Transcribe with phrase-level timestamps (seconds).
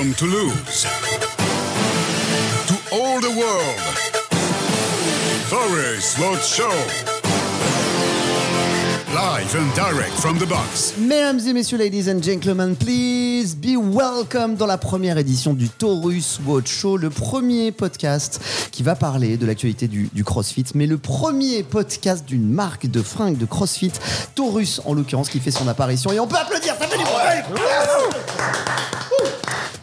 [0.00, 0.86] from Toulouse
[2.66, 3.80] to all the world.
[5.50, 6.70] Forest Road Show.
[9.12, 10.94] Live and direct from the box.
[10.96, 16.40] Mesdames et messieurs, ladies and gentlemen, please be welcome dans la première édition du Taurus
[16.46, 18.40] Watch Show, le premier podcast
[18.70, 23.02] qui va parler de l'actualité du, du CrossFit, mais le premier podcast d'une marque de
[23.02, 23.92] fringues de CrossFit,
[24.34, 26.10] Taurus en l'occurrence, qui fait son apparition.
[26.10, 28.79] Et on peut applaudir, ça fait du bruit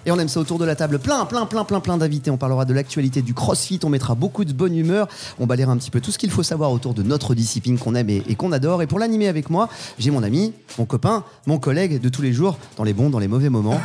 [0.08, 1.00] et on aime ça autour de la table.
[1.00, 2.32] Plein, plein, plein, plein, plein d'invités.
[2.32, 3.78] On parlera de l'actualité du crossfit.
[3.84, 5.10] On mettra beaucoup de bonne humeur.
[5.38, 7.93] On balayera un petit peu tout ce qu'il faut savoir autour de notre discipline qu'on
[7.93, 8.82] aime et, et qu'on adore.
[8.82, 9.68] Et pour l'animer avec moi,
[10.00, 13.20] j'ai mon ami, mon copain, mon collègue de tous les jours, dans les bons, dans
[13.20, 13.82] les mauvais moments.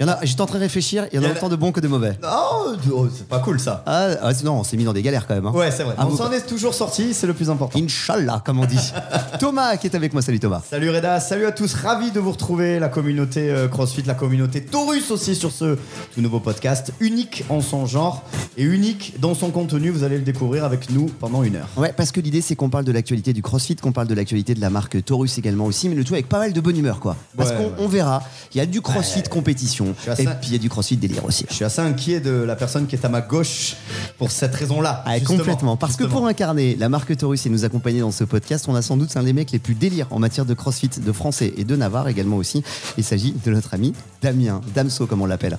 [0.00, 1.56] Il y en a, j'étais en train de réfléchir, il y en a autant de
[1.56, 2.18] bons que de mauvais.
[2.24, 3.82] Oh, oh, c'est pas cool ça.
[3.86, 5.46] Ah, ah, non, on s'est mis dans des galères quand même.
[5.46, 5.52] hein.
[5.52, 5.94] Ouais, c'est vrai.
[5.98, 7.78] Ah, on s'en est toujours sorti, c'est le plus important.
[7.78, 8.92] Inch'Allah, comme on dit.
[9.38, 10.22] Thomas qui est avec moi.
[10.22, 10.62] Salut Thomas.
[10.68, 14.64] Salut Reda, salut à tous, ravi de vous retrouver, la communauté euh, CrossFit, la communauté
[14.64, 15.76] Taurus aussi sur ce
[16.14, 18.22] tout nouveau podcast, unique en son genre
[18.56, 21.68] et unique dans son contenu, vous allez le découvrir avec nous pendant une heure.
[21.76, 24.54] Ouais, parce que l'idée c'est qu'on parle de l'actualité du CrossFit, qu'on parle de l'actualité
[24.54, 27.00] de la marque Taurus également aussi, mais le tout avec pas mal de bonne humeur
[27.00, 27.16] quoi.
[27.36, 27.88] Parce Ouais, qu'on ouais.
[27.88, 28.22] verra,
[28.54, 31.44] il y a du CrossFit compétition et puis il y a du CrossFit délire aussi.
[31.48, 33.76] Je suis assez inquiet de la personne qui est à ma gauche
[34.18, 35.02] pour cette raison-là.
[35.06, 35.76] Ah, complètement.
[35.76, 38.82] Parce que pour incarner la marque Taurus et nous accompagner dans ce podcast, on a
[38.82, 41.64] sans doute un des mecs les plus délires en matière de crossfit de français et
[41.64, 42.62] de Navarre également aussi.
[42.96, 45.58] Il s'agit de notre ami Damien, Damso comme on l'appelle.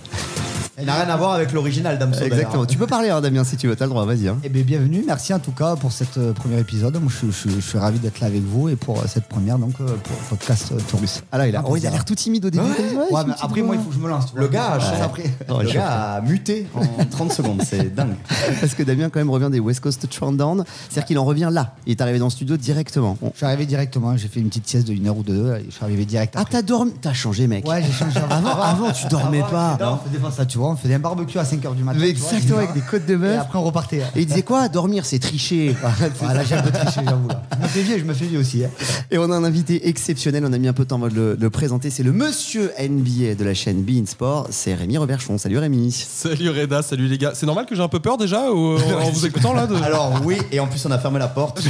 [0.81, 2.21] Elle n'a rien à voir avec l'original Damso.
[2.23, 2.51] Exactement.
[2.53, 2.67] d'ailleurs.
[2.67, 4.29] Tu peux parler hein, Damien si tu veux, t'as le droit, vas-y.
[4.29, 4.37] hein.
[4.45, 6.95] Eh bien, bienvenue, merci en tout cas pour cet euh, premier épisode.
[7.01, 9.59] Moi, je, je- je suis ravi d'être là avec vous et pour euh, cette première,
[9.59, 11.21] donc, euh, pour podcast euh, Taurus.
[11.33, 11.91] Ah là, il a, Un oh, il a plaisir.
[11.91, 12.63] l'air tout timide au début.
[12.63, 14.27] Ouais, comme Ouais, mais après, moi, il faut que je me lance.
[14.27, 14.39] tu vois.
[14.41, 15.23] Le gars, a après.
[15.49, 18.15] Le je gars a muté en 30 secondes, c'est dingue.
[18.61, 21.73] Parce que Damien quand même revient des West Coast Down, c'est-à-dire qu'il en revient là.
[21.87, 23.17] Il est arrivé dans le studio directement.
[23.21, 25.33] On- Je suis arrivé directement, j'ai fait une petite sieste de une heure ou de
[25.33, 27.67] deux, je suis arrivé direct Ah, t'as dormi T'as changé, mec.
[27.67, 28.17] Ouais, j'ai changé.
[28.29, 29.77] Avant, avant, tu dormais pas.
[29.79, 30.69] Non, on faisait pas ça, tu vois.
[30.71, 31.99] On faisait un barbecue à 5h du matin.
[32.01, 33.39] Mais tu vois, exactement, avec des côtes de Et bœuf.
[33.41, 33.97] après, on repartait.
[34.15, 34.69] Et il disait quoi?
[34.69, 35.75] Dormir, c'est tricher.
[36.19, 37.27] Voilà, j'ai un peu triché, j'avoue.
[37.27, 37.41] là.
[37.57, 38.63] Je me fais vieux, je me fais vieux aussi.
[38.63, 38.69] hein.
[39.11, 41.13] Et on a un invité exceptionnel, on a mis un peu de temps avant de
[41.13, 41.89] le, le présenter.
[41.89, 45.37] C'est le monsieur NBA de la chaîne Be In Sport, c'est Rémi Reverchon.
[45.37, 45.91] Salut Rémi.
[45.91, 47.31] Salut Reda, salut les gars.
[47.33, 49.75] C'est normal que j'ai un peu peur déjà ou, en, vous écoutant là de...
[49.75, 51.61] Alors oui, et en plus on a fermé la porte.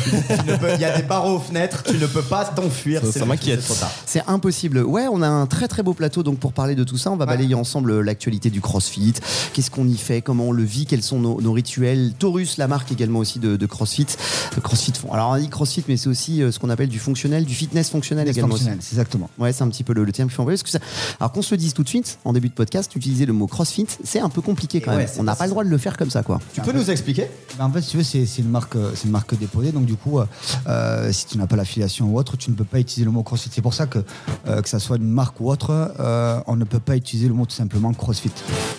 [0.75, 3.01] Il y a des barreaux aux fenêtres, tu ne peux pas t'enfuir.
[3.01, 3.61] Ça- c'est ça m'inquiète.
[3.61, 3.91] c'est trop tard.
[4.05, 4.79] C'est impossible.
[4.83, 7.15] Ouais, on a un très très beau plateau donc pour parler de tout ça, on
[7.17, 9.13] va balayer ensemble euh, l'actualité du CrossFit,
[9.53, 12.13] qu'est-ce qu'on y fait, comment on le vit, quels sont nos, nos rituels?
[12.17, 14.07] Taurus, la marque également aussi de, de CrossFit.
[14.55, 15.11] Le CrossFit font.
[15.11, 17.89] Alors on dit CrossFit, mais c'est aussi euh, ce qu'on appelle du fonctionnel, du fitness
[17.89, 18.49] fonctionnel également.
[18.55, 19.29] Fonctionnel, exactement.
[19.37, 20.57] Ouais, c'est un petit peu le, le terme qu'il faut envoyer.
[20.57, 20.79] Parce que ça...
[21.19, 23.47] Alors qu'on se le dise tout de suite, en début de podcast, utiliser le mot
[23.47, 25.05] CrossFit, c'est un peu compliqué quand Et même.
[25.05, 26.39] ouais, on n'a pas pas le droit de le faire comme ça, quoi.
[26.53, 27.27] Tu peux nous expliquer?
[27.57, 29.71] Ben, en fait, si tu veux, c'est une marque, euh, c'est une marque déposée.
[29.71, 30.25] Donc du coup, euh,
[30.67, 33.23] euh, si tu n'as pas l'affiliation ou autre, tu ne peux pas utiliser le mot
[33.23, 33.49] CrossFit.
[33.53, 33.99] C'est pour ça que
[34.47, 37.33] euh, que ça soit une marque ou autre, euh, on ne peut pas utiliser le
[37.33, 38.31] mot tout simplement CrossFit.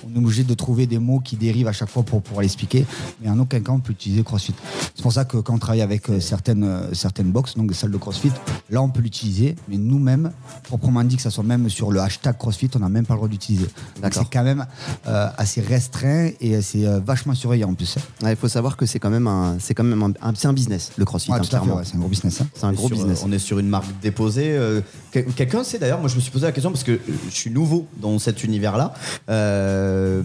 [0.08, 2.86] On est obligé de trouver des mots qui dérivent à chaque fois pour pouvoir l'expliquer,
[3.20, 4.54] mais en aucun cas on peut utiliser CrossFit.
[4.94, 7.74] C'est pour ça que quand on travaille avec euh, certaines euh, certaines box, donc des
[7.74, 8.30] salles de CrossFit,
[8.70, 10.30] là on peut l'utiliser, mais nous-mêmes,
[10.62, 13.18] proprement dit que ça soit même sur le hashtag CrossFit, on n'a même pas le
[13.18, 13.66] droit d'utiliser.
[14.12, 14.64] C'est quand même
[15.06, 17.96] euh, assez restreint et c'est euh, vachement surveillé en plus.
[18.22, 20.48] Ouais, Il faut savoir que c'est quand même un, c'est quand même un, un- c'est
[20.48, 22.40] un business, le CrossFit, Ouais, hein, ouais, c'est un gros business.
[22.40, 22.46] hein.
[22.54, 23.22] C'est un On est gros sur, business.
[23.24, 24.52] On est sur une marque déposée.
[24.52, 27.34] euh, quel- Quelqu'un sait d'ailleurs, moi je me suis posé la question parce que je
[27.34, 28.92] suis nouveau dans cet univers-là.
[29.30, 30.22] Euh,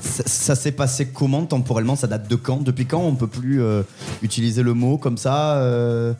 [0.00, 1.96] ça s'est passé comment temporellement?
[1.96, 2.62] Ça date de quand?
[2.62, 3.82] Depuis quand on peut plus euh,
[4.22, 6.12] utiliser le mot comme ça euh,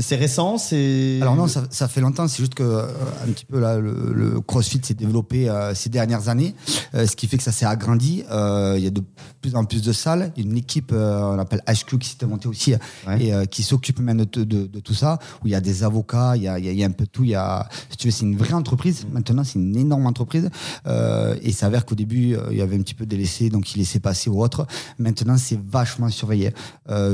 [0.00, 2.86] C'est récent C'est Alors non, ça, ça fait longtemps, c'est juste que euh,
[3.26, 6.54] un petit peu là, le, le CrossFit s'est développé euh, ces dernières années,
[6.94, 8.24] euh, ce qui fait que ça s'est agrandi.
[8.30, 9.02] Il y a de
[9.42, 12.24] plus en plus de salles, Il y a une équipe, on appelle HQ, qui s'est
[12.26, 12.74] montée aussi
[13.06, 13.22] Ouais.
[13.42, 16.36] et qui s'occupe même de, de- de tout ça, où il y a des avocats,
[16.36, 17.24] il y a, il y il un peu tout.
[17.24, 19.04] Il y a, si tu veux, c'est une vraie entreprise.
[19.12, 20.48] Maintenant, c'est une énorme entreprise.
[20.86, 23.78] Et il s'avère qu'au début, il y avait un petit peu de laissés, donc ils
[23.78, 24.66] laissaient passer ou autre.
[24.98, 26.52] Maintenant, c'est vachement surveillé.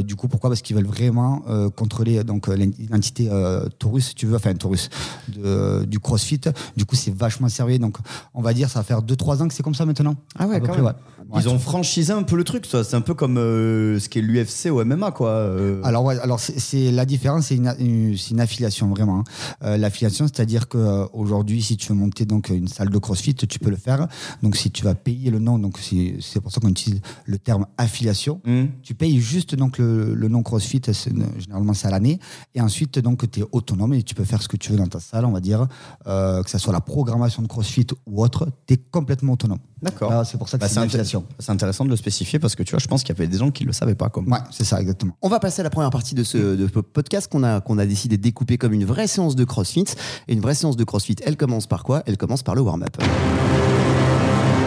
[0.04, 0.50] Du coup, pourquoi?
[0.50, 1.42] Parce qu'ils veulent vraiment
[1.74, 4.88] contrôler donc euh, l'identité euh, Taurus, si tu veux, enfin Taurus,
[5.28, 6.40] de- du CrossFit.
[6.76, 7.78] Du coup, c'est vachement surveillé.
[7.78, 7.96] Donc,
[8.34, 10.14] on va dire, ça va faire 2-3 ans que c'est comme ça maintenant.
[10.38, 10.86] Ah ouais, quand près, même.
[10.86, 10.92] ouais.
[11.40, 12.84] Ils ont franchisé un peu le truc, ça.
[12.84, 15.28] C'est un peu comme euh, ce qui est l'UFC au MMA, quoi.
[15.30, 15.80] euh.
[15.84, 19.20] Alors ouais, alors c'est- la différence, c'est une, une- c'est une affiliation vraiment.
[19.20, 19.24] hein.
[19.62, 23.34] Euh, L'affiliation, c'est-à-dire que euh, aujourd'hui, si tu veux monter donc une salle de CrossFit,
[23.34, 24.06] tu peux le faire.
[24.42, 27.36] Donc si tu vas payer le nom, donc c'est c'est pour ça qu'on utilise le
[27.38, 28.40] terme affiliation.
[28.46, 28.66] Hmm.
[28.82, 32.18] Tu payes juste donc le, le nom CrossFit, c'est- généralement c'est à l'année,
[32.58, 34.88] et ensuite, donc, tu es autonome et tu peux faire ce que tu veux dans
[34.88, 35.68] ta salle, on va dire,
[36.08, 39.60] euh, que ce soit la programmation de CrossFit ou autre, tu es complètement autonome.
[39.80, 40.26] D'accord.
[40.26, 42.72] C'est pour ça que bah, c'est une C'est intéressant de le spécifier parce que tu
[42.72, 44.08] vois, je pense qu'il y avait des gens qui ne le savaient pas.
[44.08, 44.26] Comme...
[44.26, 45.16] Ouais, c'est ça, exactement.
[45.22, 47.86] On va passer à la première partie de ce de podcast qu'on a, qu'on a
[47.86, 49.84] décidé de découper comme une vraie séance de CrossFit.
[50.26, 52.02] Et une vraie séance de CrossFit, elle commence par quoi?
[52.06, 52.96] Elle commence par le warm-up.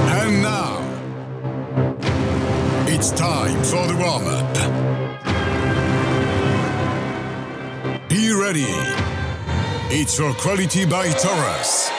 [0.07, 0.79] And now,
[2.87, 5.10] it's time for the warm-up.
[8.51, 8.65] Ready.
[9.91, 11.89] It's for quality by Taurus.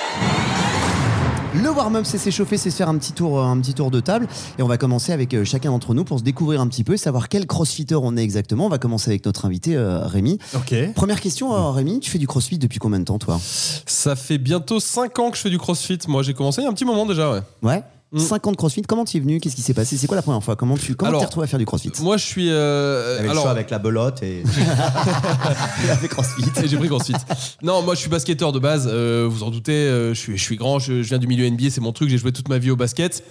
[1.54, 4.26] Le warm-up, c'est s'échauffer, c'est se faire un petit tour, un petit tour de table.
[4.58, 6.94] Et on va commencer avec euh, chacun d'entre nous pour se découvrir un petit peu
[6.94, 8.66] et savoir quel crossfitter on est exactement.
[8.66, 10.38] On va commencer avec notre invité euh, Rémi.
[10.54, 10.74] Ok.
[10.94, 13.38] Première question, euh, Rémi, tu fais du crossfit depuis combien de temps, toi?
[13.86, 15.98] Ça fait bientôt 5 ans que je fais du crossfit.
[16.08, 17.40] Moi, j'ai commencé il y a un petit moment déjà, ouais.
[17.62, 17.82] Ouais.
[18.12, 18.18] Mm.
[18.18, 19.40] 5 ans de crossfit, comment tu es venu?
[19.40, 19.96] Qu'est-ce qui s'est passé?
[19.96, 20.54] C'est quoi la première fois?
[20.54, 21.90] Comment tu comment Alors, t'es retrouvé à faire du crossfit?
[22.02, 22.48] Moi, je suis.
[22.50, 24.42] euh, Avec le alors, choix avec la belote et
[25.84, 26.44] Il a fait crossfit.
[26.62, 27.14] Et j'ai pris CrossFit.
[27.62, 30.42] Non, moi je suis basketteur de base, euh, vous en doutez, euh, je, suis, je
[30.42, 32.58] suis grand, je, je viens du milieu NBA, c'est mon truc, j'ai joué toute ma
[32.58, 33.22] vie au basket.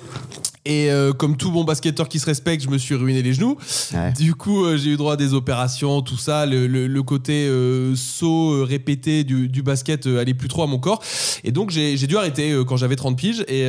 [0.66, 3.58] Et euh, comme tout bon basketteur qui se respecte, je me suis ruiné les genoux.
[3.94, 4.14] Ouais.
[4.14, 6.46] Du coup, euh, j'ai eu droit à des opérations, tout ça.
[6.46, 10.68] Le, le- le côté euh, saut euh, répété du, du basket allait plus trop à
[10.68, 11.02] mon corps.
[11.44, 13.44] Et donc, j'ai dû arrêter quand j'avais 30 piges.
[13.48, 13.64] Et,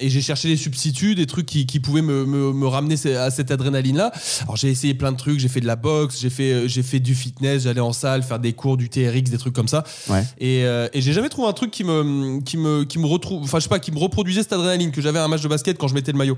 [0.00, 3.30] et j'ai cherché des substituts, des trucs qui, qui pouvaient me, me- me ramener à
[3.30, 4.10] cette adrénaline-là.
[4.42, 5.38] Alors, j'ai essayé plein de trucs.
[5.38, 8.40] J'ai fait de la boxe, j'ai fait, j'ai fait du fitness, j'allais en salle, faire
[8.40, 9.84] des cours, du TRX, des trucs comme ça.
[10.08, 10.24] Ouais.
[10.40, 13.58] Et, et j'ai jamais trouvé un truc qui me, qui me, qui me retrouve, enfin
[13.58, 15.78] je sais pas, qui me reproduisait cette adrénaline que j'avais à un match de basket
[15.78, 16.31] quand je mettais le maillot.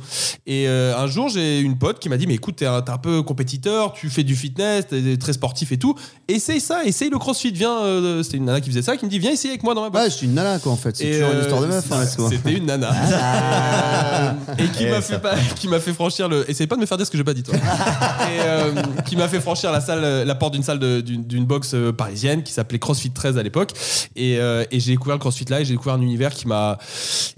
[0.47, 2.91] Et euh, un jour j'ai une pote qui m'a dit mais écoute t'es un, t'es
[2.93, 5.95] un peu compétiteur, tu fais du fitness, t'es très sportif et tout,
[6.29, 7.79] essaye ça, essaye le CrossFit, viens.
[7.85, 9.83] euh, C'était une nana qui faisait ça, qui me dit viens essayer avec moi dans
[9.83, 10.05] ma box.
[10.05, 10.97] Ouais, c'est une nana quoi en fait.
[10.97, 11.93] C'est Et, toujours une euh, histoire de meuf.
[11.93, 12.29] hein.
[12.31, 12.91] C'était une nana.
[12.93, 16.49] Euh, et qui m'a fait, pas- qui m'a fait franchir le.
[16.51, 17.55] Essaye pas de me faire dire ce que j'ai pas dit, toi.
[17.57, 18.73] et euh,
[19.07, 21.93] qui m'a fait franchir la salle, la porte d'une salle de- d'une d'une box euh,
[21.93, 23.71] parisienne qui s'appelait CrossFit 13 à l'époque.
[24.17, 26.79] Et, euh, et j'ai découvert le CrossFit là et j'ai découvert un univers qui m'a,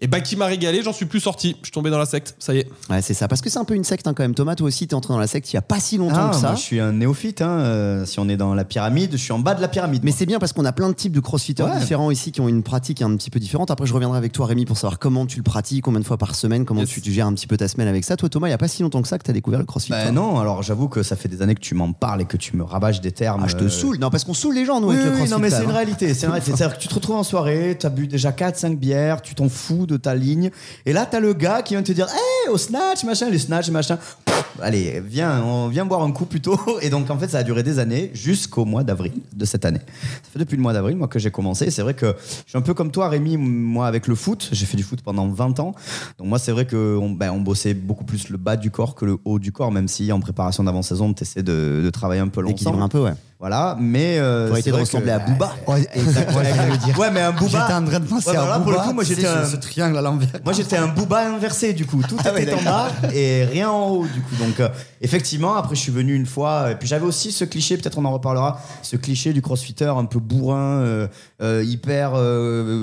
[0.00, 0.82] et bah, qui m'a régalé.
[0.82, 1.56] J'en suis plus sorti.
[1.60, 2.34] Je suis tombé dans la secte.
[2.46, 2.68] Ça y est.
[2.90, 3.26] Ouais, c'est ça.
[3.26, 4.34] Parce que c'est un peu une secte hein, quand même.
[4.34, 6.30] Thomas, toi aussi, t'es entré dans la secte il y a pas si longtemps Ah,
[6.30, 6.46] que ça.
[6.48, 7.42] moi, je suis un néophyte.
[7.42, 10.02] hein, euh, si on est dans la pyramide, je suis en bas de la pyramide.
[10.04, 11.78] Mais c'est bien parce qu'on a plein de types de crossfitters Ouais.
[11.80, 13.70] différents ici qui ont une pratique un petit peu différente.
[13.72, 16.18] Après, je reviendrai avec toi, Rémi, pour savoir comment tu le pratiques, combien de fois
[16.18, 16.90] par semaine, comment Yes.
[16.90, 18.16] tu, tu gères un petit peu ta semaine avec ça.
[18.16, 19.64] Toi, Thomas, il y a pas si longtemps que ça que tu as découvert le
[19.66, 19.90] crossfit.
[19.90, 20.12] Bah toi.
[20.12, 22.56] non, alors j'avoue que ça fait des années que tu m'en parles et que tu
[22.56, 23.42] me rabâches des termes.
[23.44, 23.98] Ah, je te euh, saoule.
[23.98, 25.32] Non, parce qu'on saoule les gens, nous, Oui, avec le crossfit.
[25.32, 26.14] non, mais c'est une réalité.
[26.14, 26.28] C'est.
[26.42, 29.48] C'est-à-dire que tu te retrouves en soirée, tu as bu déjà 4-5 bières, tu t'en
[29.48, 30.50] fous de ta ligne.
[30.84, 32.16] Et là, tu as le gars qui vient te dire Hey,
[32.50, 33.98] au snatch, machin, les snatch, machin.
[34.24, 36.58] Pff, Allez, viens, on vient boire un coup plutôt.
[36.82, 39.80] Et donc, en fait, ça a duré des années jusqu'au mois d'avril de cette année.
[40.22, 41.70] Ça fait depuis le mois d'avril, moi, que j'ai commencé.
[41.70, 44.48] C'est vrai que je suis un peu comme toi, Rémi, moi, avec le foot.
[44.52, 45.74] J'ai fait du foot pendant 20 ans.
[46.18, 49.04] Donc, moi, c'est vrai qu'on ben, on bossait beaucoup plus le bas du corps que
[49.04, 52.28] le haut du corps, même si en préparation d'avant-saison, tu essaies de, de travailler un
[52.28, 52.82] peu l'ensemble.
[52.82, 53.14] un peu, ouais.
[53.48, 54.18] Voilà, mais.
[54.18, 55.54] Euh, c'est vrai ressembler que- à Booba.
[55.68, 56.40] Ouais, exactement,
[56.84, 56.98] dire.
[56.98, 57.64] Ouais, mais un J'étais booba.
[57.78, 59.54] en train de penser Ouais, à là, pour le Booba, coup, moi, j'étais un- ce
[59.54, 60.28] triangle à l'envers.
[60.44, 62.02] Moi, j'étais un booba inversé, du coup.
[62.08, 64.34] Tout Ah ouais, était en bas et rien en haut, du coup.
[64.40, 64.68] Donc, euh,
[65.00, 66.72] effectivement, après, je suis venu une fois.
[66.72, 70.06] Et puis, j'avais aussi ce cliché, peut-être on en reparlera, ce cliché du crossfitter un
[70.06, 71.06] peu bourrin, euh,
[71.40, 72.14] euh, hyper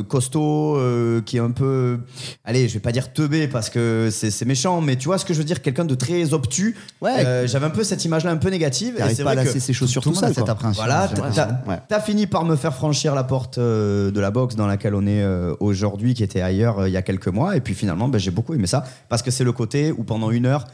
[0.07, 0.79] costaud,
[1.25, 1.99] qui est un peu.
[2.45, 5.33] Allez, je vais pas dire teubé parce que c'est méchant, mais tu vois ce que
[5.33, 6.75] je veux dire Quelqu'un de très obtus.
[7.01, 7.47] Ouais.
[7.47, 8.95] J'avais un peu cette image-là un peu négative.
[8.97, 10.83] Et c'est pas à vrai que ses chaussures Tout tout le appréhension.
[10.83, 12.01] voilà, t'as- Ouais.
[12.01, 15.21] fini par me faire franchir la porte euh, de la boxe dans laquelle on est
[15.21, 17.55] euh, aujourd'hui, qui était ailleurs euh, il y a quelques mois.
[17.57, 20.31] Et puis finalement, ben, j'ai beaucoup aimé ça parce que c'est le côté où pendant
[20.31, 20.65] une heure,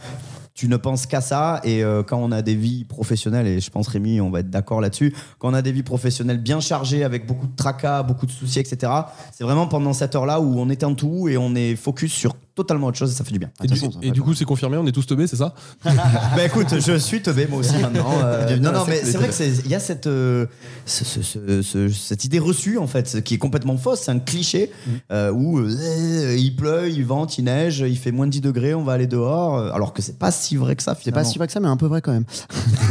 [0.54, 1.62] tu ne penses qu'à ça.
[1.64, 4.50] Et euh, quand on a des vies professionnelles, et je pense Rémi, on va être
[4.50, 8.26] d'accord là-dessus, quand on a des vies professionnelles bien chargées avec beaucoup de tracas, beaucoup
[8.26, 8.92] de soucis, etc.,
[9.31, 12.88] c'est vraiment pendant cette heure-là où on éteint tout et on est focus sur totalement
[12.88, 13.50] autre chose et ça fait du bien.
[13.64, 15.54] Et, du, façon, et coup, c'est confirmé, on est tous teubés, c'est ça
[15.86, 18.12] bah écoute, je suis teubé moi aussi maintenant.
[18.24, 20.45] Euh, non, non, mais c'est vrai que c'est- il y a cette, euh,
[20.86, 24.02] ce- ce- ce- ce- cette idée reçue en fait, qui est complètement fausse.
[24.02, 24.92] C'est un cliché Mm.
[25.12, 28.83] euh, où il pleut, il vente, il neige, il fait moins de 10 degrés, on
[28.83, 29.57] va aller dehors.
[29.74, 31.68] Alors que c'est pas si vrai que ça C'est pas si vrai que ça, mais
[31.68, 32.26] un peu vrai quand même.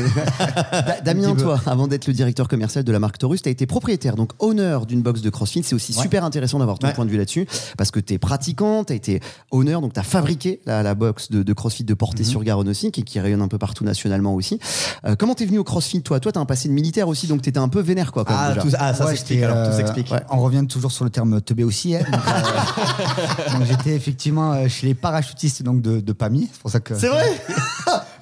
[0.72, 3.66] Da- Damien, toi, avant d'être le directeur commercial de la marque Taurus, tu as été
[3.66, 5.62] propriétaire, donc honneur d'une box de CrossFit.
[5.62, 6.02] C'est aussi Ouais.
[6.02, 6.92] super intéressant d'avoir ton Ouais.
[6.94, 9.20] point de vue là-dessus, parce que tu es pratiquant, tu as été
[9.64, 11.96] donc tu as fabriqué la, la box de, de CrossFit de Mhm.
[11.98, 14.58] Portée-sur-Garonne aussi, qui, qui rayonne un peu partout nationalement aussi.
[15.04, 16.20] Euh, comment t'es venu au CrossFit, toi?
[16.20, 18.24] Toi, tu as un passé de militaire aussi, donc tu étais un peu vénère, quoi.
[18.24, 20.10] Quand Ah, tout- ah, ça s'explique j'étais, alors, tout euh, s'explique.
[20.12, 21.94] ouais, on revient toujours sur le terme teubé aussi.
[21.96, 26.48] hein, donc, euh, j'étais effectivement euh, chez les parachutistes donc de, de Pamiers.
[26.52, 26.94] C'est pour ça que.
[26.96, 27.24] C'est vrai?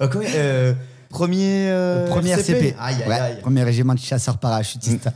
[1.09, 3.39] Premier, euh, Premier RCP, Aïe, aïe, Ouais, aïe.
[3.41, 5.09] premier régiment de chasseurs parachutistes.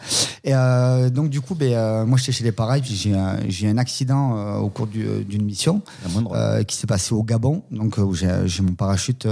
[0.44, 3.78] Et euh, donc du coup, ben, euh, moi j'étais chez les puis j'ai eu un
[3.78, 5.82] accident euh, au cours du- d'une mission
[6.68, 9.28] qui s'est passé au Gabon, donc où j'ai j'ai mon parachute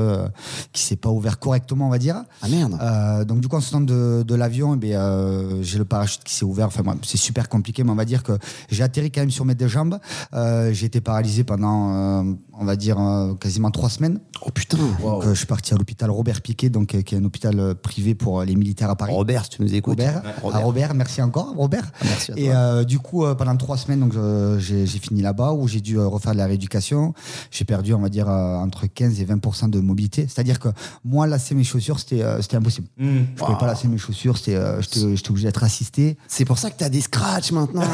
[0.73, 2.23] qui s'est pas ouvert correctement, on va dire.
[2.41, 6.23] Ah merde donc du coup en sortant de, de l'avion, eh euh, j'ai le parachute
[6.23, 6.67] qui s'est ouvert.
[6.67, 8.33] Enfin moi, c'est super compliqué, mais on va dire que
[8.69, 9.97] j'ai atterri quand même sur mes deux jambes.
[10.33, 12.25] J'ai été paralysé pendant,
[12.59, 14.19] on va dire, euh, quasiment trois semaines.
[14.45, 17.17] Oh putain Donc, euh, je suis parti à l'hôpital Robert Piquet, donc, euh, qui est
[17.17, 19.13] un hôpital privé pour les militaires à Paris.
[19.13, 19.97] Robert, si tu nous écoutes.
[19.97, 20.59] Robert, Robert.
[20.59, 21.89] Ah, Robert, merci encore, Robert.
[22.03, 22.55] Merci à Et toi.
[22.55, 24.13] euh, du coup, pendant trois semaines, donc
[24.59, 27.13] j'ai fini là-bas où j'ai dû refaire de la rééducation.
[27.49, 30.27] J'ai perdu, on va dire, entre 15 et 20 de mobilité.
[30.27, 30.67] C'est-à-dire que
[31.05, 32.87] moi, lasser mes chaussures, c'était c'était impossible.
[32.97, 33.21] Hmm.
[33.35, 36.17] Je pouvais pas lasser mes chaussures, c'était, j'étais obligé d'être assisté.
[36.27, 37.83] C'est pour ça que t'as des scratchs maintenant.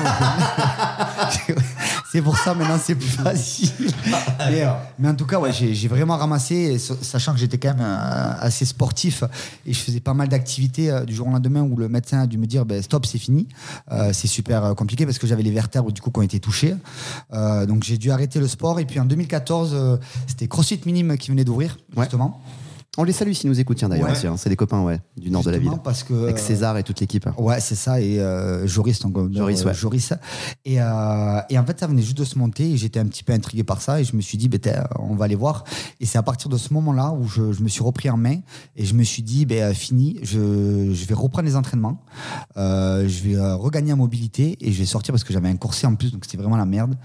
[2.12, 3.70] c'est pour ça maintenant c'est plus facile.
[4.56, 4.68] mais,
[5.00, 8.66] mais en tout cas, ouais, j'ai vraiment ramassé, sachant que j'étais quand même euh, assez
[8.66, 9.24] sportif
[9.66, 12.28] et je faisais pas mal d'activités euh, du jour au lendemain où le médecin a
[12.28, 13.48] dû me dire ben, stop, c'est fini.
[13.92, 16.76] Euh, c'est super compliqué parce que j'avais les vertèbres du coup qui ont été touchées.
[17.34, 19.98] Euh, donc j'ai dû arrêter le sport et puis en 2014, euh,
[20.28, 22.08] c'était CrossFit Minime qui venait d'ouvrir Ouais.
[22.98, 24.26] On les salue s'ils nous écoutent, tiens d'ailleurs Ouais.
[24.26, 24.36] hein.
[24.38, 25.72] C'est des copains ouais, du nord de la ville.
[25.84, 27.28] Parce que, Avec César et toute l'équipe.
[27.38, 28.00] Ouais, c'est ça.
[28.00, 29.74] Et euh, Joris, donc, Joris, euh, ouais.
[29.74, 30.14] Joris.
[30.64, 32.72] Et, euh, et en fait, ça venait juste de se monter.
[32.72, 34.00] Et j'étais un petit peu intrigué par ça.
[34.00, 35.66] Et je me suis dit, t'es, on va aller voir.
[36.00, 38.38] Et c'est à partir de ce moment-là où je, je me suis repris en main.
[38.78, 42.02] Et je me suis dit, euh, fini, je, je vais reprendre les entraînements.
[42.56, 44.58] Euh, je vais regagner en mobilité.
[44.62, 46.12] Et je vais sortir parce que j'avais un corset en plus.
[46.14, 46.96] Donc c'était vraiment la merde.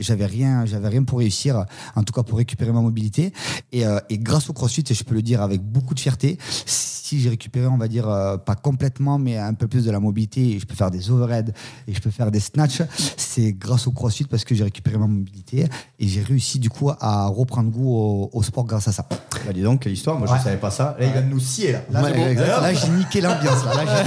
[0.00, 1.64] J'avais, rien, j'avais rien pour réussir.
[1.94, 3.32] En tout cas, pour récupérer ma mobilité.
[3.70, 7.20] Et, et grâce au crossfit, et je peux le dire avec beaucoup de fierté, si
[7.20, 10.50] j'ai récupéré, on va dire, euh, pas complètement, mais un peu plus de la mobilité,
[10.50, 11.54] et je peux faire des overhead
[11.86, 12.82] et je peux faire des snatchs,
[13.16, 15.66] c'est grâce au crossfit parce que j'ai récupéré ma mobilité
[15.98, 19.06] et j'ai réussi du coup à reprendre goût au, au sport grâce à ça.
[19.46, 20.36] Bah dis donc, quelle histoire, moi Ouais.
[20.38, 20.96] je savais pas ça.
[20.98, 21.82] Là, il va nous scier là.
[21.90, 22.26] Là, Ouais, c'est bon.
[22.26, 22.60] exactement.
[22.60, 23.64] Là, j'ai niqué l'ambiance.
[23.64, 24.04] Là, Là.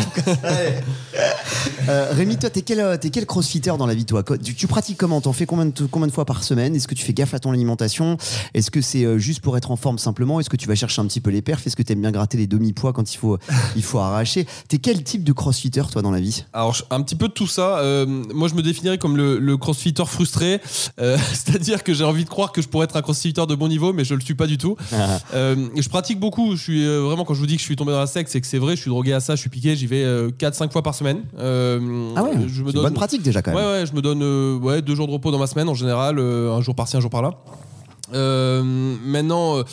[1.89, 4.23] Euh, Rémi, toi, t'es quel, euh, t'es quel crossfitter dans la vie, toi?
[4.23, 5.19] Tu, tu pratiques comment?
[5.21, 6.75] T'en fais combien de, combien de fois par semaine?
[6.75, 8.17] Est-ce que tu fais gaffe à ton alimentation?
[8.53, 10.39] Est-ce que c'est juste pour être en forme simplement?
[10.39, 12.37] Est-ce que tu vas chercher un petit peu les perfs Est-ce que t'aimes bien gratter
[12.37, 13.37] les demi-poids quand il faut,
[13.75, 14.47] il faut arracher?
[14.67, 16.45] T'es quel type de crossfitter, toi, dans la vie?
[16.53, 17.79] Alors, un petit peu de tout ça.
[17.79, 20.59] euh, moi, je me définirais comme le, le crossfitter frustré.
[20.99, 23.67] Euh, C'est-à-dire que j'ai envie de croire que je pourrais être un crossfitter de bon
[23.67, 24.75] niveau, mais je le suis pas du tout.
[25.33, 26.55] Euh, je pratique beaucoup.
[26.55, 28.41] Je suis vraiment, quand je vous dis que je suis tombé dans la secte, c'est
[28.41, 28.75] que c'est vrai.
[28.75, 29.75] Je suis drogué à ça, je suis piqué.
[29.75, 30.05] J'y vais
[30.37, 31.23] 4-5 fois par semaine.
[31.37, 32.83] Ah ouais, je me une donne.
[32.83, 33.59] bonne pratique déjà quand même.
[33.63, 34.23] Ouais, ouais, je me donne
[34.63, 37.09] ouais, deux jours de repos dans ma semaine en général, un jour par-ci, un jour
[37.09, 37.31] par-là.
[38.13, 38.61] Euh,
[39.05, 39.63] maintenant, euh,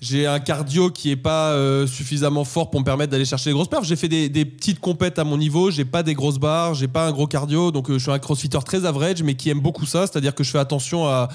[0.00, 3.54] j'ai un cardio qui est pas euh, suffisamment fort pour me permettre d'aller chercher les
[3.54, 3.84] grosses perfs.
[3.84, 5.70] J'ai fait des, des petites compètes à mon niveau.
[5.70, 8.18] J'ai pas des grosses barres, j'ai pas un gros cardio, donc euh, je suis un
[8.18, 10.06] crossfitter très average, mais qui aime beaucoup ça.
[10.06, 11.28] C'est-à-dire que je fais attention à,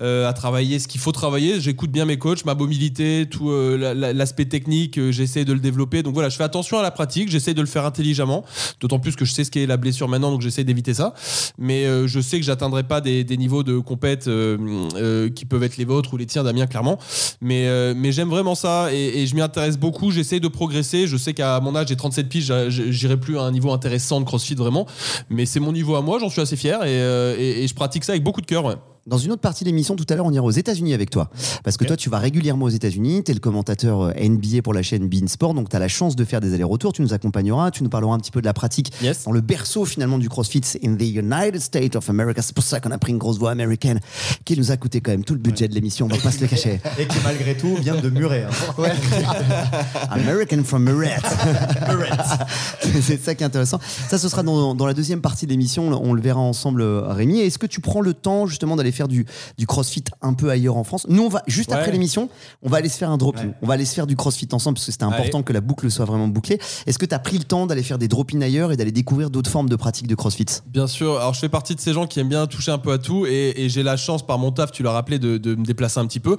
[0.00, 1.60] euh, à travailler ce qu'il faut travailler.
[1.60, 5.00] J'écoute bien mes coachs, ma mobilité, tout euh, la- la- l'aspect technique.
[5.10, 6.02] j'essaie de le développer.
[6.02, 7.30] Donc voilà, je fais attention à la pratique.
[7.30, 8.44] J'essaie de le faire intelligemment.
[8.80, 11.14] D'autant plus que je sais ce qu'est la blessure maintenant, donc j'essaie d'éviter ça.
[11.58, 15.76] Mais je sais que j'atteindrai pas des, des niveaux de compète euh, qui peuvent être
[15.78, 16.98] les vôtres ou les tiens, Damien, clairement.
[17.40, 20.10] Mais, euh, mais j'aime vraiment ça et, je m'y intéresse beaucoup.
[20.10, 21.06] J'essaie de progresser.
[21.06, 24.24] Je sais qu'à mon âge, j'ai 37 piges, j'irai plus à un niveau intéressant de
[24.24, 24.86] CrossFit vraiment.
[25.30, 28.12] Mais c'est mon niveau à moi, j'en suis assez fier et, euh, je pratique ça
[28.12, 28.76] avec beaucoup de cœur.
[29.08, 31.30] Dans une autre partie de l'émission, tout à l'heure, on ira aux États-Unis avec toi.
[31.64, 33.24] Parce que toi, tu vas régulièrement aux États-Unis.
[33.24, 35.54] Tu es le commentateur euh, NBA pour la chaîne Bein Sport.
[35.54, 36.92] Donc, tu as la chance de faire des allers-retours.
[36.92, 37.70] Tu nous accompagneras.
[37.70, 39.24] Tu nous parleras un petit peu de la pratique Yes.
[39.24, 42.42] dans le berceau finalement du CrossFit in the United States of America.
[42.42, 43.98] C'est pour ça qu'on a pris une grosse voix américaine
[44.44, 46.06] qui nous a coûté quand même tout le budget de l'émission.
[46.06, 46.80] On va pas se le cacher.
[46.98, 48.44] Et qui malgré tout vient de murer.
[48.44, 48.50] hein.
[50.10, 51.16] American from Muret.
[53.02, 53.78] c'est ça qui est intéressant.
[54.08, 55.88] Ça, ce sera dans, dans la deuxième partie de l'émission.
[56.02, 57.40] On le verra ensemble, euh, Rémi.
[57.40, 59.24] Est-ce que tu prends le temps justement d'aller faire du,
[59.56, 61.76] du crossfit un peu ailleurs en France Nous, on va juste Ouais.
[61.76, 62.28] après l'émission,
[62.62, 63.42] on va aller se faire un drop-in.
[63.48, 63.54] Ouais.
[63.62, 65.44] On va aller se faire du crossfit ensemble parce que c'était important Allez.
[65.44, 66.58] que la boucle soit vraiment bouclée.
[66.86, 69.30] Est-ce que tu as pris le temps d'aller faire des drop-in ailleurs et d'aller découvrir
[69.30, 70.46] d'autres formes de pratique de crossfit?
[70.66, 71.16] Bien sûr.
[71.18, 73.26] Alors, je fais partie de ces gens qui aiment bien toucher un peu à tout
[73.26, 76.00] et, et j'ai la chance par mon taf, tu l'as rappelé, de, de me déplacer
[76.00, 76.36] un petit peu.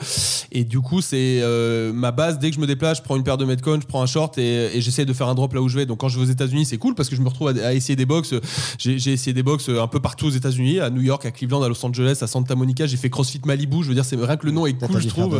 [0.51, 2.39] Et du coup, c'est euh, ma base.
[2.39, 4.37] Dès que je me déplace, je prends une paire de Metcon, je prends un short
[4.37, 5.85] et, et j'essaie de faire un drop là où je vais.
[5.85, 7.73] Donc, quand je vais aux États-Unis, c'est cool parce que je me retrouve à, à
[7.73, 8.33] essayer des box.
[8.77, 11.67] J'ai essayé des box un peu partout aux États-Unis, à New York, à Cleveland, à
[11.69, 12.85] Los Angeles, à Santa Monica.
[12.85, 13.83] J'ai fait CrossFit Malibu.
[13.83, 15.35] Je veux dire, c'est rien que le nom est T'as cool, je faire trouve.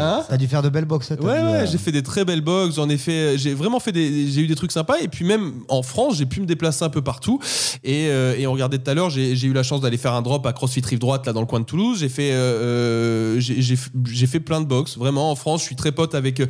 [0.00, 0.22] hein.
[0.28, 1.08] T'as dû faire de belles boxes.
[1.08, 3.80] t'as Ouais, ouais, euh, j'ai fait des très belles box, j'en ai fait, j'ai vraiment
[3.80, 6.46] fait des, j'ai eu des trucs sympas et puis même en France, j'ai pu me
[6.46, 7.38] déplacer un peu partout
[7.84, 10.22] et, euh, et on regardait tout à l'heure, j'ai eu la chance d'aller faire un
[10.22, 11.98] drop à CrossFit Rive Droite là dans le coin de Toulouse.
[12.00, 15.60] J'ai fait, euh, j'ai fait plein de box, vraiment en France.
[15.60, 16.42] Je suis très pote avec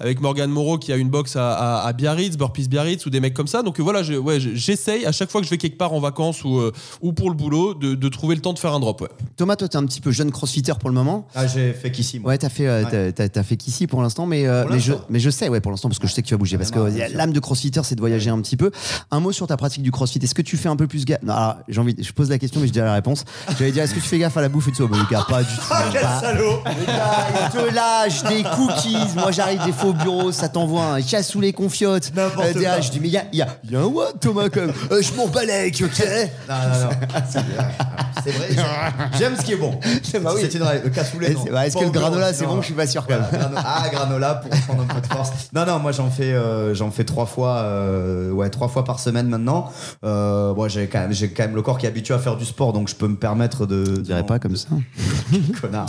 [0.00, 3.20] avec Morgan Moreau qui a une box à, à, à Biarritz, Burpees Biarritz ou des
[3.20, 3.62] mecs comme ça.
[3.62, 6.00] Donc voilà, je- ouais, je- j'essaye à chaque fois que je vais quelque part en
[6.00, 8.80] vacances ou euh, ou pour le boulot de, de trouver le temps de faire un
[8.80, 8.91] drop.
[9.00, 9.08] Ouais.
[9.36, 11.26] Thomas, toi, tu es un petit peu jeune crossfitter pour le moment.
[11.34, 12.30] Ah, j'ai fait qu'ici, moi.
[12.30, 12.90] Ouais, t'as fait, euh, Ouais.
[12.90, 15.06] t'as- t'as, t'as fait qu'ici pour l'instant, mais, euh, Pour mais, je, l'instant.
[15.10, 16.58] mais je sais, ouais, pour l'instant, parce que je sais que tu vas bouger.
[16.58, 17.16] Parce que Ah, euh, bien sûr.
[17.16, 18.70] l'âme de crossfitter, c'est de voyager un petit peu.
[19.10, 20.18] Un mot sur ta pratique du crossfit.
[20.22, 22.38] Est-ce que tu fais un peu plus gaffe Non, alors, j'ai envie, je pose la
[22.38, 23.24] question, mais je dirai la réponse.
[23.58, 24.82] J'allais dire, est-ce que tu fais gaffe à la bouffe et tout?
[24.82, 25.62] Ça Bon, le gars, pas du tout.
[25.70, 29.14] Ah, quel Pas- salaud Le gars, il te lâche des cookies.
[29.16, 31.00] Moi, j'arrive des faux au bureau, ça t'envoie un
[31.40, 32.12] les confiottes.
[32.14, 32.80] N'importe derrière, quoi.
[32.80, 34.72] je dis, mais il y a, y, a, y a un what, Thomas, même.
[34.90, 36.04] Euh, je m'en balèque, ok?
[36.48, 36.90] Non, non, non.
[37.30, 37.40] C'est
[38.24, 38.54] c'est vrai.
[39.18, 39.78] J'aime ce qui est bon.
[40.22, 40.40] Bah oui.
[40.42, 40.84] C'est une règle.
[40.84, 43.14] Le cassoulet, Est-ce bah, est-ce que le granola c'est bon Je suis pas sûr quand
[43.14, 43.50] même.
[43.56, 45.30] ah, granola pour prendre un peu de force.
[45.54, 48.98] Non, non, moi j'en fais, euh, j'en fais trois fois, euh, ouais, trois fois par
[49.00, 49.70] semaine maintenant.
[50.04, 52.36] Euh, bon, j'ai quand même, j'ai quand même le corps qui est habitué à faire
[52.36, 53.84] du sport, donc je peux me permettre de.
[53.84, 54.68] Je dirais pas comme ça.
[55.60, 55.86] Connard.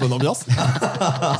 [0.00, 0.40] Bonne ambiance.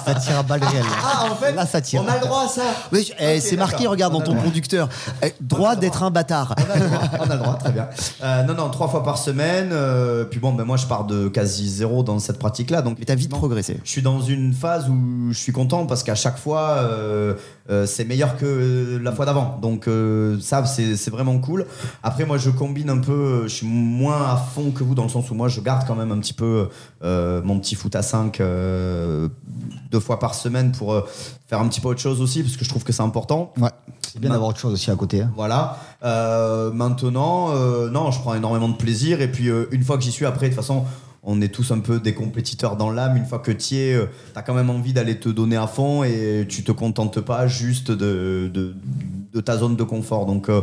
[0.06, 0.84] Ça tire à balles réelles.
[1.04, 2.02] Ah, en fait, Là, ça tire.
[2.04, 2.62] on a le droit à ça.
[2.92, 4.44] Oui, eh, c'est marqué, regarde dans a ton droit.
[4.44, 4.88] conducteur.
[5.22, 6.54] Eh, droit d'être un bâtard.
[6.58, 7.88] On a le droit, on a le droit, très bien.
[8.22, 9.70] Euh, non, non, trois fois par semaine.
[10.12, 12.82] Euh, puis bon, ben moi je pars de quasi zéro dans cette pratique-là.
[12.82, 13.78] Donc Mais t'as vite progressé.
[13.84, 17.34] Je suis dans une phase où je suis content parce qu'à chaque fois, euh,
[17.70, 19.58] euh, c'est meilleur que la fois d'avant.
[19.62, 21.66] Donc euh, ça, c'est vraiment cool.
[22.02, 23.12] Après, moi, je combine un peu.
[23.12, 25.86] euh, Je suis moins à fond que vous dans le sens où moi, je garde
[25.86, 26.68] quand même un petit peu
[27.04, 28.38] euh, mon petit foot à 5
[29.90, 30.96] deux fois par semaine pour
[31.46, 33.52] faire un petit peu autre chose aussi parce que je trouve que c'est important.
[33.60, 33.68] Ouais,
[34.00, 35.20] c'est bien d'avoir autre chose aussi à côté.
[35.22, 35.30] hein.
[35.36, 35.76] Voilà.
[36.72, 37.54] Maintenant,
[37.90, 39.20] non, je prends énormément de plaisir.
[39.20, 40.84] Et puis, une fois que j'y suis, après, de toute façon,
[41.24, 43.16] on est tous un peu des compétiteurs dans l'âme.
[43.16, 46.02] Une fois que tu es, euh, t'as quand même envie d'aller te donner à fond
[46.02, 48.74] et tu te contentes pas juste de, de,
[49.32, 50.26] de ta zone de confort.
[50.26, 50.62] Donc, euh,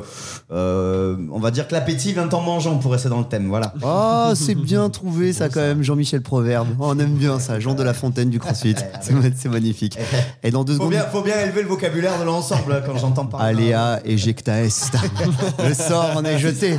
[0.51, 3.47] euh, on va dire que l'appétit vient en mangeant pour rester dans le thème.
[3.47, 3.73] Voilà.
[3.83, 6.67] Oh, c'est bien trouvé ça quand même, Jean-Michel Proverbe.
[6.77, 8.75] Oh, on aime bien ça, Jean de la Fontaine du CrossFit.
[9.01, 9.97] C'est ma- C'est magnifique.
[10.43, 12.97] Et dans deux Faut secondes, bien, faut bien élever le vocabulaire de l'ensemble hein, quand
[12.97, 13.73] j'entends parler.
[13.73, 14.91] Alea ejecta est.
[15.67, 16.77] Le sort en est jeté.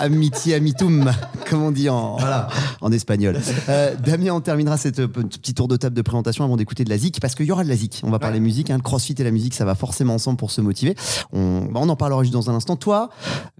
[0.00, 1.10] Amiti amitum,
[1.48, 2.48] comme on dit en, Voilà.
[2.80, 3.38] en espagnol.
[3.68, 6.84] Euh, Damien, on terminera cette euh, pe- petit tour de table de présentation avant d'écouter
[6.84, 8.00] de la zik, parce qu'il y aura de la zik.
[8.04, 10.50] On va parler musique, hein, le crossfit et la musique, ça va forcément ensemble pour
[10.50, 10.96] se motiver.
[11.32, 12.76] On, bah, on en parlera juste dans un instant.
[12.76, 13.10] Toi,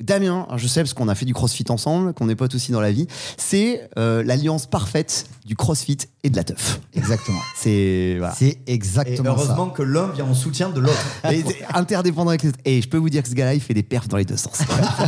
[0.01, 2.81] Damien, je sais parce qu'on a fait du crossfit ensemble, qu'on est potes aussi dans
[2.81, 3.07] la vie,
[3.37, 6.81] c'est euh, l'alliance parfaite du crossfit et de la teuf.
[6.95, 7.39] Exactement.
[7.57, 8.35] C'est voilà.
[8.35, 9.43] C'est Et exactement ça.
[9.45, 11.05] heureusement que l'un vient en soutien de l'autre.
[11.75, 12.59] Interdépendant avec les autres.
[12.65, 14.37] Et je peux vous dire que ce gars-là, il fait des perfs dans les deux
[14.37, 14.59] sens.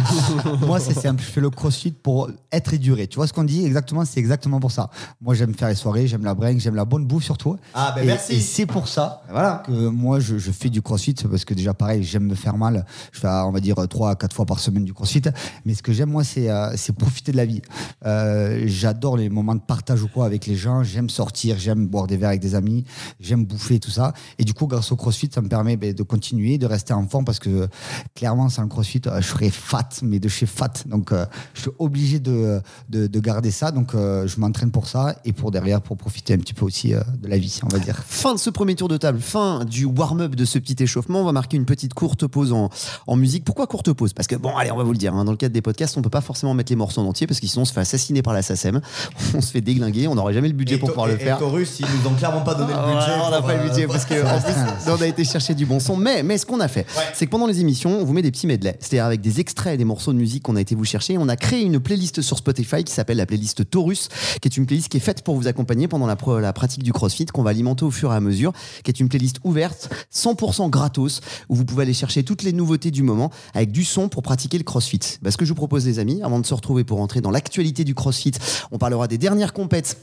[0.66, 1.21] Moi, c'est simple.
[1.22, 3.06] Je fais le crossfit pour être et durer.
[3.06, 4.04] Tu vois ce qu'on dit exactement?
[4.04, 4.90] C'est exactement pour ça.
[5.20, 7.56] Moi, j'aime faire les soirées, j'aime la bringue, j'aime la bonne bouffe surtout.
[7.74, 8.34] Ah, ben et, merci.
[8.34, 9.62] Et c'est pour ça Voilà.
[9.66, 12.84] que moi, je, je fais du crossfit parce que déjà, pareil, j'aime me faire mal.
[13.12, 15.22] Je fais, on va dire, 3 à 4 fois par semaine du crossfit.
[15.64, 17.62] Mais ce que j'aime, moi, c'est euh, c'est profiter de la vie.
[18.04, 20.82] Euh, J'adore les moments de partage ou quoi avec les gens.
[20.82, 22.84] J'aime sortir, j'aime boire des verres avec des amis,
[23.20, 24.12] j'aime bouffer tout ça.
[24.38, 27.06] Et du coup, grâce au crossfit, ça me permet ben, de continuer, de rester en
[27.06, 27.68] forme parce que
[28.14, 30.72] clairement, sans le crossfit, euh, je serais fat, mais de chez fat.
[30.87, 33.70] Donc, euh, je suis obligé de, de, de garder ça.
[33.70, 36.94] Donc, euh, je m'entraîne pour ça et pour derrière, pour profiter un petit peu aussi
[36.94, 38.03] euh, de la vie, on va dire.
[38.07, 41.20] Fin de ce premier tour de table, fin du warm-up de ce petit échauffement.
[41.20, 42.70] On va marquer une petite courte pause en,
[43.07, 43.44] en musique.
[43.44, 44.12] Pourquoi courte pause?
[44.12, 45.96] Parce que, bon, allez, on va vous le dire, hein, dans le cadre des podcasts,
[45.96, 47.81] on peut pas forcément mettre les morceaux en entier parce que sinon on se fait
[47.81, 48.81] assassiner par la SACEM.
[49.35, 51.18] On se fait déglinguer, on n'aurait jamais le budget Et pour To- pouvoir le et-
[51.18, 51.37] faire.
[51.37, 53.12] Et Taurus, ils nous ont clairement pas donné Ah, le budget.
[53.27, 54.53] on n'a pas le euh, budget parce que en plus,
[54.98, 55.96] on a été chercher du bon son.
[55.96, 58.31] Mais, mais ce qu'on a fait, c'est que pendant les émissions, on vous met des
[58.31, 58.77] petits medley.
[58.81, 61.01] C'est-à-dire avec des extraits des morceaux de musique qu'on a été vous chercher.
[61.10, 64.08] On a créé une playlist sur Spotify qui s'appelle la playlist Taurus,
[64.40, 67.26] qui est une playlist qui est faite pour vous accompagner pendant la, pratique du crossfit,
[67.26, 68.52] qu'on va alimenter au fur et à mesure,
[68.84, 72.90] qui est une playlist ouverte, 100% gratos, où vous pouvez aller chercher toutes les nouveautés
[72.90, 75.18] du moment avec du son pour pratiquer le crossfit.
[75.22, 77.30] Bah, ce que je vous propose, les amis, avant de se retrouver pour entrer dans
[77.30, 78.32] l'actualité du crossfit,
[78.70, 79.96] on parlera des dernières compètes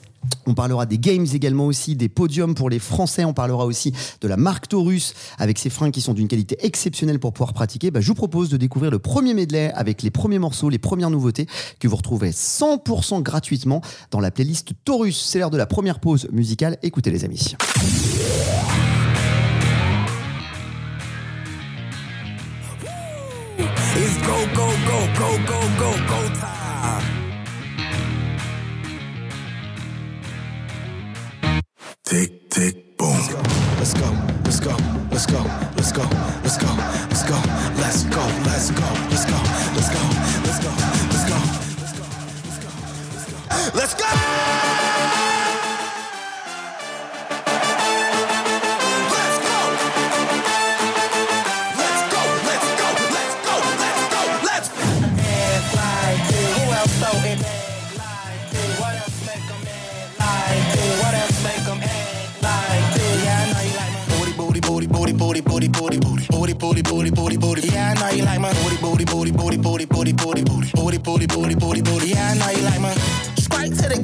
[0.46, 3.24] on parlera des games également aussi, des podiums pour les Français.
[3.24, 7.20] On parlera aussi de la marque Taurus avec ses fringues qui sont d'une qualité exceptionnelle
[7.20, 7.92] pour pouvoir pratiquer.
[7.92, 11.12] Bah, je vous propose de découvrir le premier medley avec les premiers morceaux, les premières
[11.12, 11.46] nouveautés
[11.80, 15.24] que vous retrouvez 100% gratuitement dans la playlist Taurus.
[15.24, 16.80] C'est l'heure de la première pause musicale.
[16.82, 17.56] Écoutez les amis.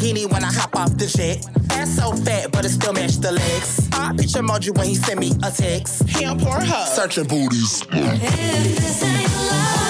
[0.05, 1.45] Straight to the guinea when I hop off the jet.
[1.71, 3.89] Ass so fat, but it still match the legs.
[3.93, 6.07] I picture emoji when he send me a text.
[6.07, 6.87] He on Pornhub.
[6.87, 7.81] Searching booties.
[7.91, 9.84] If this ain't love,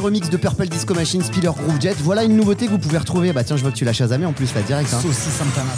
[0.00, 1.96] remix de Purple Disco Machine, Spiller Groove Jet.
[2.02, 3.32] Voilà une nouveauté que vous pouvez retrouver.
[3.32, 4.92] Bah tiens, je vois que tu l'as chasamé en plus là direct.
[4.92, 5.00] hein.
[5.12, 5.70] Santana.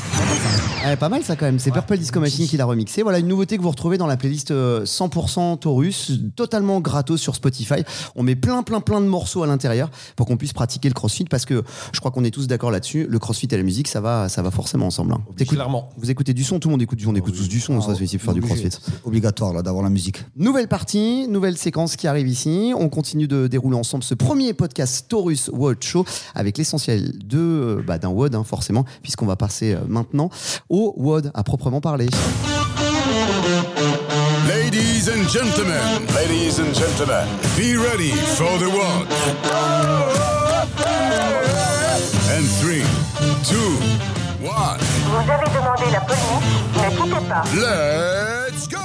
[0.84, 1.60] Ouais, pas mal ça quand même.
[1.60, 3.02] C'est Purple Disco Machine qui l'a remixé.
[3.02, 7.36] Voilà une nouveauté que vous retrouvez dans la playlist euh, 100% Taurus, totalement gratos sur
[7.36, 7.84] Spotify.
[8.16, 11.24] On met plein, plein, plein de morceaux à l'intérieur pour qu'on puisse pratiquer le CrossFit
[11.26, 13.06] parce que je crois qu'on est tous d'accord là-dessus.
[13.08, 15.12] Le CrossFit et la musique, ça va, ça va forcément ensemble.
[15.12, 15.20] hein.
[15.46, 15.88] Clairement.
[15.98, 17.12] Vous écoutez du son, tout le monde écoute du son.
[17.12, 18.40] On écoute tous du son, ça c'est pour faire du.
[18.40, 18.70] CrossFit.
[19.04, 20.24] Obligatoire là d'avoir la musique.
[20.36, 22.72] Nouvelle partie, nouvelle séquence qui arrive ici.
[22.76, 27.82] On continue de dérouler ensemble ce premier podcast Taurus WOD Show avec l'essentiel de euh,
[27.86, 30.28] bah, d'un WOD hein, forcément, puisqu'on va passer euh, maintenant
[30.68, 32.08] au WOD à proprement parler.
[34.48, 39.06] Ladies and gentlemen, ladies and gentlemen, be ready for the one.
[42.30, 42.82] And three,
[43.44, 43.76] two,
[44.42, 46.22] one, Vous avez demandé la police,
[46.76, 47.44] ne quittez pas.
[47.54, 48.78] let's go!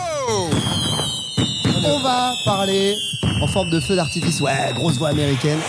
[1.86, 2.96] On va parler
[3.42, 5.60] en forme de feu d'artifice, ouais, grosse voix américaine,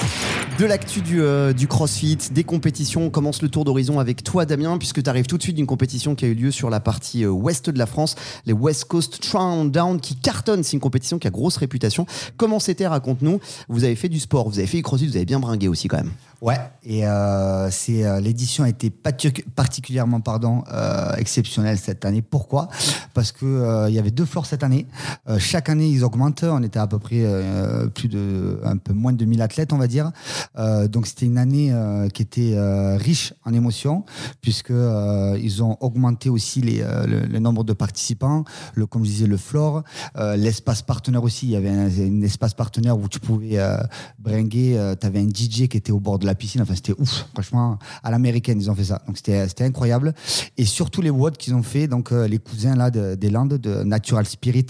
[0.58, 3.02] de l'actu du, euh, du CrossFit, des compétitions.
[3.02, 5.66] On commence le tour d'horizon avec toi, Damien, puisque tu arrives tout de suite d'une
[5.66, 8.86] compétition qui a eu lieu sur la partie euh, ouest de la France, les West
[8.86, 10.64] Coast Down qui cartonnent.
[10.64, 12.06] C'est une compétition qui a grosse réputation.
[12.36, 12.88] Comment c'était?
[12.88, 13.38] Raconte-nous.
[13.68, 15.86] Vous avez fait du sport, vous avez fait du CrossFit, vous avez bien bringué aussi
[15.86, 16.10] quand même.
[16.40, 22.22] Ouais, et euh, c'est euh, l'édition a été partic- particulièrement pardon euh, exceptionnelle cette année.
[22.22, 22.68] Pourquoi?
[23.12, 24.86] Parce que euh, il y avait deux floors cette année.
[25.38, 26.44] Chaque année ils augmentent.
[26.44, 27.24] On était à peu près
[27.94, 30.12] plus de un peu moins de 2000 athlètes, on va dire.
[30.56, 34.04] Euh, donc c'était une année euh, qui était euh, riche en émotions
[34.40, 39.36] puisque ils ont augmenté aussi les, le, nombre de participants, le comme je disais le
[39.36, 39.82] floor,
[40.36, 41.46] l'espace partenaire aussi.
[41.46, 43.58] Il y avait un, espace partenaire où tu pouvais
[44.18, 44.94] bringuer.
[45.00, 46.62] tu avais un DJ qui était au bord de la piscine.
[46.62, 47.26] Enfin, c'était ouf.
[47.32, 49.02] Franchement, à l'américaine, ils ont fait ça.
[49.06, 50.14] Donc, c'était incroyable.
[50.56, 53.82] Et surtout, les WOD qu'ils ont fait, donc les cousins là de- des Landes, de
[53.82, 54.66] Natural Spirit,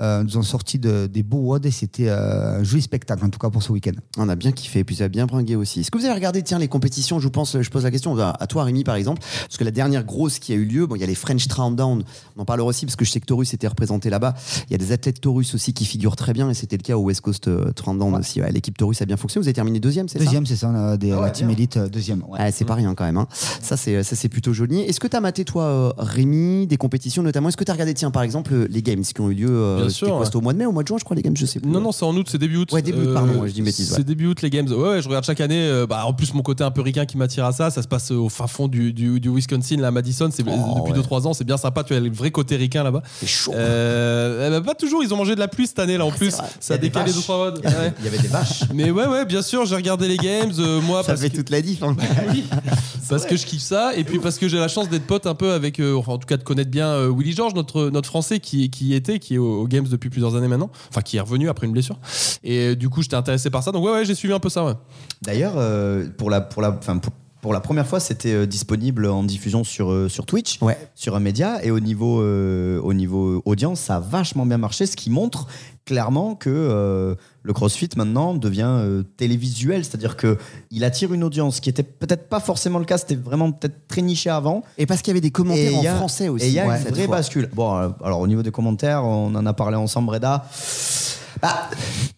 [0.00, 3.50] nous ont sorti de- des beaux WOD et c'était un joli spectacle, en tout cas
[3.50, 3.92] pour ce week-end.
[4.18, 5.80] On a bien kiffé, puis ça a bien bringué aussi.
[5.80, 8.16] Est-ce que vous avez regardé, tiens, les compétitions Je vous pense, je pose la question
[8.18, 10.86] à, à toi, Rémi, par exemple, parce que la dernière grosse qui a eu lieu,
[10.86, 12.02] bon, il y a les French Down.
[12.36, 14.34] On en parlera aussi parce que je sais que Taurus était représenté là-bas.
[14.68, 16.96] Il y a des athlètes Taurus aussi qui figurent très bien, et c'était le cas
[16.96, 18.40] au West Coast euh, Down aussi.
[18.40, 19.42] Ouais, L'équipe Taurus a bien fonctionné.
[19.42, 20.24] Vous avez terminé deuxième, c'est ça?
[20.24, 21.56] Deuxième, c'est ça, on a des, Ah ouais, la team bien.
[21.56, 22.22] élite, euh, deuxième.
[22.28, 22.40] ouais.
[22.40, 23.16] Ouais, c'est pas rien quand même.
[23.16, 23.26] hein.
[23.60, 24.80] Ça, c'est ça, c'est plutôt joli.
[24.80, 27.74] Est-ce que tu as maté, toi, euh, Rémi, des compétitions notamment Est-ce que tu as
[27.74, 30.08] regardé, tiens, par exemple, euh, les Games qui ont eu lieu euh, Bien c'était sûr,
[30.08, 30.24] quoi, ouais.
[30.24, 31.60] C'était au mois de mai, au mois de juin, je crois, les Games, je sais
[31.60, 31.70] plus.
[31.70, 32.72] Non, non, c'est en août, c'est début août.
[32.72, 33.92] Ouais, début août, pardon, je dis bêtise.
[33.94, 34.68] C'est début août, les Games.
[34.68, 35.60] Ouais, ouais, je regarde chaque année.
[35.60, 37.88] euh, bah, en plus, mon côté un peu ricain qui m'attire à ça, ça se
[37.88, 40.28] passe au fin fond du, du, du Wisconsin, là, à Madison.
[40.32, 41.06] C'est Oh, depuis ouais.
[41.06, 41.84] 2-3 ans, c'est bien sympa.
[41.84, 43.02] Tu as le vrai côté ricain là-bas.
[43.20, 43.52] C'est chaud.
[43.54, 46.30] Euh, ben, pas toujours, ils ont mangé de la pluie cette année là en plus.
[46.36, 46.46] vrai.
[46.60, 47.22] Ça a décalé vaches.
[47.26, 47.50] 2-3 mois.
[47.64, 47.92] Ouais.
[48.00, 48.64] Il y avait des vaches.
[48.74, 50.52] Mais ouais, ouais, bien sûr, j'ai regardé les Games.
[50.58, 51.82] euh, moi, ça parce fait que- toute la diff.
[51.82, 51.96] hein.
[53.08, 55.34] parce que je kiffe ça et puis parce que j'ai la chance d'être pote un
[55.34, 58.06] peu avec euh, enfin en tout cas de connaître bien euh, Willy George notre notre
[58.08, 61.20] français qui était qui est au, au Games depuis plusieurs années maintenant enfin qui est
[61.20, 61.98] revenu après une blessure
[62.44, 64.48] et euh, du coup j'étais intéressé par ça donc ouais ouais j'ai suivi un peu
[64.48, 64.74] ça ouais
[65.22, 69.06] D'ailleurs, euh, pour, la, pour, la, enfin, pour, pour la première fois, c'était euh, disponible
[69.06, 70.76] en diffusion sur, euh, sur Twitch, Ouais.
[70.94, 71.62] sur un média.
[71.64, 75.46] Et au niveau, au niveau audience, ça a vachement bien marché, ce qui montre
[75.86, 79.84] clairement que le CrossFit maintenant devient télévisuel.
[79.84, 83.88] C'est-à-dire qu'il attire une audience qui était peut-être pas forcément le cas, c'était vraiment peut-être
[83.88, 84.62] très niché avant.
[84.78, 86.44] Et parce qu'il y avait des commentaires Et en a- français aussi.
[86.44, 87.50] Et il y a ouais, une vraie bascule.
[87.54, 87.72] Bon,
[88.04, 90.44] alors au niveau des commentaires, on en a parlé ensemble, Breda.
[91.42, 91.70] Bah,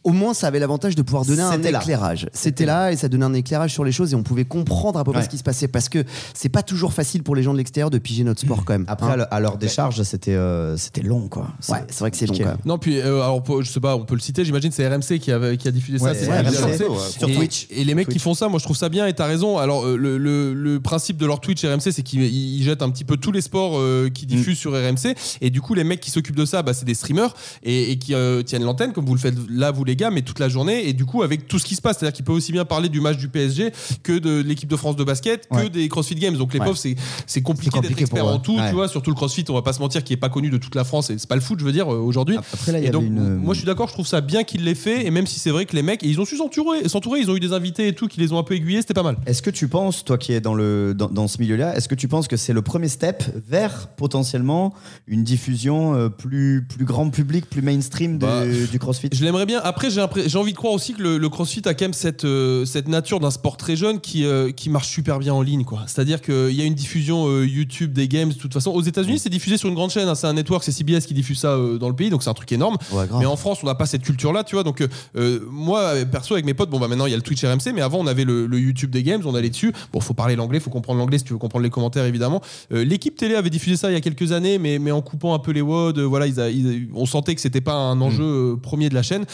[0.05, 2.29] au moins, ça avait l'avantage de pouvoir donner un éclairage.
[2.33, 5.05] C'était là et ça donnait un éclairage sur les choses et on pouvait comprendre à
[5.05, 5.25] peu près Ouais.
[5.25, 6.05] ce qui se passait parce que
[6.35, 8.85] c'est pas toujours facile pour les gens de l'extérieur de piger notre sport quand même.
[8.89, 9.27] Après, hein.
[9.31, 11.49] à leur- décharge, c'était euh, c'était long, quoi.
[11.69, 12.45] Ouais, c'est vrai que c'est long compliqué.
[12.45, 12.61] quand même.
[12.65, 15.31] non puis euh, alors je sais pas on peut le citer j'imagine c'est RMC qui
[15.31, 16.89] a qui a diffusé ça Ouais, c'est c'est ça, RMC, RMC.
[16.91, 17.67] ouais, sur et, Twitch.
[17.71, 19.85] et les mecs qui font ça moi je trouve ça bien et t'as raison alors
[19.87, 22.91] euh, le, le, le principe de leur Twitch RMC c'est qu'ils ils- ils jettent un
[22.91, 26.01] petit peu tous les sports euh, qui diffusent sur RMC et du coup les mecs
[26.01, 29.05] qui s'occupent de ça bah, c'est des streamers et, et qui euh, tiennent l'antenne comme
[29.07, 31.49] vous le faites là vous les gars mais toute la journée et du coup avec
[31.49, 33.17] tout ce qui se passe c'est à dire qu'ils peuvent aussi bien parler du match
[33.19, 33.73] du PSG
[34.03, 35.71] que de l'équipe de France de basket que Ouais.
[35.71, 36.95] des CrossFit Games donc les pauvres c'est
[37.43, 39.81] compliqué, compliqué d'être expert en tout tu vois surtout le CrossFit on va pas se
[39.81, 41.65] mentir qui est pas connu de toute la France et c'est pas le foot je
[41.65, 43.37] veux dire euh, aujourd'hui Après, là, il y et donc, une.
[43.37, 45.07] moi, je suis d'accord, je trouve ça bien qu'il l'ait fait.
[45.07, 47.37] Et même si c'est vrai que les mecs, ils ont su s'entourer, s'entourer, ils ont
[47.37, 49.17] eu des invités et tout qui les ont un peu aiguillés, c'était pas mal.
[49.27, 51.95] Est-ce que tu penses, toi qui es dans, le, dans, dans ce milieu-là, est-ce que
[51.95, 54.75] tu penses que c'est le premier step vers potentiellement
[55.07, 59.02] une diffusion euh, plus, plus grand public, plus mainstream de- Bah, du CrossFit?
[59.13, 59.61] Je l'aimerais bien.
[59.63, 62.65] Après, j'ai envie de croire aussi que le, le CrossFit a quand même cette, euh,
[62.65, 65.65] cette nature d'un sport très jeune qui, euh, qui marche super bien en ligne.
[65.65, 65.81] quoi.
[65.87, 68.71] C'est-à-dire qu'il y a une diffusion euh, YouTube des games, de toute façon.
[68.71, 70.09] Aux États-Unis, c'est diffusé sur une grande chaîne.
[70.09, 70.15] hein.
[70.15, 72.35] C'est un network, c'est CBS qui diffuse ça euh, dans le pays, donc c'est un
[72.35, 72.77] truc énorme.
[72.93, 73.05] Ouais.
[73.19, 74.65] Mais en France, on n'a pas cette culture-là, tu vois.
[74.65, 77.17] Donc, euh, euh, moi, euh, perso, avec mes potes, bon, bah maintenant, il y a
[77.17, 79.73] le Twitch RMC, mais avant, on avait le, le YouTube des games, on allait dessus.
[79.93, 82.41] Bon, faut parler l'anglais, faut comprendre l'anglais si tu veux comprendre les commentaires, évidemment.
[82.73, 85.35] Euh, L'équipe télé avait diffusé ça il y a quelques années, mais, mais en coupant
[85.35, 88.01] un peu les WOD, euh, voilà, ils a- ils- on sentait que c'était pas un
[88.01, 89.25] enjeu euh, premier de la chaîne.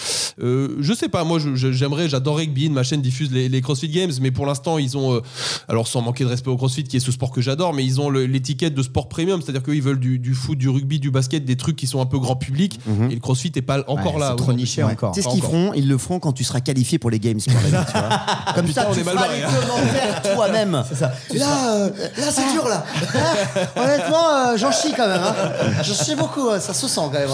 [0.42, 3.88] Euh, je sais pas, moi j'aimerais, j'adorerais que Bein, ma chaîne, diffuse les, les CrossFit
[3.88, 5.20] Games, mais pour l'instant ils ont, euh,
[5.68, 8.00] alors sans manquer de respect au CrossFit, qui est ce sport que j'adore, mais ils
[8.00, 11.44] ont l'étiquette de sport premium, c'est-à-dire qu'ils veulent du, du foot, du rugby, du basket,
[11.44, 12.78] des trucs qui sont un peu grand public,
[13.10, 14.28] et le CrossFit est pas encore Ouais, là.
[14.30, 15.12] c'est trop niché encore.
[15.12, 15.72] Tu sais ce qu'ils feront?
[15.74, 17.38] Ils le feront quand tu seras qualifié pour les Games.
[17.40, 17.60] tu vois.
[18.54, 19.48] Comme Putain, ça, on tu est mal feras barré, les hein.
[19.60, 20.72] commentaires toi-même.
[20.72, 22.84] Là, euh, là c'est dur là.
[23.76, 25.20] Honnêtement, euh, j'en chie quand même.
[25.22, 25.34] Hein.
[25.82, 26.48] J'en chie beaucoup.
[26.48, 27.28] euh, Ça se sent quand même.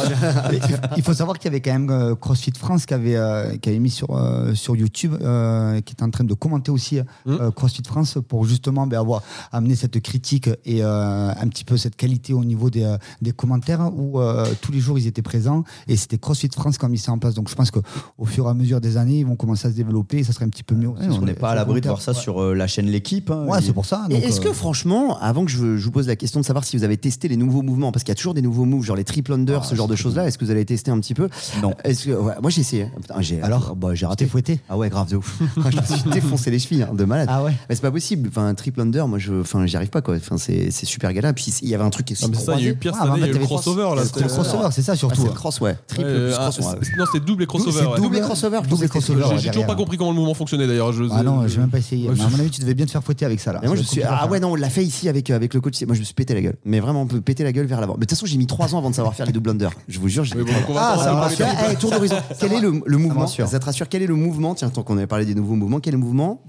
[0.96, 3.68] Il faut savoir qu'il y avait quand même euh, CrossFit France qui avait, euh, qui
[3.68, 7.50] avait mis sur, euh, sur YouTube, euh, qui était en train de commenter aussi euh,
[7.50, 11.96] CrossFit France pour justement ben, avoir amené cette critique et euh, un petit peu cette
[11.96, 15.96] qualité au niveau des, des commentaires où euh, tous les jours ils étaient présents et
[15.96, 17.34] c'était CrossFit France qui a mis ça en place.
[17.34, 17.82] Donc je pense qu'au
[18.24, 20.44] fur et à mesure des années, ils vont commencer à se développer et ça serait
[20.44, 20.88] un petit peu mieux.
[20.88, 22.18] aussi on n'est pas à l'abri de voir ça Ouais.
[22.20, 23.30] sur euh, la chaîne L'équipe.
[23.30, 23.46] hein.
[23.48, 24.06] Ouais, c'est pour ça.
[24.10, 26.76] Est-ce euh, que franchement, avant que je, je vous pose la question de savoir si
[26.76, 28.96] vous avez testé les nouveaux mouvements, parce qu'il y a toujours des nouveaux moves, genre
[28.96, 31.28] les triple under, ce genre de choses-là, est-ce que vous avez testé un petit peu?
[31.62, 31.72] Non.
[31.94, 32.88] Est-ce que, ouais, moi j'ai essayé.
[33.00, 34.24] Putain, j'ai, Alors bah, j'ai raté.
[34.24, 34.60] T'es fouetté?
[34.68, 35.38] Ah ouais, grave de ouf.
[35.56, 37.28] je me suis défoncé les chevilles, hein, de malade.
[37.30, 38.28] Ah ouais Mais c'est pas possible.
[38.30, 40.16] Enfin, un triple under, moi, je, enfin, j'y arrive pas quoi.
[40.16, 41.32] Enfin, c'est, c'est super galère.
[41.34, 42.74] Puis il y avait un truc qui est Ah, mais ça, il y a eu
[42.76, 44.02] pire Ouais, cette année, il y a fait, eu le t'avais crossover là.
[44.04, 45.20] C'est le crossover, c'est ça surtout.
[45.22, 45.76] c'est le cross, ouais.
[45.86, 46.58] Triple Ouais, plus ah, cross.
[46.58, 46.64] ouais.
[46.82, 47.86] c'est- non, c'était double et crossover.
[47.86, 47.96] Ouais.
[48.00, 49.38] Double et crossover, je Double pensais que c'était- crossover.
[49.40, 50.92] J'ai toujours pas compris comment le mouvement fonctionnait d'ailleurs.
[50.92, 52.08] Je- Ah non, j'ai même pas essayé.
[52.08, 53.60] Ouais, Mais à mon avis, tu devais bien te faire fouetter avec ça là.
[53.64, 54.02] Moi, je suis.
[54.02, 55.80] Ah ouais, non, on l'a fait ici avec, euh, avec le coach.
[55.82, 56.56] Moi, je me suis pété la gueule.
[56.64, 57.94] Mais vraiment, on peut péter la gueule vers l'avant.
[57.94, 59.70] Mais de toute façon, j'ai mis 3 ans avant de savoir faire les double under.
[59.88, 60.96] Je vous jure, j'ai Mais mis bon, trois ans.
[60.96, 61.46] donc on va Ah, pas ça.
[61.72, 62.16] Eh, tour d'horizon.
[62.40, 63.48] Quel est le, le mouvement rassure.
[63.48, 65.80] Ça te rassure Quel est le mouvement Tiens, tant qu'on avait parlé des nouveaux mouvements,
[65.80, 66.42] quel est le mouvement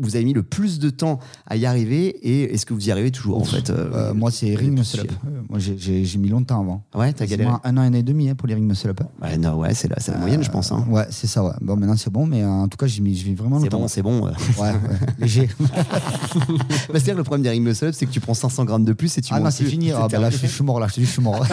[0.00, 2.92] vous avez mis le plus de temps à y arriver et est-ce que vous y
[2.92, 5.10] arrivez toujours en fait euh, Euh, moi, c'est ring muscle up.
[5.26, 6.82] Euh, Moi, j'ai- mis longtemps avant.
[6.94, 7.50] Ouais, t'as galéré.
[7.64, 9.00] Un an, un an et demi hein, pour les ring muscle up.
[9.22, 10.72] Ouais, non, ouais, c'est la, c'est la moyenne, je pense.
[10.72, 10.84] hein.
[10.88, 11.50] Ouais, c'est ça, ouais.
[11.60, 13.80] Bon, maintenant, c'est bon, mais euh, en tout cas, j'ai mis, mis vraiment C'est longtemps.
[13.80, 14.26] bon, c'est bon.
[14.26, 14.30] euh.
[14.60, 14.72] Ouais,
[15.18, 15.48] léger.
[15.60, 15.74] Bah,
[16.92, 19.16] C'est-à-dire le problème des ring muscle up, c'est que tu prends 500 grammes de plus
[19.18, 19.90] et tu ah non, c'est fini.
[20.00, 20.86] Ah, bah, là, je suis, mort, là.
[20.96, 21.44] Je suis mort.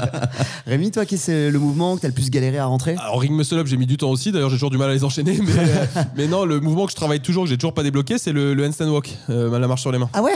[0.66, 3.32] Rémi, toi, quel c'est le mouvement que t'as le plus galéré à rentrer Alors ring
[3.32, 4.32] muscle up j'ai mis du temps aussi.
[4.32, 6.96] D'ailleurs j'ai toujours du mal à les enchaîner mais, mais non le mouvement que je
[6.96, 9.82] travaille toujours que j'ai toujours pas débloqué c'est le, le handstand walk euh, la marche
[9.82, 10.10] sur les mains.
[10.12, 10.32] Ah ouais?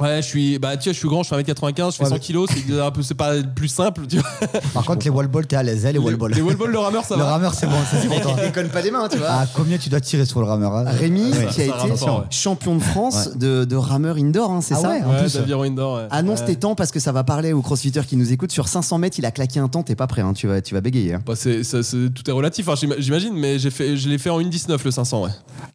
[0.00, 2.08] Ouais je suis bah tu vois je suis grand je fais 1m95 je fais Ouais,
[2.10, 4.28] 100 mais- kilos c'est un peu c'est pas le plus simple tu vois
[4.74, 6.32] Par contre, les wall balls, t'es à l'aise, hein, les wall balls.
[6.34, 8.34] les wall balls le rameur ça Le va rameur, c'est bon, ça, c'est pour toi.
[8.44, 9.28] déconne pas des mains, tu vois.
[9.30, 11.90] Ah, combien tu dois tirer sur le rameur hein Rémi, Ouais, qui a ça été
[12.04, 12.10] ouais.
[12.30, 15.34] champion de France de, de rameur indoor, hein, c'est Ah ça ouais, en ouais plus.
[15.34, 16.06] d'aviron indoor ouais.
[16.10, 16.46] Annonce Ouais.
[16.46, 18.52] tes temps parce que ça va parler aux crossfitters qui nous écoutent.
[18.52, 20.74] Sur 500 mètres, il a claqué un temps, t'es pas prêt, hein, tu, vas, tu
[20.74, 21.14] vas bégayer.
[21.14, 21.22] hein.
[21.26, 24.40] Bah, c'est, ça- c'est- tout est relatif, j'imagine, mais j'ai fait, je l'ai fait en
[24.40, 25.30] 1,19 le 500, ouais.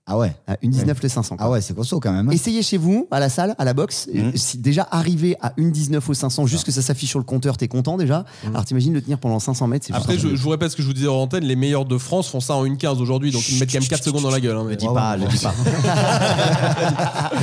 [0.06, 0.36] Ah ouais.
[0.48, 1.38] À une 19 le 500.
[1.38, 1.46] quoi.
[1.46, 2.32] Ah ouais, c'est costaud quand même.
[2.32, 4.08] Essayez chez vous, à la salle, à la boxe.
[4.36, 7.58] Si déjà arrivé à une 19 au 500, juste que ça s'affiche sur le compteur,
[7.58, 8.26] t'es content déjà.
[8.48, 10.82] Alors t'imagines le tenir pendant 500 mètres, c'est juste Après, je, vous répète ce que
[10.82, 13.48] je vous disais en antenne, les meilleurs de France font ça en 1,15 aujourd'hui, donc
[13.50, 14.58] ils mettent quand même 4 secondes dans la gueule.
[14.58, 15.54] hein, mais- Le dis pas, le dis pas.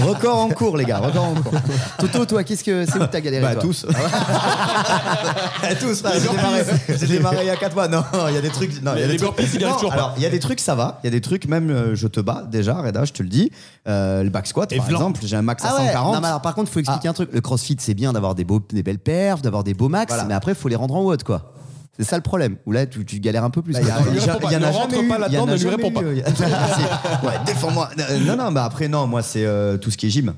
[0.07, 1.52] record en cours, les gars, record en cours.
[1.98, 3.87] Toto, toi, qu'est-ce que c'est où que t'as galéré Bah, toi tous.
[5.81, 7.88] tous, bah, j'ai démarré, j'ai démarré il y a 4 mois.
[7.88, 8.83] Non, il y a des trucs.
[8.83, 9.94] Non, il y a Les des burpees, Non, toujours pas.
[9.96, 10.98] alors, il y a des trucs, ça va.
[11.02, 13.28] Il y a des trucs, même euh, je te bats déjà, Reda, je te le
[13.28, 13.50] dis.
[13.87, 16.14] Euh, le back squat, par exemple, j'ai un max à Ah ouais, 140.
[16.59, 17.31] Contre, il faut expliquer un truc.
[17.33, 20.25] Le crossfit, c'est bien d'avoir des, beaux, des belles perfs, d'avoir des beaux max, Voilà.
[20.29, 21.53] mais après, il faut les rendre en haut, quoi.
[21.99, 22.57] C'est ça le problème.
[22.64, 23.73] Où là, tu, tu galères un peu plus.
[23.73, 24.38] Bah, il y il y pas.
[24.44, 25.90] il y en a rentre jamais pas eu, là-dedans, y en a ne lui réponds
[25.90, 26.01] pas.
[27.27, 27.90] ouais, défends-moi.
[27.99, 30.35] Euh, Non, non, bah après, non, moi, c'est euh, tout ce qui est gym.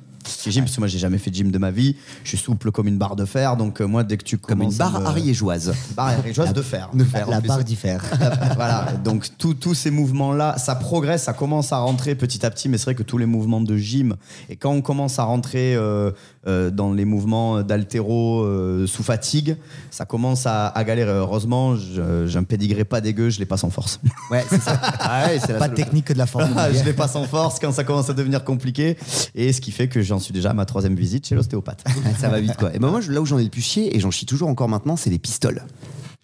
[0.47, 1.97] Gym, parce que moi, j'ai jamais fait de gym de ma vie.
[2.25, 4.63] Je suis souple comme une barre de fer, donc euh, moi, dès que tu Comme
[4.63, 5.73] une commences barre me- ariégeoise.
[5.97, 6.91] Barre ariégeoise de fer.
[6.95, 7.49] De fer, La plus.
[7.49, 8.03] barre diffère.
[8.55, 12.79] voilà, donc tous ces mouvements-là, ça progresse, ça commence à rentrer petit à petit, mais
[12.79, 14.17] c'est vrai que tous les mouvements de gym,
[14.49, 16.11] et quand on commence à rentrer euh,
[16.47, 18.47] euh, dans les mouvements d'altéro
[18.87, 19.57] sous fatigue,
[19.91, 21.11] ça commence à, à galérer.
[21.13, 24.01] Heureusement, j'ai un pédigré pas dégueu, je les passe en force.
[24.31, 24.81] Ouais, c'est ça.
[25.01, 26.55] Ah ouais, la Pas de seule- technique que de la forme.
[26.73, 28.97] je les passe en force quand ça commence à devenir compliqué,
[29.35, 31.85] et ce qui fait que j'en suis déjà à ma troisième visite chez l'ostéopathe.
[32.19, 32.75] Ça va vite quoi.
[32.75, 34.69] Et ben moi là où j'en ai le plus chier et j'en chie toujours encore
[34.69, 35.65] maintenant, c'est les pistoles.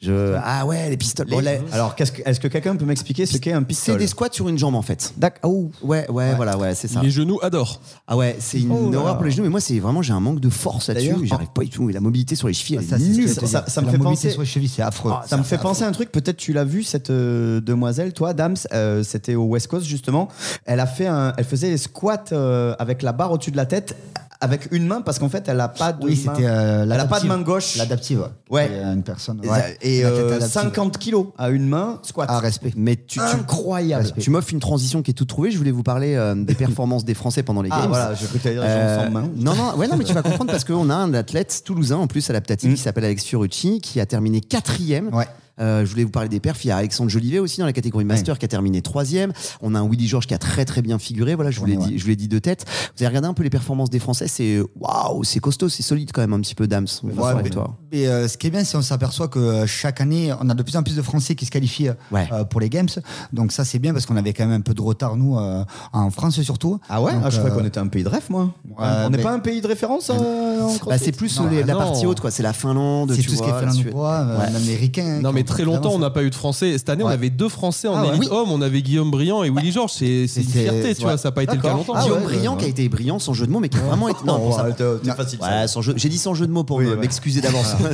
[0.01, 0.35] Je...
[0.45, 1.27] Ah ouais, les pistoles.
[1.73, 4.47] Alors, que- est-ce que quelqu'un peut m'expliquer ce qu'est un c'est pistolet des squats sur
[4.49, 5.15] une jambe en fait.
[5.17, 5.51] D'accord.
[5.51, 5.71] Oh.
[5.83, 7.01] Ouais, ouais, voilà, ouais, c'est ça.
[7.01, 7.81] Les genoux adorent.
[8.07, 10.21] Ah ouais, c'est une Oh horreur pour les genoux, mais moi c'est vraiment j'ai un
[10.21, 11.27] manque de force là-dessus.
[11.27, 11.89] J'arrive pas du tout.
[11.89, 12.99] Et la mobilité sur les chevilles, elle est Ça,
[13.35, 15.13] c'est te ça- ça me fait penser- sur les chevilles, c'est affreux.
[15.15, 18.13] Ah, ça me fait penser à un truc, peut-être tu l'as vu, cette euh, demoiselle,
[18.13, 20.29] toi, Dams, euh, c'était au West Coast justement.
[20.67, 23.67] Elle, a fait un, elle faisait les squats euh, avec la barre au-dessus de la
[23.67, 23.97] tête,
[24.41, 27.07] avec une main, parce qu'en fait, elle a pas de Oui, main- euh, Elle a
[27.07, 27.77] pas de main gauche.
[27.77, 28.29] L'adaptive.
[28.51, 28.67] Ouais.
[28.67, 29.41] Et, euh, une personne.
[29.41, 29.79] Ouais.
[29.87, 30.49] Et, La tête euh, adaptive.
[30.49, 32.27] 50 kilos à une main, squat.
[32.31, 32.72] Ah, respect.
[32.77, 34.03] Mais tu, tu, Incroyable.
[34.05, 34.20] Respect.
[34.20, 35.51] tu m'offres une transition qui est toute trouvée.
[35.51, 37.88] Je voulais vous parler euh, des performances des Français pendant les Ah Games.
[37.88, 39.29] voilà, je t'allais dire Euh, main.
[39.37, 42.07] non, non, ouais, non, mais tu vas comprendre parce qu'on a un athlète toulousain en
[42.07, 42.75] plus à la Ptati Mm.
[42.75, 45.27] qui s'appelle Alex Fiorucci qui a terminé quatrième Ouais.
[45.59, 46.64] Euh, je voulais vous parler des perfs.
[46.64, 49.33] Il y a Alexandre Jolivet aussi dans la catégorie master qui a terminé troisième.
[49.62, 51.35] On a un Willy Georges qui a très très bien figuré.
[51.35, 52.64] Voilà, je vous l'ai Ouais, dit, je vous l'ai dit de tête.
[52.97, 54.29] Vous avez regardé un peu les performances des Français.
[54.29, 56.79] C'est waouh, c'est costaud, c'est solide quand même un petit peu, va
[57.35, 57.77] Ouais, mais, toi.
[57.92, 60.55] mais, euh, ce qui est bien, c'est qu'on s'aperçoit que euh, chaque année, on a
[60.55, 62.29] de plus en plus de Français qui se qualifient euh, Ouais.
[62.51, 62.88] pour les Games.
[63.33, 65.64] Donc ça, c'est bien parce qu'on avait quand même un peu de retard, nous, euh,
[65.92, 66.79] en France surtout.
[66.88, 67.12] Ah ouais?
[67.12, 68.51] Donc, Ah, Je croyais euh, qu'on était un pays de rêve, moi.
[68.77, 71.62] on n'est mais- pas un pays de référence euh, en Bah, c'est plus Non, les-
[71.64, 71.79] la non.
[71.79, 72.31] partie haute, quoi.
[72.31, 73.12] C'est la Finlande.
[73.14, 73.53] C'est tout ce qui est
[74.38, 74.53] Ouais.
[74.53, 75.21] l'américain.
[75.23, 76.77] Non, mais très vraiment longtemps, on n'a pas eu de Français.
[76.77, 78.29] Cette année, on avait deux Français en Ah élite Oui.
[78.31, 78.51] homme.
[78.51, 79.93] On avait Guillaume Briand et Willy Georges.
[79.93, 81.17] C'est une fierté, tu vois.
[81.19, 81.95] Ça n'a pas été le cas longtemps.
[81.97, 83.79] Ah Guillaume ouais, Briand ouais, qui a été brillant sans jeu de mots, mais qui
[83.79, 84.21] a vraiment été.
[84.25, 84.51] Non,
[85.17, 85.39] facile.
[85.41, 85.61] ça.
[85.63, 87.75] Ouais, sans jeu- J'ai dit sans jeu de mots pour m'excuser d'avance.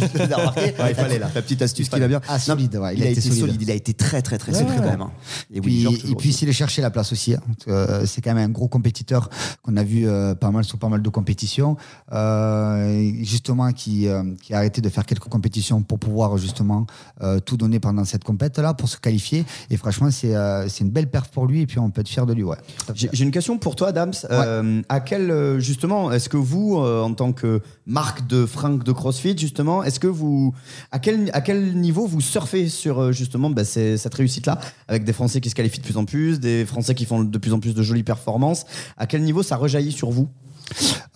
[0.89, 1.31] Il fallait, là.
[1.35, 2.21] La petite astuce qui va bien.
[2.29, 3.57] Ah, solide, il, a été solide.
[3.61, 4.77] Il a été très, très, très solide Ouais.
[4.79, 5.01] quand même.
[5.03, 5.11] hein.
[5.53, 7.41] Et puis, s'il est chercher la place aussi, hein.
[7.69, 9.29] Euh, c'est quand même un gros compétiteur
[9.63, 11.77] qu'on a vu euh, pas mal sur pas mal de compétitions,
[12.13, 16.87] euh, justement qui, euh, qui a arrêté de faire quelques compétitions pour pouvoir justement
[17.23, 19.45] euh, tout donner pendant cette compète là pour se qualifier.
[19.71, 22.09] Et franchement, c'est euh, c'est une belle perf pour lui et puis on peut être
[22.09, 22.43] fier de lui.
[22.43, 22.57] Ouais.
[22.95, 24.13] J'ai une question pour toi, Dams.
[24.31, 28.93] Euh, à quel euh, justement est-ce que vous, en tant que marque de fringues de
[28.93, 30.55] CrossFit, justement, est-ce que vous,
[30.91, 35.41] à quel à quel niveau vous surfez sur justement bah, cette réussite-là, avec des Français
[35.41, 37.75] qui se qualifient de plus en plus, des Français qui font de plus en plus
[37.75, 38.65] de jolies performances.
[38.97, 40.29] À quel niveau ça rejaillit sur vous?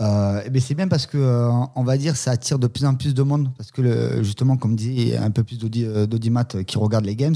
[0.00, 3.14] Euh, c'est bien parce que euh, on va dire ça attire de plus en plus
[3.14, 3.50] de monde.
[3.56, 6.78] Parce que le- justement comme dit il y a un peu plus euh, d'audimat qui
[6.78, 7.34] regardent les games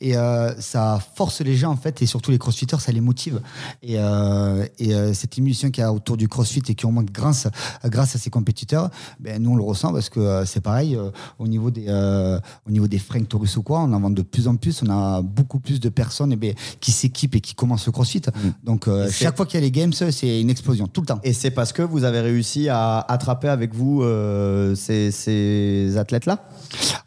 [0.00, 3.40] et euh, ça force les gens en fait et surtout les crossfitters ça les motive.
[3.82, 7.10] Et, euh, et euh, cette émulsion qu'il y a autour du crossfit et qui augmente
[7.12, 7.48] grâce
[7.84, 11.10] grâce à ces compétiteurs ben nous on le ressent parce que euh, c'est pareil euh,
[11.38, 14.22] au niveau des euh, au niveau des fringues Taurus ou quoi on en vend de
[14.22, 14.82] plus en plus.
[14.82, 18.22] On a beaucoup plus de personnes eh ben, qui s'équipent et qui commencent le crossfit.
[18.64, 21.00] Donc euh, Et c'est- chaque fois qu'il y a les games c'est une explosion tout
[21.00, 21.20] le temps.
[21.24, 26.44] Et c'est parce que vous avez réussi à attraper avec vous euh, ces, ces athlètes-là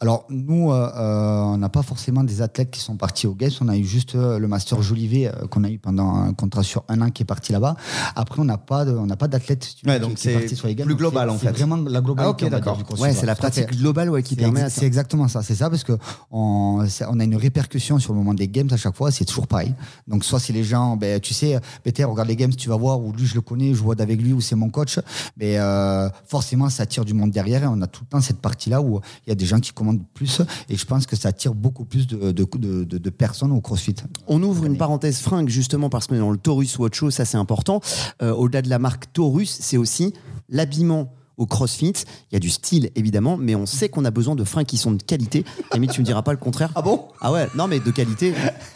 [0.02, 3.52] Alors, nous, euh, euh, on n'a pas forcément des athlètes qui sont partis aux Games.
[3.62, 7.00] On a eu juste le Master Jolivet qu'on a eu pendant un contrat sur un
[7.02, 7.76] an qui est parti là-bas.
[8.16, 8.84] Après, on n'a pas
[9.86, 10.88] veux, Ouais, qui- donc qui est c'est parti sur les Games.
[10.88, 11.52] plus global, c'est- en c'est fait.
[11.64, 12.44] vraiment la globalité.
[12.44, 12.80] Ah, ok, d'accord.
[13.00, 15.84] Ouais, c'est la pratique globale ouais, qui C'est permet C'est exactement ça, c'est ça, parce
[15.84, 15.94] que
[16.32, 19.26] on, c'est- on a une répercussion sur le moment des games à chaque fois, c'est
[19.26, 19.76] toujours pareil.
[20.08, 22.76] Donc, soit c'est les gens, ben, tu sais, ben, t'es, regarde les games, tu vas
[22.78, 25.00] voir, ou lui je le connais, je vois avec lui, ou c'est mon coach,
[25.38, 28.40] mais euh, forcément ça attire du monde derrière, et on a tout le temps cette
[28.42, 31.30] partie-là où il y a des gens qui commandent plus, et je pense que ça
[31.30, 33.96] attire beaucoup plus de, de, de, de- de personnes au CrossFit.
[34.28, 37.38] On ouvre une parenthèse fringue justement parce que dans le Taurus Watch Show, ça c'est
[37.38, 37.82] important.
[38.22, 40.14] Euh, Au-delà de la marque Taurus, c'est aussi
[40.50, 41.94] l'habillement au CrossFit.
[42.32, 44.78] Il y a du style évidemment, mais on sait qu'on a besoin de fringues qui
[44.78, 45.44] sont de qualité.
[45.72, 46.70] Amy, tu me diras pas le contraire.
[46.76, 47.06] Ah bon?
[47.22, 48.34] Ah ouais, non mais de qualité.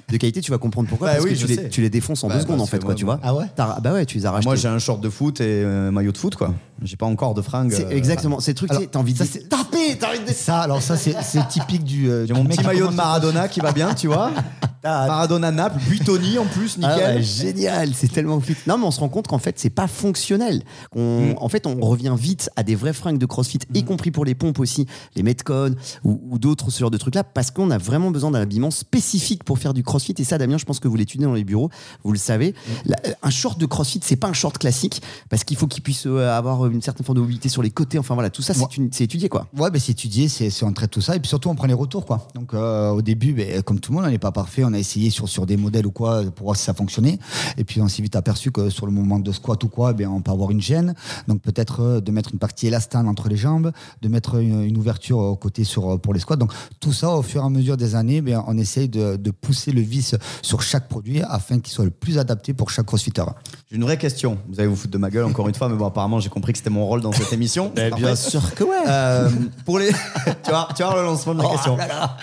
[0.09, 1.07] De qualité, tu vas comprendre pourquoi.
[1.07, 2.79] Bah parce oui, que tu les, tu les défonces en Bah, deux secondes en fait,
[2.79, 3.19] quoi, moi, tu vois.
[3.21, 3.45] Ah ouais?
[3.57, 4.47] Bah ouais, tu les as rachetés.
[4.47, 6.53] Moi, j'ai un short de foot et un maillot de foot, quoi.
[6.83, 7.73] J'ai pas encore de fringues.
[7.73, 10.31] Euh, exactement, c'est le truc, tu sais, Alors, t'as envie de taper, t'as envie de
[10.33, 11.15] Ça, alors ça, c'est,
[11.49, 12.09] typique du.
[12.09, 14.31] euh, J'ai mon petit maillot de Maradona qui va bien, tu vois.
[14.83, 17.15] Maradona Naples, Buitoni en plus, Ah nickel.
[17.17, 18.55] ouais, génial, c'est tellement fit.
[18.67, 20.63] Non, mais on se rend compte qu'en fait, c'est pas fonctionnel.
[20.93, 21.35] On- Mm.
[21.37, 24.35] En fait, on revient vite à des vraies fringues de CrossFit, y compris pour les
[24.35, 28.11] pompes aussi, les Metcon ou, ou d'autres ce genre de trucs-là, parce qu'on a vraiment
[28.11, 30.15] besoin d'un habillement spécifique pour faire du CrossFit.
[30.17, 31.69] Et ça, Damien, je pense que vous l'étudiez dans les bureaux,
[32.03, 32.51] vous le savez.
[32.51, 32.71] Mm.
[32.87, 36.07] La- un short de CrossFit, c'est pas un short classique, parce qu'il faut qu'il puisse
[36.07, 37.97] euh, avoir une certaine forme de mobilité sur les côtés.
[37.99, 39.47] Enfin voilà, tout ça, c'est une- c'est étudié quoi.
[39.57, 41.67] Ouais, ben c'est étudié, c'est c'est- on traite tout ça, et puis surtout on prend
[41.67, 42.27] les retours, quoi.
[42.35, 44.79] Donc euh, au début, ben, comme tout le monde, on n'est pas parfait, on a
[44.79, 47.19] essayé sur, sur des modèles ou quoi pour voir si ça fonctionnait,
[47.57, 50.07] et puis on s'est vite aperçu que sur le moment de squat ou quoi, ben,
[50.07, 50.93] on peut avoir une gêne,
[51.27, 54.77] donc peut-être euh, de mettre une partie élastane entre les jambes, de mettre une, une
[54.77, 56.35] ouverture au côté sur, euh, pour les squats.
[56.35, 59.31] Donc tout ça, au fur et à mesure des années, ben, on essaye de, de
[59.31, 63.23] pousser le vice sur chaque produit afin qu'il soit le plus adapté pour chaque crossfitter.
[63.69, 64.37] J'ai une vraie question.
[64.49, 66.53] Vous allez vous foutre de ma gueule encore une fois, mais bon, apparemment, j'ai compris
[66.53, 67.73] que c'était mon rôle dans cette émission.
[67.75, 68.15] Bien parfait.
[68.15, 68.77] sûr que ouais.
[68.87, 69.29] Euh,
[69.65, 69.89] pour les,
[70.43, 71.77] tu vois, tu vois le lancement de la question.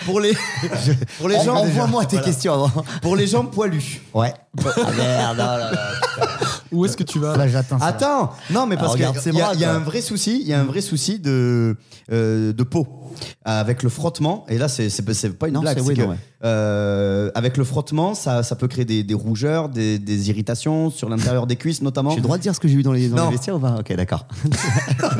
[0.05, 0.33] Pour les,
[1.19, 2.25] pour les gens, Envoie-moi tes Voilà.
[2.31, 2.71] questions avant.
[3.03, 4.01] Pour les gens poilus.
[4.15, 4.33] Ouais.
[4.59, 5.91] Ah merde, oh là là.
[6.71, 7.85] Où est-ce que tu vas Là, j'attends ça.
[7.85, 9.77] Attends, non, mais parce Ah, qu'il regarde ses y, a- bras, il y a quoi.
[9.77, 11.75] un vrai souci, il y a un vrai souci de,
[12.11, 12.87] euh, de peau.
[13.43, 15.95] Avec le frottement, et là, c'est c'est- c'est pas une Non, blague, c'est c'est oui,
[15.95, 16.15] que, non, ouais.
[16.45, 21.09] euh, avec le frottement, ça, ça peut créer des, des rougeurs, des, des irritations sur
[21.09, 22.11] l'intérieur des cuisses notamment.
[22.11, 23.25] J'ai le droit de dire ce que j'ai vu dans les, dans Non.
[23.25, 23.75] les vestiaires ou pas?
[23.79, 24.25] Ok, d'accord.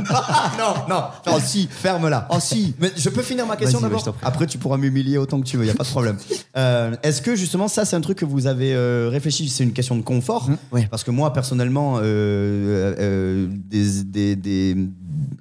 [0.09, 1.03] Ah, non, non.
[1.27, 2.27] Oh si, ferme-la.
[2.31, 2.73] Oh si.
[2.79, 4.25] Mais je peux finir ma question Vas-y, d'abord je t'en prie.
[4.25, 6.17] Après, tu pourras m'humilier autant que tu veux, il y a pas de problème.
[6.57, 9.95] Euh, Est-ce que justement ça, c'est un truc que vous avez euh, C'est une question
[9.95, 10.87] de confort ouais.
[10.89, 14.77] Parce que moi, personnellement, euh, euh, euh, des, des- des-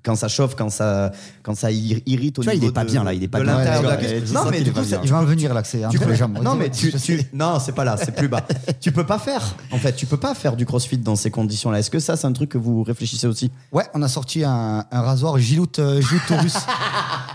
[0.03, 1.11] quand ça chauffe, quand ça,
[1.43, 3.29] quand ça ir- irrite au Tu vois, il est pas de- bien, là, il est
[3.29, 3.57] pas de bien.
[3.59, 4.33] l'intérieur de la Ouais, cuisse.
[4.33, 6.39] Non, mais du coup, Je vais en venir là, c'est les jambes.
[6.43, 8.47] Non, mais tu, tu- non, c'est pas là, c'est plus bas.
[8.81, 9.55] tu peux pas faire.
[9.73, 11.79] En fait, tu peux pas faire du CrossFit dans ces conditions-là.
[11.79, 13.51] Est-ce que ça, c'est un truc que vous réfléchissez aussi?
[13.73, 16.55] Ouais, on a sorti un, un rasoir Gilout, euh, Gilout Taurus.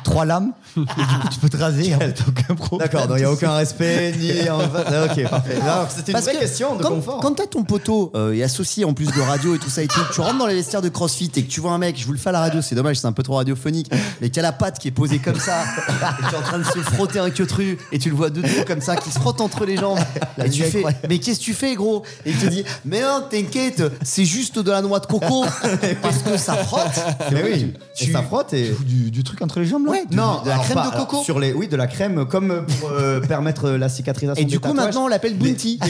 [0.06, 0.53] trois lames.
[0.78, 1.93] et du coup, tu peux te raser.
[1.93, 2.88] après, t'as aucun problème.
[2.89, 5.58] D'accord, donc il n'y a aucun respect, ni en Ah, Ok, parfait.
[5.89, 7.20] C'était une Parce vraie que question de quand, confort.
[7.20, 9.88] Quand t'as ton poteau euh, et associé en plus de radio et tout ça et
[9.88, 12.06] tout, tu rentres dans les vestiaires de CrossFit et que tu vois un mec, je
[12.06, 13.91] vous le fais à la radio, c'est dommage, c'est un peu trop radiophonique,
[14.22, 16.60] mais qui a la patte qui est posée comme ça, et qui est en train
[16.60, 19.20] de se frotter un queutru et tu le vois de dos comme ça, qui se
[19.20, 19.99] frotte entre les jambes.
[20.43, 22.03] Et tu fais, mais qu'est-ce que tu fais, gros?
[22.26, 25.45] Et il te dit, mais non, t'inquiète, c'est juste de la noix de coco
[26.01, 26.99] parce que ça frotte.
[27.32, 28.76] Mais oui, tu- et ça frotte et.
[28.86, 29.93] Du, du truc entre les jambes là?
[29.95, 31.23] Ouais, Non, de la crème pas- de coco.
[31.23, 34.41] sur les, oui, de la crème, comme pour euh, permettre la cicatrisation.
[34.41, 34.85] Et du coup, tatouages.
[34.85, 35.79] maintenant, on l'appelle Bounty.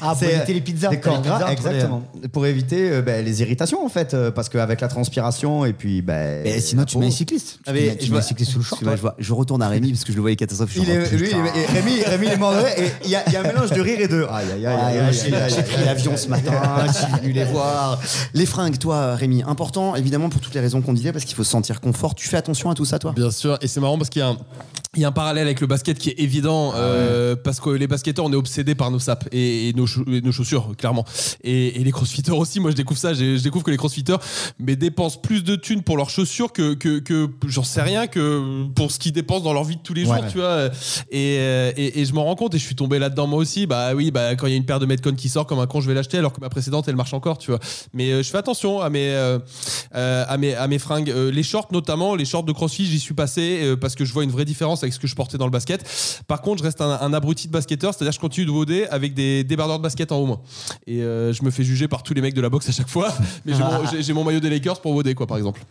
[0.00, 0.88] Ah, pour C'est- éviter les pizzas.
[0.88, 2.02] Des corps gras, les- exactement.
[2.32, 6.02] Pour éviter euh, ben, les irritations en fait, euh, parce qu'avec la transpiration et puis
[6.02, 6.42] ben.
[6.44, 7.54] Mais sinon, tu mets un cycliste.
[7.56, 8.82] Tu Ah, mets, tu je mets un cycliste sous le short.
[8.84, 10.74] Je, vois- je retourne à Rémi parce que je le voyais catastrophe.
[10.76, 13.36] Il est, lui, et Rémi, Rémi il est mort et il y, a il y
[13.36, 14.26] a un mélange de rire et de.
[14.30, 14.98] Aïe aïe aïe aïe
[15.30, 15.52] moi, aïe.
[15.54, 16.52] j'ai pris l'avion ce matin,
[16.86, 18.00] je suis venu les voir.
[18.34, 21.44] Les fringues, toi, Rémi, important, évidemment, pour toutes les raisons qu'on disait, parce qu'il faut
[21.44, 22.14] se sentir confort.
[22.14, 23.12] Tu fais attention à tout ça, toi.
[23.12, 24.38] Bien sûr, et c'est marrant parce qu'il y a un.
[24.96, 27.86] Il y a un parallèle avec le basket qui est évident euh, parce que les
[27.86, 31.04] basketteurs on est obsédés par nos sapes et, et nos, et nos chaussures clairement.
[31.44, 34.16] Et, et les crossfitters aussi moi je découvre ça je découvre que les crossfitters
[34.58, 38.64] mais dépensent plus de thunes pour leurs chaussures que, que, que j'en sais rien que
[38.74, 40.30] pour ce qu'ils dépensent dans leur vie de tous les jours Ouais.
[40.32, 40.70] tu vois.
[41.10, 43.66] Et, euh, et, je m'en rends compte et je suis tombé là-dedans moi aussi.
[43.66, 45.66] Bah oui bah quand il y a une paire de Metcon qui sort comme un
[45.66, 47.60] con je vais l'acheter alors que ma précédente elle marche encore tu vois.
[47.92, 49.38] Mais euh, je fais attention à mes euh,
[49.92, 53.60] à mes à mes fringues les shorts notamment les shorts de crossfit j'y suis passé
[53.62, 55.50] euh, parce que je vois une vraie différence avec ce que je portais dans le
[55.50, 55.84] basket
[56.26, 58.50] par contre je reste un, un abruti de basketteur c'est à dire je continue de
[58.52, 60.42] voder avec des débardeurs de basket en haut moi
[60.86, 62.88] et euh, je me fais juger par tous les mecs de la boxe à chaque
[62.88, 63.12] fois
[63.44, 63.52] mais
[64.00, 65.64] j'ai mon, maillot des Lakers pour voder quoi par exemple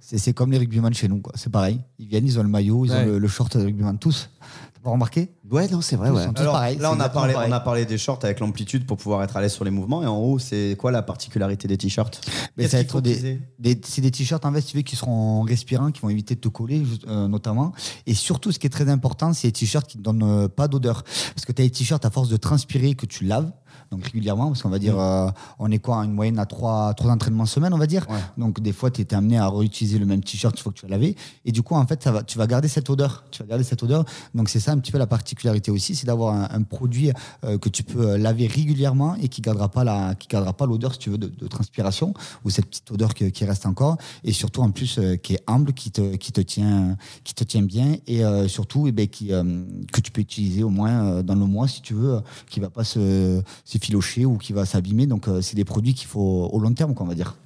[0.00, 1.32] C'est c'est comme les rugbyman chez nous, quoi.
[1.36, 1.78] C'est pareil.
[1.98, 2.98] Ils viennent, ils ont le maillot, ils Ouais.
[3.02, 4.28] ont le, le short de rugbyman, tous.
[4.80, 6.24] T'as pas remarqué Ouais, non, c'est vrai, ouais.
[6.24, 7.50] sont tous Alors pareils, là, on a, parlé, pareil.
[7.50, 10.02] on a parlé des shorts avec l'amplitude pour pouvoir être à l'aise sur les mouvements.
[10.02, 12.20] Et en haut, c'est quoi la particularité des t-shirts?
[13.58, 16.08] Des, des- c'est des t-shirts en veste si tu veux, qui seront respirants, qui vont
[16.08, 17.72] éviter de te coller euh, notamment.
[18.06, 20.66] Et surtout, ce qui est très important, c'est les t-shirts qui ne donnent euh, pas
[20.68, 21.02] d'odeur.
[21.34, 23.52] Parce que tu as des t-shirts à force de transpirer que tu laves.
[23.90, 27.10] Donc régulièrement, parce qu'on va dire, euh, on est quoi, une moyenne à trois, trois
[27.10, 28.06] entraînements semaine, on va dire.
[28.08, 28.18] Ouais.
[28.38, 30.86] Donc des fois, tu es amené à réutiliser le même t-shirt une fois que tu
[30.86, 31.16] l'as lavé.
[31.44, 33.24] Et du coup, en fait, ça va, tu vas garder cette odeur.
[33.30, 34.04] Tu vas garder cette odeur.
[34.34, 37.10] Donc c'est ça un petit peu la particularité aussi, c'est d'avoir un, un produit
[37.44, 40.66] euh, que tu peux euh, laver régulièrement et qui gardera pas la, qui gardera pas
[40.66, 42.14] l'odeur, si tu veux, de, de transpiration
[42.44, 43.96] ou cette petite odeur que- qui reste encore.
[44.24, 47.44] Et surtout en plus euh, qui est humble, qui te, qui te tient, qui te
[47.44, 51.46] tient bien et surtout, eh ben, qui, que tu peux utiliser au moins dans le
[51.46, 55.06] mois si tu veux, qui va pas se, se filocher ou qui va s'abîmer.
[55.06, 57.36] Donc euh, c'est des produits qu'il faut au long terme, qu'on va dire.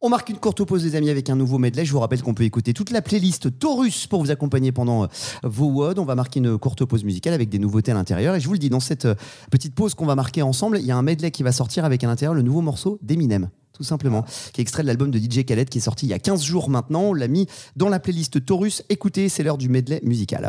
[0.00, 1.84] On marque une courte pause, les amis, avec un nouveau medley.
[1.84, 5.06] Je vous rappelle qu'on peut écouter toute la playlist Taurus pour vous accompagner pendant euh,
[5.42, 5.98] vos WOD.
[5.98, 8.34] On va marquer une courte pause musicale avec des nouveautés à l'intérieur.
[8.34, 9.14] Et je vous le dis, dans cette euh,
[9.50, 12.04] petite pause qu'on va marquer ensemble, il y a un medley qui va sortir avec
[12.04, 13.48] à l'intérieur le nouveau morceau d'Eminem.
[13.72, 16.12] Tout simplement, qui est extrait de l'album de DJ Khaled qui est sorti il y
[16.12, 17.02] a 15 jours maintenant.
[17.02, 18.84] On l'a mis dans la playlist Taurus.
[18.88, 20.48] Écoutez, c'est l'heure du medley musical.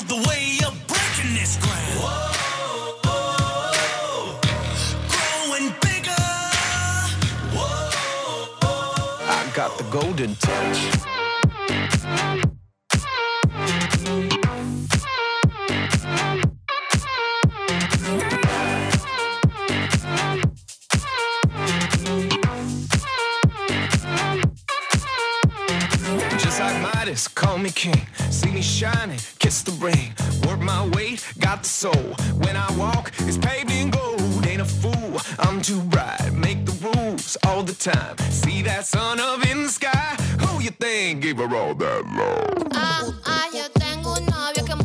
[0.00, 2.00] The way up, breaking this ground.
[2.00, 3.12] Whoa,
[5.12, 6.24] growing bigger.
[9.28, 10.91] I got the golden touch.
[27.28, 28.06] Call me king.
[28.30, 30.12] See me shining, kiss the ring.
[30.46, 32.14] Work my weight, got the soul.
[32.44, 34.46] When I walk, it's paved in gold.
[34.46, 36.32] Ain't a fool, I'm too bright.
[36.32, 38.16] Make the rules all the time.
[38.30, 40.16] See that sun up in the sky?
[40.40, 42.68] Who you think gave her all that love?
[42.72, 44.81] Ah, ah, yo tengo un novio que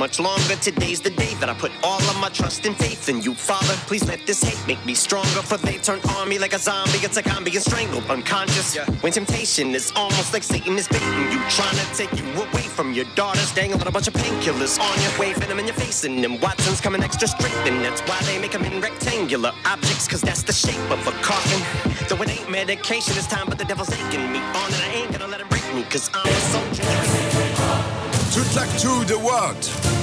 [0.00, 0.56] much longer.
[0.56, 3.74] Today's the day that I put all of my trust and faith in you, Father.
[3.86, 7.04] Please let this hate make me stronger, for they turn on me like a zombie.
[7.06, 8.78] It's like I'm being strangled, unconscious.
[9.02, 12.94] When temptation is almost like Satan is baiting you, trying to take you away from
[12.94, 16.24] your daughters, dangling a bunch of painkillers on you, waving them in your face, and
[16.24, 20.22] them Watson's coming extra strict, and that's why they make them in rectangular objects, cause
[20.22, 21.60] that's the shape of a coffin.
[22.08, 25.12] Though it ain't medication this time, but the devil's aching me on, and I ain't
[25.12, 28.00] gonna let him break me, cause I'm a soldier.
[28.32, 29.58] Toute l'actu de Watt,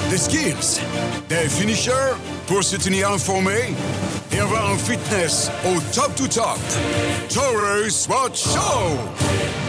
[0.10, 0.82] des skills,
[1.30, 2.16] des finishers
[2.48, 3.74] pour se tenir informé
[4.32, 6.60] et avoir un fitness au top to top.
[7.30, 9.67] Taurus Watch Show!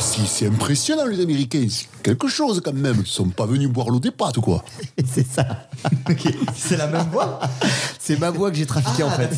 [0.00, 2.96] C'est impressionnant les Américains, c'est quelque chose quand même.
[3.04, 4.64] Ils sont pas venus boire l'eau des pâtes quoi.
[5.06, 5.46] C'est ça.
[6.56, 7.38] C'est la même voix
[8.00, 9.30] C'est ma voix que j'ai trafiquée en fait.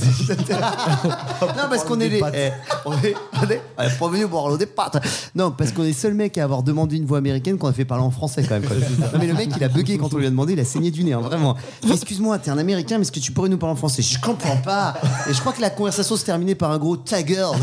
[1.42, 2.22] non, parce qu'on est les.
[2.34, 2.50] eh,
[2.86, 4.96] on est, on est, on est pas venu boire l'eau des pâtes.
[5.34, 7.84] Non, parce qu'on est seul mec à avoir demandé une voix américaine qu'on a fait
[7.84, 8.64] parler en français quand même.
[8.64, 8.76] quoi.
[8.76, 10.90] Non, mais le mec, il a bugué quand on lui a demandé, il a saigné
[10.90, 11.56] du nez, hein, vraiment.
[11.90, 14.00] Excuse-moi, t'es un américain, mais est-ce que tu pourrais nous parler en français?
[14.02, 14.94] Je comprends pas.
[15.28, 17.54] Et je crois que la conversation se terminait par un gros ta girl.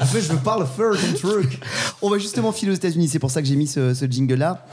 [0.00, 1.60] En fait, je parle first and truc.
[2.02, 4.64] On va justement filer aux États-Unis, c'est pour ça que j'ai mis ce, ce jingle-là.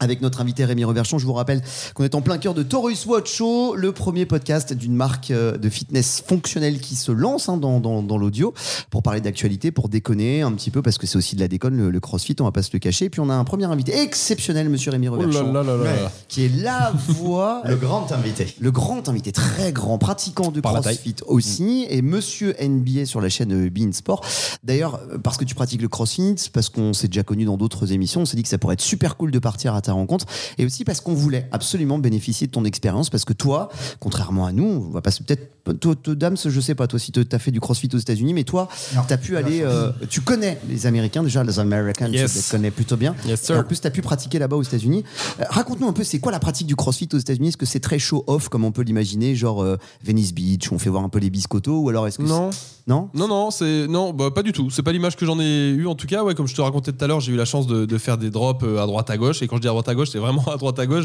[0.00, 1.62] Avec notre invité Rémi Reverchon, je vous rappelle
[1.94, 5.56] qu'on est en plein cœur de Taurus Watch Show, le premier podcast d'une marque euh,
[5.56, 8.52] de fitness fonctionnelle qui se lance hein, dans, dans- dans l'audio
[8.90, 11.76] pour parler d'actualité, pour déconner un petit peu, parce que c'est aussi de la déconne,
[11.76, 13.04] le, le crossfit, on va pas se le cacher.
[13.04, 15.76] Et puis on a un premier invité exceptionnel, monsieur Rémi Oh là Reverchon, là là
[15.76, 15.82] là.
[15.84, 16.08] Ouais.
[16.28, 18.52] qui est la voix Le grand invité.
[18.60, 23.28] le grand invité, très grand, pratiquant de Par CrossFit aussi, et monsieur NBA sur la
[23.28, 24.24] chaîne Bein Sport.
[24.64, 28.22] D'ailleurs, parce que tu pratiques le CrossFit, parce qu'on s'est déjà connu dans d'autres émissions,
[28.22, 30.26] on s'est dit que ça pourrait être super cool de partir à ta rencontre,
[30.58, 33.68] et aussi parce qu'on voulait absolument bénéficier de ton expérience, parce que toi,
[34.00, 37.12] contrairement à nous, on va passer peut-être, toi, toi, Dams, je sais pas, toi si
[37.12, 38.68] tu as fait du CrossFit aux États-Unis, mais toi,
[39.06, 42.32] tu as pu aller, euh, tu connais les Américains déjà, les Americans, Yes.
[42.32, 43.14] tu les connais plutôt bien.
[43.26, 43.56] Yes, sir.
[43.56, 45.04] Et en plus, tu as pu pratiquer là-bas aux États-Unis.
[45.40, 47.48] Euh, Raconte-nous un peu, c'est quoi la pratique du CrossFit aux États-Unis?
[47.48, 50.78] Est-ce que c'est très show-off comme on peut l'imaginer, genre euh, Venice Beach, où on
[50.78, 52.50] fait voir un peu les biscottos, ou alors est-ce que Non.
[52.52, 53.08] c'est- non?
[53.14, 54.68] Non, non, c'est non, bah, pas du tout.
[54.70, 56.22] C'est pas l'image que j'en ai eu en tout cas.
[56.22, 58.18] Ouais, comme je te racontais tout à l'heure, j'ai eu la chance de, de faire
[58.18, 59.40] des drops à droite à gauche.
[59.42, 61.04] Et quand je dis à droite à gauche, c'est vraiment à droite à gauche.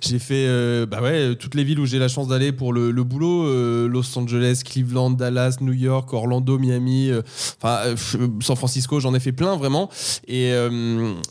[0.00, 2.90] J'ai fait, euh, bah ouais, toutes les villes où j'ai la chance d'aller pour le,
[2.90, 7.22] le boulot euh, Los Angeles, Cleveland, Dallas, New York, Orlando, Miami, euh,
[7.62, 7.94] enfin
[8.40, 9.00] San Francisco.
[9.00, 9.90] J'en ai fait plein vraiment.
[10.28, 10.52] Et,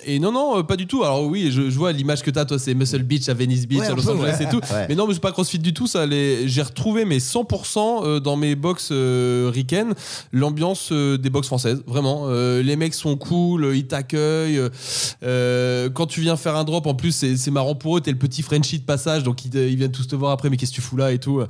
[0.06, 1.04] et non, non, pas du tout.
[1.04, 3.80] Alors oui, je, je vois l'image que t'as, toi, c'est Muscle Beach à Venice Beach
[3.80, 4.46] Ouais, à Los peu, Angeles ouais.
[4.46, 4.62] et tout.
[4.74, 4.86] Ouais.
[4.90, 5.88] Mais non, mais c'est pas CrossFit du tout.
[5.88, 9.94] Ça, les- j'ai retrouvé mes 100% euh, dans mes box Riken
[10.32, 11.82] l'ambiance des box françaises.
[11.88, 14.62] Vraiment, les mecs sont cool, ils t'accueillent.
[15.22, 18.02] quand tu viens faire un drop, en plus, c'est c'est marrant pour eux.
[18.02, 20.50] T'es le petit Frenchie de passage, donc ils, te- ils viennent tous te voir après.
[20.50, 21.42] Mais qu'est-ce que tu fous là et tout.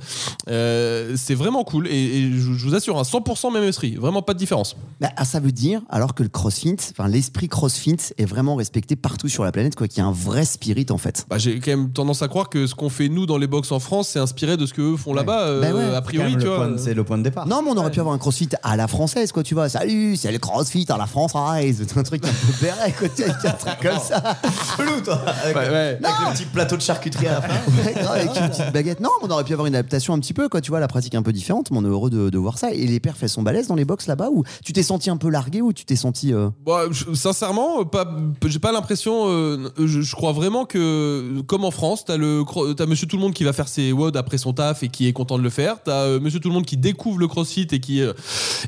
[0.48, 1.88] Euh, c'est vraiment cool.
[1.88, 3.96] Et, et je, je vous assure, un 100% même esprit.
[3.96, 4.76] Vraiment pas de différence.
[5.00, 8.96] Bah, ah, Ça veut dire, alors que le CrossFit, enfin l'esprit CrossFit est vraiment respecté
[8.96, 11.26] partout sur la planète, quoi, qu'il y a un vrai spirit en fait.
[11.28, 13.72] Bah, J'ai quand même tendance à croire que ce qu'on fait nous dans les box
[13.72, 15.46] en France, c'est inspiré de ce qu'eux font là-bas.
[15.48, 15.94] euh, Bah ouais.
[15.94, 16.56] a priori, tu vois.
[16.68, 17.46] point- C'est le point de départ.
[17.46, 19.68] Non, mais on aurait pu avoir un crossfit à la française, quoi, tu vois.
[19.68, 21.86] Salut, c'est le crossfit à la française.
[21.96, 24.36] Un truc un peu béret, quoi, un truc comme ça.
[25.06, 25.20] Toi.
[25.44, 25.98] Avec, Ouais, ouais.
[26.02, 27.54] avec le petit plateau de charcuterie à la fin.
[27.84, 29.00] Ouais, grave, avec une petite baguette.
[29.00, 30.88] Non, mais on aurait pu avoir une adaptation un petit peu, quoi, tu vois, la
[30.88, 32.72] pratique un peu différente, mais on est heureux de, de voir ça.
[32.72, 35.16] Et les perfs, elles sont balèzes dans les box là-bas, ou tu t'es senti un
[35.16, 36.32] peu largué, ou tu t'es senti.
[36.32, 38.06] euh, Bah, je- sincèrement, euh, pas,
[38.46, 39.24] j'ai pas l'impression.
[39.28, 42.42] euh, je, je crois vraiment que, comme en France, t'as le,
[42.76, 45.06] t'as Monsieur Tout le Monde qui va faire ses WOD après son taf et qui
[45.06, 45.76] est content de le faire.
[45.84, 48.12] T'as euh, Monsieur Tout le Monde qui découvre le CrossFit et qui euh,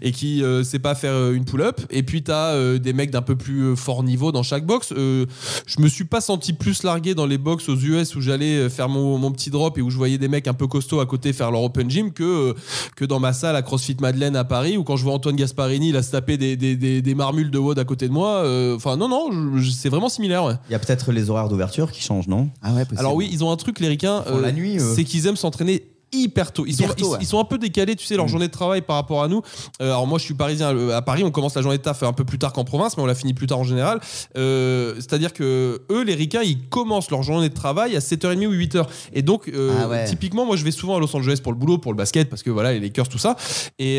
[0.02, 1.80] et qui euh, sait pas faire une pull-up.
[1.90, 4.92] Et puis t'as euh, des mecs d'un peu plus fort niveau dans chaque box.
[4.96, 5.26] Euh,
[5.66, 8.68] je me suis pas senti plus largué dans les box aux US où j'allais euh,
[8.70, 11.06] faire mon, mon petit drop et où je voyais des mecs un peu costauds à
[11.06, 12.54] côté faire leur open gym que euh,
[12.96, 15.90] que dans ma salle à CrossFit Madeleine à Paris ou quand je vois Antoine Gasparini
[15.92, 18.42] là se taper des, des, des, des marmules de WOD à côté de moi.
[18.44, 19.30] euh, Enfin non non,
[19.72, 20.44] c'est vraiment similaire.
[20.44, 20.54] Ouais.
[20.68, 22.48] Il y a peut-être les horaires d'ouverture qui changent, non?
[22.62, 23.00] Ah ouais, possible.
[23.00, 25.82] Alors oui, ils ont un truc les ricains, la nuit, c'est qu'ils aiment s'entraîner
[26.12, 26.64] hyper tôt.
[26.66, 27.18] Ils, sont, tôt, ils- ouais.
[27.20, 29.42] ils sont un peu décalés, tu sais, leur journée de travail par rapport à nous.
[29.82, 30.90] Euh, alors moi, je suis parisien.
[30.90, 33.02] À Paris, on commence la journée de taf un peu plus tard qu'en province, mais
[33.02, 34.00] on la finit plus tard en général.
[34.36, 38.52] Euh, C'est-à-dire que eux, les ricains, ils commencent leur journée de travail à 7h30 ou
[38.52, 38.84] 8h.
[39.12, 40.04] Et donc, euh, Ah ouais.
[40.06, 42.42] typiquement, moi, je vais souvent à Los Angeles pour le boulot, pour le basket, parce
[42.42, 43.36] que voilà, les Lakers, tout ça.
[43.78, 43.98] Et,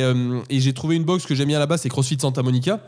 [0.49, 2.80] et j'ai trouvé une box que j'aime bien là-bas, c'est CrossFit Santa Monica.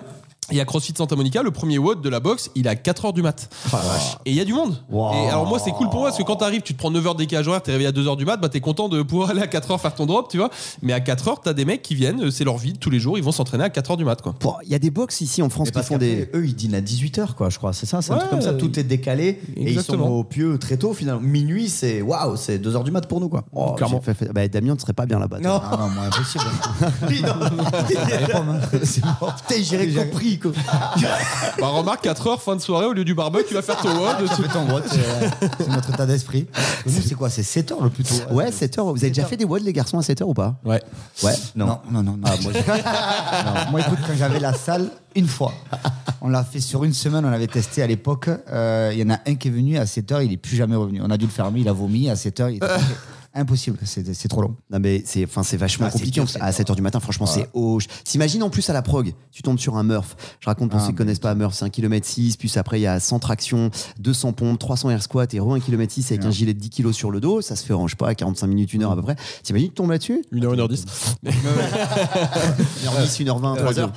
[0.49, 3.13] Et à CrossFit Santa Monica, le premier WOD de la box, il est à 4h
[3.13, 3.47] du mat.
[4.25, 4.75] Et il y a du monde.
[4.91, 7.15] Et alors moi, c'est cool pour moi parce que quand t'arrives, tu te prends 9h
[7.15, 9.45] décalage horaire, t'es réveillé à 2h du mat, bah t'es content de pouvoir aller à
[9.45, 10.49] 4h faire ton drop, tu vois.
[10.81, 13.17] Mais à 4h, t'as des mecs qui viennent, euh, c'est leur vie, tous les jours,
[13.17, 14.35] ils vont s'entraîner à 4h du mat, quoi.
[14.65, 16.29] Il y a des box ici en France qui font des.
[16.33, 17.71] Eux, ils dînent à 18h, quoi, je crois.
[17.71, 18.53] C'est ça, c'est un Ouais, truc comme ça.
[18.53, 19.39] Tout est décalé.
[19.55, 21.21] Et ils sont au pieu très tôt, finalement.
[21.21, 23.45] Minuit, c'est waouh, c'est 2h du mat pour nous, quoi.
[23.53, 24.01] Oh, Clairement.
[24.05, 25.39] j'ai fait- fait- Bah, Damien ne serait pas bien là-bas.
[25.39, 25.61] Non.
[25.63, 26.43] Ah non, moi, impossible.
[29.47, 30.30] Putain, j'irais compris.
[30.31, 30.51] Lit, quoi.
[31.59, 33.89] Bah, remarque, 4 heures, fin de soirée, au lieu du barbecue, tu vas faire ton
[33.89, 34.29] WOD.
[34.35, 34.83] Tu fais ton vote,
[35.59, 36.47] c'est notre état d'esprit.
[36.85, 38.15] Nous, c'est quoi C'est 7 heures le plus tôt.
[38.31, 38.85] Ouais, 7 heures.
[38.85, 40.81] Vous avez déjà fait des WOD, les garçons, à 7 heures ou pas Ouais.
[41.23, 41.33] Ouais.
[41.55, 42.17] Non, non, non.
[42.17, 42.23] non.
[42.25, 42.51] Ah, moi,
[43.45, 45.53] Non, moi, écoute, quand j'avais la salle, une fois,
[46.21, 48.29] on l'a fait sur une semaine, on avait testé à l'époque.
[48.51, 50.55] euh, Il y en a un qui est venu à 7 heures, il est plus
[50.55, 51.01] jamais revenu.
[51.03, 52.49] On a dû le fermer, il a vomi à 7 heures.
[52.49, 52.65] il était-
[53.33, 54.55] Impossible, c'est c'est trop long.
[54.71, 56.59] Non mais c'est enfin c'est vachement Ah, compliqué dur, à dur.
[56.65, 57.85] 7h du matin franchement c'est hoche.
[58.03, 60.17] S'imagine en plus à la prog, tu tombes sur un Murph.
[60.41, 62.79] Je raconte pour Ah, ceux qui connaissent pas Murph, c'est un km 6 puis après
[62.79, 66.11] il y a 100 tractions, 200 pompes, 300 air squat et re 1 km 6
[66.11, 67.95] avec un gilet de 10 kg sur le dos, ça se fait en je sais
[67.97, 69.15] pas 45 minutes, 1 heure à peu près.
[69.43, 70.23] T'imagines tu tombes là-dessus?
[70.33, 70.85] 1h, 1h10.
[72.85, 73.91] 1h10, 1h20, 3 heures.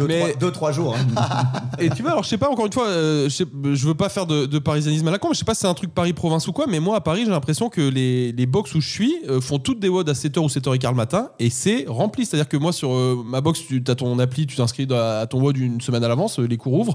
[0.00, 0.96] Mais- 2-3 jours.
[0.96, 1.62] hein.
[1.78, 3.44] Et tu vois, alors je sais pas, encore une fois, euh, je, sais-
[3.74, 5.60] je veux pas faire de, de parisianisme à la con, mais je sais pas si
[5.60, 8.46] c'est un truc Paris-Province ou quoi, mais moi à Paris, j'ai l'impression que les, les
[8.48, 11.30] box où je suis euh, font toutes des WOD à 7h ou 7h15 le matin
[11.38, 12.26] et c'est rempli.
[12.26, 15.26] C'est-à-dire que moi, sur euh, ma box, tu as ton appli, tu t'inscris à, à
[15.26, 16.94] ton WOD une semaine à l'avance, euh, les cours ouvrent.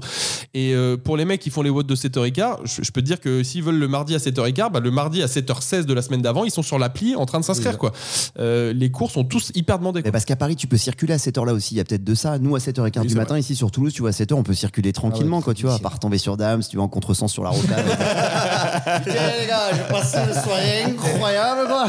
[0.52, 3.06] Et euh, pour les mecs qui font les WOD de 7h15, je, je peux te
[3.06, 6.02] dire que s'ils veulent le mardi à 7h15, bah, le mardi à 7h16 de la
[6.02, 7.78] semaine d'avant, ils sont sur l'appli en train de s'inscrire.
[7.78, 7.92] quoi.
[8.38, 10.02] Euh, les cours sont tous hyper demandés.
[10.04, 11.74] Mais parce qu'à Paris, tu peux circuler à cette heure-là aussi.
[11.74, 12.38] Il y a peut-être de ça.
[12.38, 14.54] Nous, à 7h15 Oui, du matin, ici sur Toulouse, tu vois, à 7h, on peut
[14.54, 17.32] circuler tranquillement, quoi, tu vois, à part tomber sur Dame, si tu vas en contresens
[17.32, 17.84] sur la rocade.
[17.84, 21.86] Putain, les gars, j'ai passé une soirée incroyable, quoi.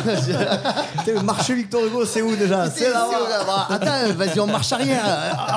[1.13, 3.07] le marché Victor Hugo, c'est où déjà C'est là
[3.69, 5.03] Attends, vas-y, on marche arrière.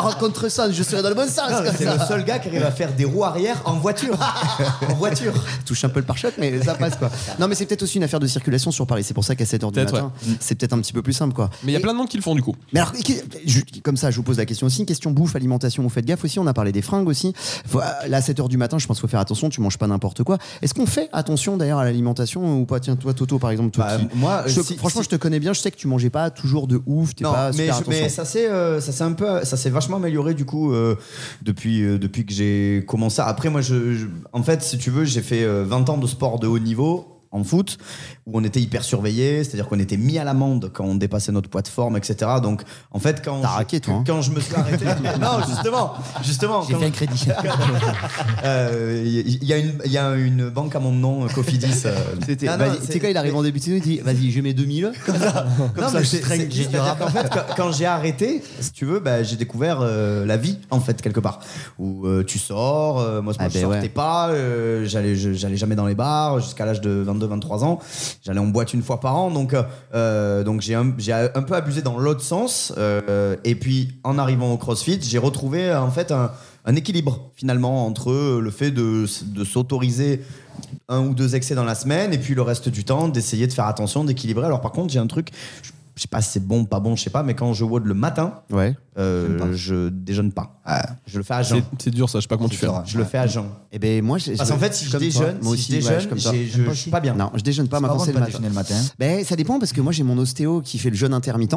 [0.02, 1.50] En contresens, je serai dans le bon sens.
[1.76, 1.94] C'est ça.
[1.96, 4.16] le seul gars qui arrive à faire des roues arrière en voiture.
[4.88, 5.32] en voiture.
[5.64, 7.10] touche un peu le pare-choc, mais ça passe quoi.
[7.38, 9.04] Non, mais c'est peut-être aussi une affaire de circulation sur Paris.
[9.04, 11.50] C'est pour ça qu'à 7h du matin, c'est peut-être un petit peu plus simple quoi.
[11.64, 12.54] Mais il y a Et- plein de monde qui le font du coup.
[12.72, 12.92] Mais alors,
[13.82, 14.80] comme ça, je vous pose la question aussi.
[14.80, 16.38] Une question bouffe, alimentation, vous faites gaffe aussi.
[16.38, 17.32] On a parlé des fringues aussi.
[17.66, 19.48] Faut- euh, là, à 7h du matin, je pense qu'il faut faire attention.
[19.48, 20.38] Tu manges pas n'importe quoi.
[20.62, 22.80] Est-ce qu'on fait attention d'ailleurs à l'alimentation ou pas?
[22.80, 25.16] Tiens, toi, Toto, par exemple, toi, qui- moi, je te- si- franchement, si- je te
[25.16, 25.52] connais bien.
[25.52, 27.10] Je sais que tu mangeais pas toujours de ouf.
[27.20, 28.02] Non, pas mais, super je- attention.
[28.02, 30.96] mais ça s'est euh, ça s'est un peu ça s'est vachement amélioré du coup euh,
[31.42, 33.22] depuis euh, depuis que j'ai commencé.
[33.24, 36.06] Après moi je, je- en fait si tu veux j'ai fait euh, 20 ans de
[36.06, 37.78] sport de haut niveau en foot
[38.26, 41.48] où on était hyper surveillé, c'est-à-dire qu'on était mis à l'amende quand on dépassait notre
[41.50, 42.30] poids de forme, etc.
[42.42, 44.04] Donc en fait quand je, raqué, toi, hein.
[44.06, 44.84] quand je me suis arrêté,
[45.20, 47.28] non justement justement J'ai fait un crédit.
[48.44, 51.82] euh, il y, a une il y a une banque à mon nom euh, Cofidis.
[51.86, 51.94] euh.
[52.26, 52.46] C'était-
[52.86, 54.92] Tu sais quand il arrive en début de saison, il dit Vas-y, je mets 2000.
[55.04, 56.48] Comme ça, comme Non, ça mais je traîne.
[56.48, 60.58] qu'en fait, quand, quand j'ai arrêté, si tu veux, bah, j'ai découvert euh, la vie,
[60.70, 61.40] en fait, quelque part.
[61.78, 63.88] Où euh, tu sors, euh, moi, Ah je ben sortais ouais.
[63.88, 67.78] pas, euh, j'allais, j'allais jamais dans les bars jusqu'à l'âge de 22-23 ans.
[68.24, 69.54] J'allais en boîte une fois par an, donc,
[69.94, 70.92] euh, donc j'ai, un,
[71.34, 72.72] un peu abusé dans l'autre sens.
[72.76, 76.30] euh, et puis, en arrivant au CrossFit, j'ai retrouvé en fait un,
[76.76, 80.20] équilibre finalement entre le fait de, de s'autoriser
[80.88, 83.52] un ou deux excès dans la semaine et puis le reste du temps d'essayer de
[83.52, 84.44] faire attention, d'équilibrer.
[84.44, 85.30] Alors par contre, j'ai un truc,
[85.62, 87.64] je, je sais pas si c'est bon, pas bon, je sais pas, mais quand je
[87.64, 88.76] WOD le matin, Ouais.
[88.98, 90.60] euh, je déjeune pas.
[91.08, 91.62] Je le fais à jeun.
[91.78, 92.68] C'est dur ça, je sais pas comment tu fais.
[92.86, 93.46] Je le fais à jeun.
[93.72, 95.80] Et ben moi, je- Parce qu'en fait, si je déjeune, moi si aussi, je ouais,
[95.82, 96.32] déjeune, suis comme ça.
[96.32, 97.14] je, je suis pas bien.
[97.14, 98.26] Non, je déjeune pas, ma de le pas matin.
[98.26, 98.74] déjeuner le matin.
[98.98, 101.56] Ben, ça dépend parce que moi j'ai mon ostéo qui fait le jeûne intermittent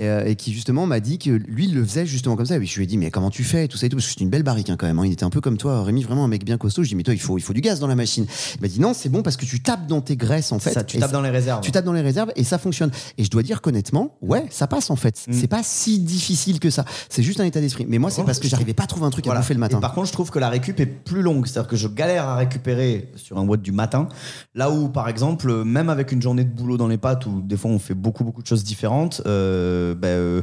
[0.00, 2.56] euh, et qui justement m'a dit que lui il le faisait justement comme ça.
[2.56, 4.12] Et je lui ai dit mais comment tu fais tout ça et tout parce que
[4.14, 4.98] c'est une belle barrique hein, quand même.
[4.98, 5.06] hein.
[5.06, 6.82] Il était un peu comme toi, Rémi, vraiment un mec bien costaud.
[6.82, 8.26] Je dis mais toi il faut il faut du gaz dans la machine.
[8.56, 10.72] Il m'a dit non c'est bon parce que tu tapes dans tes graisses en fait.
[10.72, 11.60] Ça, tu tapes dans les réserves.
[11.62, 12.90] Tu tapes dans les réserves et ça fonctionne.
[13.18, 13.60] Et je dois dire
[14.22, 15.24] ouais, ça passe en fait.
[15.28, 15.32] Mm.
[15.32, 16.84] C'est pas si difficile que ça.
[17.08, 17.86] C'est juste un état d'esprit.
[17.88, 19.40] Mais moi, c'est contre, parce que j'arrivais pas à trouver un truc Voilà.
[19.40, 19.78] à bouffer le matin.
[19.78, 21.46] Et par contre, je trouve que la récup est plus longue.
[21.46, 24.08] C'est-à-dire que je galère à récupérer sur un WOD du matin.
[24.54, 27.56] Là où, par exemple, même avec une journée de boulot dans les pattes, où des
[27.56, 30.42] fois on fait beaucoup, beaucoup de choses différentes, euh, ben, euh,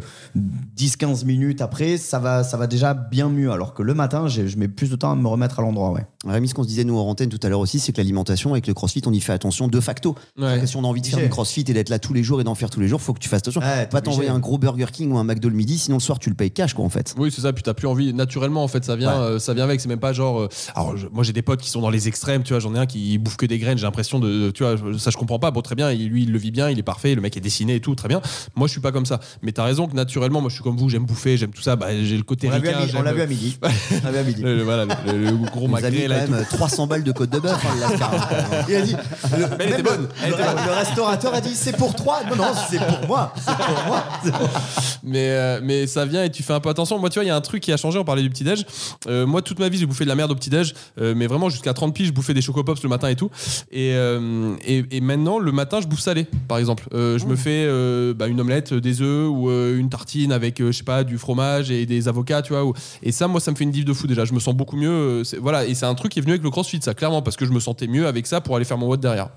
[0.78, 3.52] 10-15 minutes après, ça va, ça va déjà bien mieux.
[3.52, 5.92] Alors que le matin, je mets plus de temps à me remettre à l'endroit.
[5.92, 6.06] Ouais.
[6.26, 8.52] Rémi, ce qu'on se disait nous en antenne tout à l'heure aussi, c'est que l'alimentation
[8.52, 10.16] avec le crossfit, on y fait attention de facto.
[10.66, 12.44] Si on a envie de faire du crossfit et d'être là tous les jours et
[12.44, 13.62] d'en faire tous les jours, faut que tu fasses attention.
[13.62, 16.20] Ouais, pas t'envoyer un gros Burger King ou un McDo le midi, sinon le soir
[16.20, 17.16] tu le payes cash quoi en fait.
[17.18, 17.54] Oui, c'est ça.
[17.54, 18.14] Puis t'as plus envie.
[18.14, 19.24] Naturellement, en fait, ça vient, Ouais.
[19.26, 19.80] euh, ça vient avec.
[19.82, 20.42] C'est même pas genre.
[20.42, 22.44] euh, alors, je- moi, j'ai des potes qui sont dans les extrêmes.
[22.44, 23.78] Tu vois, j'en ai un qui bouffe que des graines.
[23.78, 24.52] J'ai l'impression de.
[24.52, 25.52] Tu vois, ça, je comprends pas.
[25.52, 25.92] Bon, très bien.
[25.94, 26.70] Lui, il le vit bien.
[26.70, 27.16] Il est parfait.
[27.16, 27.96] Le mec est dessiné et tout.
[27.96, 28.22] Très bien.
[28.56, 29.20] Moi, je suis pas comme ça.
[29.42, 30.90] Mais t'as raison que naturellement, moi, je suis comme vous.
[30.90, 31.38] J'aime bouffer.
[31.38, 31.76] J'aime tout ça.
[31.76, 32.92] Bah, j'ai le côté On l'a vu, vu à midi.
[33.00, 33.14] On l'a
[34.12, 34.42] vu à midi.
[34.42, 35.90] Le, voilà, le, le- le gros quand là.
[35.92, 36.34] même tout.
[36.34, 37.54] euh, 300 balles de côte de bœuf.
[37.66, 38.64] hein.
[38.68, 38.96] Il a dit.
[39.58, 40.08] Mais elle était même bonne.
[40.28, 42.22] Le, restaurateur a dit c'est pour trois.
[42.30, 43.19] Non, non, c'est pour moi.
[43.36, 44.04] C'est pour moi.
[45.04, 47.00] mais, euh, mais ça vient et tu fais un peu attention.
[47.00, 47.98] Moi, tu vois, il y a un truc qui a changé.
[48.00, 48.66] On parlait du petit-déj.
[49.08, 50.74] Euh, moi, toute ma vie, j'ai bouffé de la merde au petit-déj.
[51.02, 53.30] euh, mais vraiment, jusqu'à 30 piges, je bouffais des chocopops le matin et tout.
[53.72, 53.90] Et,
[54.66, 56.88] et, et maintenant, le matin, je bouffe salé, par exemple.
[56.94, 60.84] Je me fais euh, bah, une omelette, des œufs ou une tartine avec je sais
[60.84, 62.66] pas, du fromage et des avocats, tu vois.
[62.66, 64.26] ou- Et ça, moi, ça me fait une diff de fou déjà.
[64.26, 65.24] Je me sens beaucoup mieux.
[65.42, 67.46] Voilà, et c'est un truc qui est venu avec le CrossFit, ça, clairement, parce que
[67.46, 69.30] je me sentais mieux avec ça pour aller faire mon WOD derrière.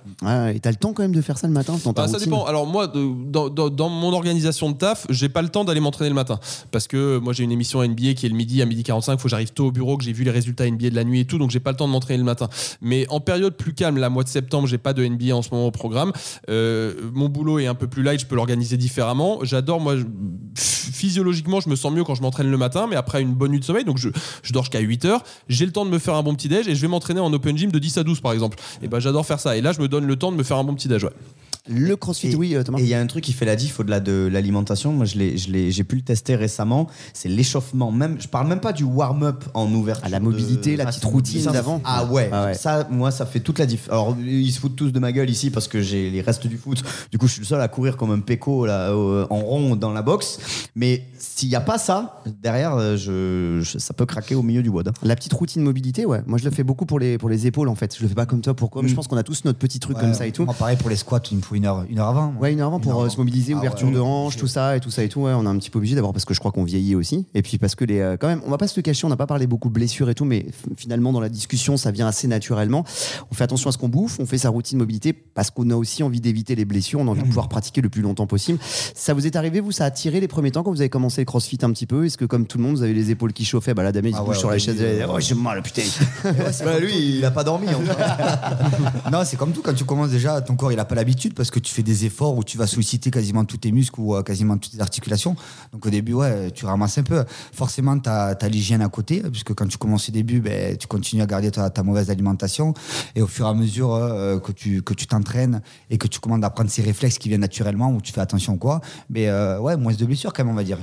[0.54, 2.18] Et t'as le temps quand même de faire ça le matin dans ta Bah, ça
[2.18, 2.44] dépend.
[2.44, 6.14] Alors moi, dans, dans- mon organisation de taf, j'ai pas le temps d'aller m'entraîner le
[6.14, 6.38] matin
[6.70, 9.18] parce que moi j'ai une émission NBA qui est le midi à midi 45.
[9.18, 11.20] Faut que j'arrive tôt au bureau, que j'ai vu les résultats NBA de la nuit
[11.20, 12.48] et tout, donc j'ai pas le temps de m'entraîner le matin.
[12.80, 15.50] Mais en période plus calme, la mois de septembre, j'ai pas de NBA en ce
[15.52, 16.12] moment au programme.
[16.48, 19.38] Euh, mon boulot est un peu plus light, je peux l'organiser différemment.
[19.42, 19.94] J'adore moi.
[20.54, 23.60] Physiologiquement, je me sens mieux quand je m'entraîne le matin, mais après une bonne nuit
[23.60, 24.08] de sommeil, donc je,
[24.42, 25.22] je dors jusqu'à 8 heures.
[25.48, 27.32] J'ai le temps de me faire un bon petit déj et je vais m'entraîner en
[27.32, 28.58] open gym de 10 à 12 par exemple.
[28.82, 29.56] Et ben j'adore faire ça.
[29.56, 31.06] Et là, je me donne le temps de me faire un bon petit déj.
[31.68, 32.78] Le crossfit, oui, euh, Thomas.
[32.78, 34.92] Et il y a un truc qui fait la diff au-delà de l'alimentation.
[34.92, 36.88] Moi, j'ai pu le tester récemment.
[37.14, 37.92] C'est l'échauffement.
[37.92, 40.02] Même, je parle même pas du warm-up en ouverture.
[40.06, 41.80] Ah, la mobilité, de- la petite routine d'avant.
[41.84, 42.54] Ah ouais, Ah ouais.
[42.54, 43.88] Ça, moi, ça fait toute la diff.
[43.90, 46.56] Alors, ils se foutent tous de ma gueule ici parce que j'ai les restes du
[46.56, 46.82] foot.
[47.12, 49.76] Du coup, je suis le seul à courir comme un péco là, euh, en rond
[49.76, 50.40] dans la boxe.
[50.74, 54.64] Mais s'il n'y a pas ça, derrière, euh, je, je- ça peut craquer au milieu
[54.64, 54.90] du WOD.
[55.04, 56.22] La petite routine mobilité, ouais.
[56.26, 57.96] Moi, je le fais beaucoup pour les, pour les épaules, en fait.
[57.96, 59.78] Je le fais pas comme toi, pourquoi Mais je pense qu'on a tous notre petit
[59.78, 60.44] truc Ouais, comme ça et tout.
[60.44, 62.34] moi, pareil pour les squats, me faut une heure, une heure avant.
[62.40, 63.94] Ouais, une heure avant pour heure euh, se mobiliser, Ah ouverture ouais.
[63.94, 65.20] de hanche, tout ça et tout ça et tout.
[65.22, 67.26] Ouais, on est un petit peu obligé d'abord parce que je crois qu'on vieillit aussi.
[67.34, 69.10] Et puis parce que les, euh, quand même, on va pas se le cacher, on
[69.10, 70.46] n'a pas parlé beaucoup de blessures et tout, mais
[70.76, 72.84] finalement dans la discussion, ça vient assez naturellement.
[73.30, 75.74] On fait attention à ce qu'on bouffe, on fait sa routine mobilité parce qu'on a
[75.76, 78.58] aussi envie d'éviter les blessures, on a envie de pouvoir pratiquer le plus longtemps possible.
[78.62, 81.20] Ça vous est arrivé, vous, ça a tiré les premiers temps quand vous avez commencé
[81.20, 82.06] le CrossFit un petit peu?
[82.06, 83.74] Est-ce que comme tout le monde, vous avez les épaules qui chauffaient?
[83.74, 84.76] Bah là, Damien, il Ah ouais, sur la chaise.
[84.80, 85.82] euh, Oh, j'ai mal, putain.
[86.64, 87.66] Bah, lui, il a pas dormi.
[87.68, 89.10] en fait.
[89.12, 91.50] non, c'est comme tout, quand tu commences déjà, ton corps il a pas l'habitude parce
[91.50, 94.22] que tu fais des efforts où tu vas solliciter quasiment tous tes muscles ou euh,
[94.22, 95.34] quasiment toutes tes articulations.
[95.72, 97.24] Donc au début, ouais, tu ramasses un peu.
[97.52, 101.20] Forcément, tu as, l'hygiène à côté, puisque quand tu commences au début, ben, tu continues
[101.20, 102.74] à garder ta, mauvaise alimentation.
[103.16, 106.20] Et au fur et à mesure euh, que tu que tu t'entraînes et que tu
[106.20, 108.80] commandes à prendre ces réflexes qui viennent naturellement, où tu fais attention quoi,
[109.10, 110.78] mais euh, ouais, moins de blessures quand même, on va dire.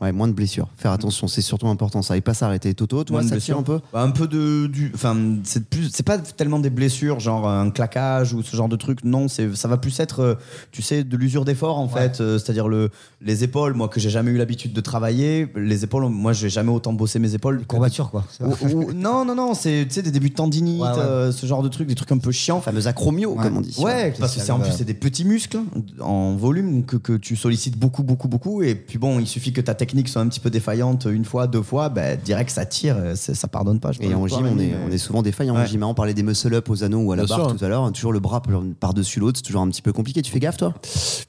[0.00, 0.68] Ouais, moins de blessures.
[0.78, 2.16] Faire attention, c'est surtout important ça.
[2.16, 2.72] Et pas s'arrêter.
[2.72, 3.56] Toto, toi, Moins ça blessures.
[3.56, 3.80] tire un peu?
[3.92, 4.66] Bah, Un peu de.
[4.66, 5.90] Du, enfin, c'est plus.
[5.92, 9.04] C'est pas tellement des blessures, genre un claquage ou ce genre de truc.
[9.04, 10.34] Non, c'est, ça va plus être, euh,
[10.72, 12.20] tu sais, de l'usure d'effort en fait.
[12.22, 12.88] Euh, c'est-à-dire le,
[13.20, 15.52] les épaules, moi que j'ai jamais eu l'habitude de travailler.
[15.54, 17.66] Les épaules, moi j'ai jamais autant bossé mes épaules.
[17.66, 18.24] Courbature quoi.
[18.40, 20.94] Ou- ou- non, non, non, c'est tu sais, des débuts de tendinite, Ouais, ouais.
[20.98, 22.62] euh, ce genre de trucs, des trucs un peu chiants.
[22.62, 23.42] fameux acromios, Ouais.
[23.42, 23.76] comme on dit.
[23.78, 25.58] Ouais, parce que c'est en plus c'est des petits muscles
[26.00, 28.62] en volume que, que tu sollicites beaucoup, beaucoup, beaucoup.
[28.62, 31.46] Et puis bon, il suffit que ta technique soit un petit peu défaillante une fois,
[31.46, 33.92] deux fois, bah, direct ça tire, euh, ça pardonne pas.
[33.92, 35.66] je Et en gym, on est, on est souvent défaillant en Ouais.
[35.66, 35.82] gym.
[35.82, 35.86] hein.
[35.88, 37.56] On parlait des muscle-up aux anneaux ou à la Bien barre sûr.
[37.58, 37.90] tout à l'heure.
[37.92, 38.42] Toujours le bras
[38.80, 40.22] par-dessus l'autre, c'est toujours un petit peu compliqué.
[40.22, 40.74] Tu fais gaffe, toi?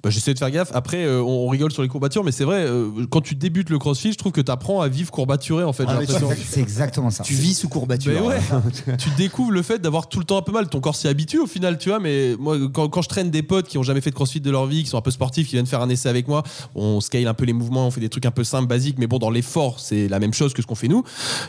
[0.04, 0.72] Bah, J'essaie de faire gaffe.
[0.74, 3.70] Après, euh, on, on rigole sur les courbatures, mais c'est vrai, euh, quand tu débutes
[3.70, 5.86] le crossfit, je trouve que tu apprends à vivre courbaturé en fait.
[5.88, 6.00] Ah,
[6.46, 7.24] c'est exactement ça.
[7.24, 8.14] Tu vis sous courbature.
[8.14, 8.40] Mais ouais,
[8.98, 10.68] tu découvres le fait d'avoir tout le temps un peu mal.
[10.70, 12.00] Ton corps s'y habitue au final, tu vois.
[12.00, 14.52] Mais moi, quand, quand je traîne des potes qui ont jamais fait de crossfit de
[14.52, 16.44] leur vie, qui sont un peu sportifs, qui viennent faire un essai avec moi,
[16.76, 19.20] on scale un peu les mouvements, on fait des trucs un peu basiques, mais bon,
[19.20, 21.04] dans l'effort, c'est la même chose que ce qu'on fait nous.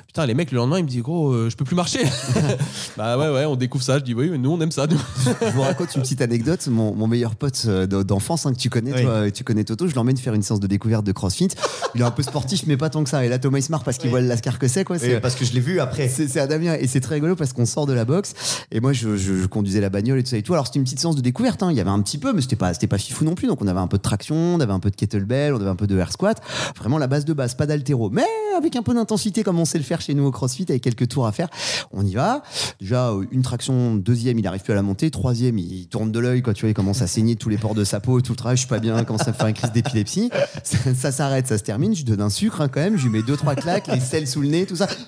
[0.06, 2.00] Putain, les mecs, le lendemain, ils me disent, gros, euh, je peux plus marcher.
[2.96, 3.98] bah ouais, ouais, on découvre ça.
[3.98, 4.86] Je dis, oui, mais nous, on aime ça.
[4.86, 4.98] nous.
[5.40, 6.66] je vous raconte une petite anecdote.
[6.68, 9.02] Mon, mon meilleur pote euh, d'enfance, hein, que tu connais, Oui.
[9.02, 11.48] toi, tu connais Toto, je l'emmène faire une séance de découverte de CrossFit.
[11.94, 13.24] Il est un peu sportif, mais pas tant que ça.
[13.24, 14.98] Et là, Thomas, il se marre parce qu'il voit le lascar que c'est, quoi.
[14.98, 16.08] C'est parce que je l'ai vu après.
[16.08, 18.34] c'est à Damien et c'est très rigolo parce qu'on sort de la boxe
[18.70, 20.78] et moi je, je- je conduisais la bagnole et tout ça et tout alors c'était
[20.78, 21.68] une petite séance de découverte hein.
[21.70, 23.60] il y avait un petit peu mais c'était pas c'était pas fifou non plus donc
[23.62, 25.76] on avait un peu de traction on avait un peu de kettlebell on avait un
[25.76, 26.40] peu de air squat
[26.78, 28.10] vraiment la base de base pas d'altéro.
[28.10, 28.24] Mais
[28.56, 31.08] avec un peu d'intensité comme on sait le faire chez nous au crossfit avec quelques
[31.08, 31.48] tours à faire
[31.90, 32.42] on y va.
[32.80, 36.18] Déjà euh, une traction deuxième il arrive plus à la monter troisième il tourne de
[36.18, 38.32] l'œil quoi tu vois il commence à saigner tous les pores de sa peau tout
[38.32, 40.30] le travail je suis pas bien à me faire une crise d'épilepsie.
[40.62, 43.10] Ça, ça s'arrête ça se termine je donne un sucre hein, quand même je lui
[43.10, 44.88] mets deux trois claques les selles sous le nez tout ça.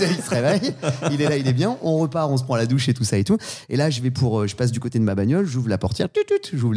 [0.00, 0.74] Il se réveille
[1.10, 1.76] il est là il est bien.
[1.82, 3.36] On repart on se prend la douche et tout ça et tout.
[3.68, 5.78] Et là je vais pour euh, je passe du côté de ma bagnole j'ouvre la
[5.78, 6.08] portière
[6.52, 6.74] j'ouvre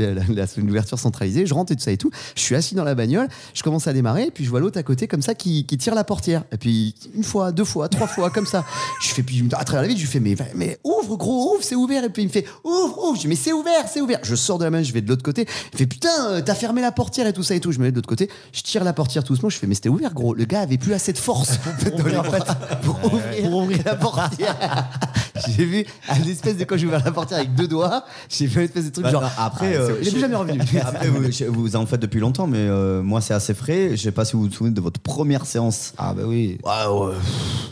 [0.57, 2.11] l'ouverture centralisée je rentre et tout ça et tout.
[2.35, 4.83] Je suis assis dans la bagnole je commence à démarrer puis je vois l'autre à
[4.83, 6.43] côté comme ça qui, qui tire la portière.
[6.51, 8.65] Et puis une fois deux fois trois fois comme ça.
[9.01, 11.63] Je fais puis à travers la vitre je lui fais mais, mais ouvre gros ouvre
[11.63, 12.03] c'est ouvert.
[12.03, 13.15] Et puis il me fait ouvre ouvre.
[13.15, 14.19] Je dis mais c'est ouvert c'est ouvert.
[14.21, 15.47] Je sors de la main je vais de l'autre côté.
[15.73, 17.71] Il fait putain euh, t'as fermé la portière et tout ça et tout.
[17.71, 18.29] Je me mets de l'autre côté.
[18.51, 19.49] Je tire la portière tout doucement.
[19.49, 20.33] Je fais mais c'était ouvert gros.
[20.33, 21.57] Le gars avait plus assez de force
[21.97, 24.89] dans les pattes pour ouvrir, pour ouvrir la portière
[25.47, 25.85] j'ai vu
[26.17, 28.85] une espèce de quand j'ai ouvert la portière avec deux doigts j'ai vu une espèce
[28.85, 31.45] de truc Bah, genre après, ah, euh, il est plus jamais revenu Après, vous, je-
[31.45, 33.91] vous en faites depuis longtemps, mais euh, moi, c'est assez frais.
[33.91, 35.93] Je sais pas si vous vous souvenez de votre première séance.
[35.97, 36.57] Ah bah oui.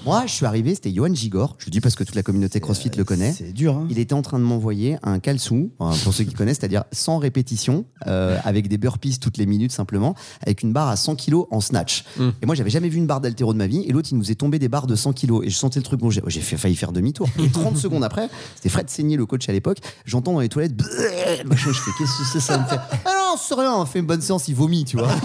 [0.05, 1.55] Moi, je suis arrivé, c'était Johan Gigor.
[1.59, 3.33] Je le dis parce que toute la communauté CrossFit le connaît.
[3.33, 3.87] C'est dur, hein.
[3.89, 5.19] Il était en train de m'envoyer un
[5.79, 9.71] enfin, pour ceux qui connaissent, c'est-à-dire sans répétition, euh, avec des burpees toutes les minutes
[9.71, 12.03] simplement, avec une barre à 100 kilos en snatch.
[12.41, 13.83] Et moi, j'avais jamais vu une barre d'haltéro de ma vie.
[13.87, 15.45] Et l'autre, il nous est tombé des barres de 100 kilos.
[15.45, 15.99] Et je sentais le truc.
[15.99, 17.27] Bon, j'ai failli faire demi-tour.
[17.59, 19.77] Et 30 secondes après, c'était Fred Seigné, le coach à l'époque.
[20.05, 22.79] J'entends dans les toilettes, je fais, qu'est-ce que c'est ça me fait,
[23.35, 25.07] Ah rien, on fait une bonne séance, il vomit, tu vois.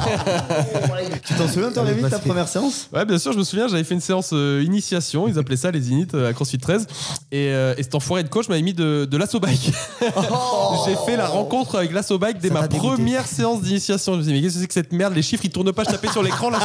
[1.25, 2.89] Tu t'en souviens, toi, Rémi, de ta première séance?
[2.93, 5.71] Ouais, bien sûr, je me souviens, j'avais fait une séance euh, initiation, ils appelaient ça
[5.71, 6.87] les init euh, à CrossFit 13.
[7.33, 9.73] Et, euh, et cet enfoiré de coach m'avait mis de, de l'assaut bike.
[10.87, 12.95] J'ai fait la rencontre avec l'assaut bike dès Ça ma t'a dégoûté.
[12.95, 14.15] première séance d'initiation.
[14.15, 15.15] Je me suis dit, mais qu'est-ce que c'est que cette merde?
[15.15, 16.59] Les chiffres ils tournent pas, je tapais sur l'écran là.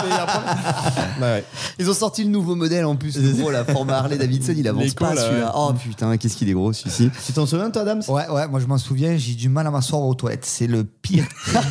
[1.22, 1.44] ouais.
[1.80, 4.68] Ils ont sorti le nouveau modèle en plus, le gros, la format Harley Davidson, il
[4.68, 5.46] avance L'écho, pas là, celui-là.
[5.48, 5.52] ouais.
[5.56, 7.10] Oh putain, qu'est-ce qu'il est gros celui-ci.
[7.26, 8.04] Tu t'en souviens, toi, Adams?
[8.08, 10.46] Ouais, ouais, moi je m'en souviens, j'ai du mal à m'asseoir aux toilettes.
[10.46, 11.26] C'est le pire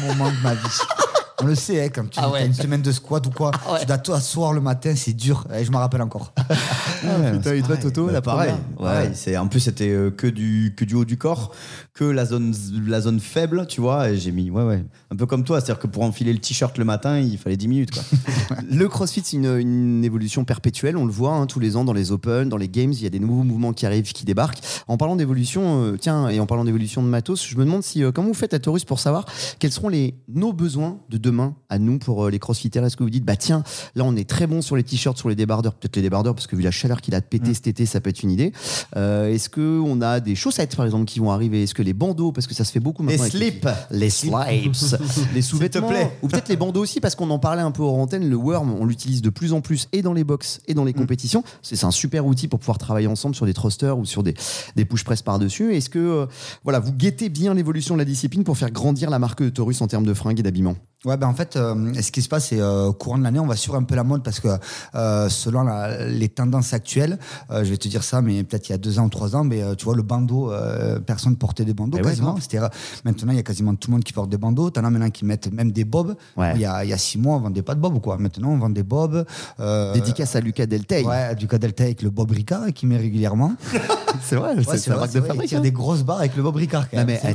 [0.06, 0.80] moment de ma vie.
[1.42, 2.46] On le sait, hein, quand tu Ah as ouais.
[2.46, 3.80] une semaine de squat ou quoi, ouais.
[3.80, 5.46] tu dois t'asseoir le matin, c'est dur.
[5.54, 6.32] Et je me rappelle encore.
[7.32, 8.32] Putain, et toi, Toto, la Bah,
[8.78, 9.10] pareil.
[9.14, 11.52] C'est en plus c'était euh, que du que du haut du corps,
[11.94, 12.54] que la zone
[12.86, 14.10] la zone faible, tu vois.
[14.10, 16.76] Et j'ai mis ouais ouais, un peu comme toi, c'est-à-dire que pour enfiler le t-shirt
[16.78, 18.02] le matin, il fallait 10 minutes quoi.
[18.70, 20.96] Le CrossFit, c'est une, une évolution perpétuelle.
[20.96, 22.92] On le voit hein, tous les ans dans les Open, dans les Games.
[22.92, 24.60] Il y a des nouveaux mouvements qui arrivent, qui débarquent.
[24.88, 28.02] En parlant d'évolution, euh, tiens, et en parlant d'évolution de matos, je me demande si,
[28.04, 29.24] euh, comment vous faites à Taurus pour savoir
[29.58, 31.31] quels seront les, nos besoins de demain
[31.68, 33.62] à nous pour euh, les CrossFitters Est-ce que vous dites, bah tiens,
[33.94, 36.46] là on est très bon sur les t-shirts, sur les débardeurs, peut-être les débardeurs, parce
[36.46, 38.52] que vu la chaleur qu'il a de péter cet été, ça peut être une idée.
[38.96, 41.62] Euh, Est-ce que on a des chaussettes par exemple qui vont arriver?
[41.62, 43.24] Est-ce que les bandeaux, parce que ça se fait beaucoup Les maintenant.
[43.24, 43.68] avec slips.
[43.90, 44.32] les slips,
[45.34, 45.90] les sous-vêtements,
[46.22, 48.28] ou peut-être les bandeaux aussi, parce qu'on en parlait un peu hors antenne.
[48.28, 50.92] Le worm, on l'utilise de plus en plus et dans les box et dans les
[50.92, 51.42] compétitions.
[51.62, 54.34] C'est un super outil pour pouvoir travailler ensemble sur des thrusters ou sur des,
[54.76, 55.74] des push press par-dessus.
[55.74, 56.26] Est-ce que euh,
[56.64, 59.80] voilà, vous guettez bien l'évolution de la discipline pour faire grandir la marque de Taurus
[59.80, 60.76] en termes de fringues et d'habillement?
[61.04, 63.46] Ouais, ben en fait, euh, ce qui se passe, c'est euh, courant de l'année, on
[63.46, 64.46] va suivre un peu la mode parce que
[64.94, 67.18] euh, selon la- les tendances actuelles,
[67.50, 69.34] euh, je vais te dire ça, mais peut-être il y a deux ans ou trois
[69.34, 72.36] ans, mais euh, tu vois, le bandeau, euh, personne portait des bandeaux Eh ouais, quasiment.
[72.40, 72.70] C'était ra-
[73.04, 74.70] maintenant, il y a quasiment tout le monde qui porte des bandeaux.
[74.70, 76.14] T'en as maintenant qui mettent même des bobs.
[76.36, 76.52] Ouais.
[76.54, 78.16] Il, y a, il y a six mois, on vendait pas de bobs, quoi.
[78.18, 79.24] Maintenant, on vend des bobs.
[79.94, 81.04] Dédicace à Lucas Deltey.
[81.04, 83.54] Ouais, du Delta avec le Bob Ricard qui met régulièrement.
[84.22, 85.48] C'est vrai, Ouais, c'est la marque de vrai, il fabrique.
[85.48, 85.62] tire hein.
[85.62, 86.88] des grosses barres avec le Bob Ricard.
[86.90, 87.16] quand Non, même.
[87.24, 87.28] un,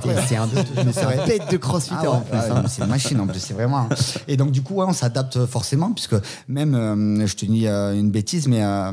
[0.86, 2.38] mais c'est un bête de crossfitter Ah ouais, en plus.
[2.38, 2.61] ouais, hein.
[2.61, 3.89] non, c'est une machine en plus, vraiment.
[4.28, 6.16] Et donc, du coup, ouais, on s'adapte forcément, puisque
[6.47, 8.91] même, euh, je te dis euh, une bêtise, mais euh,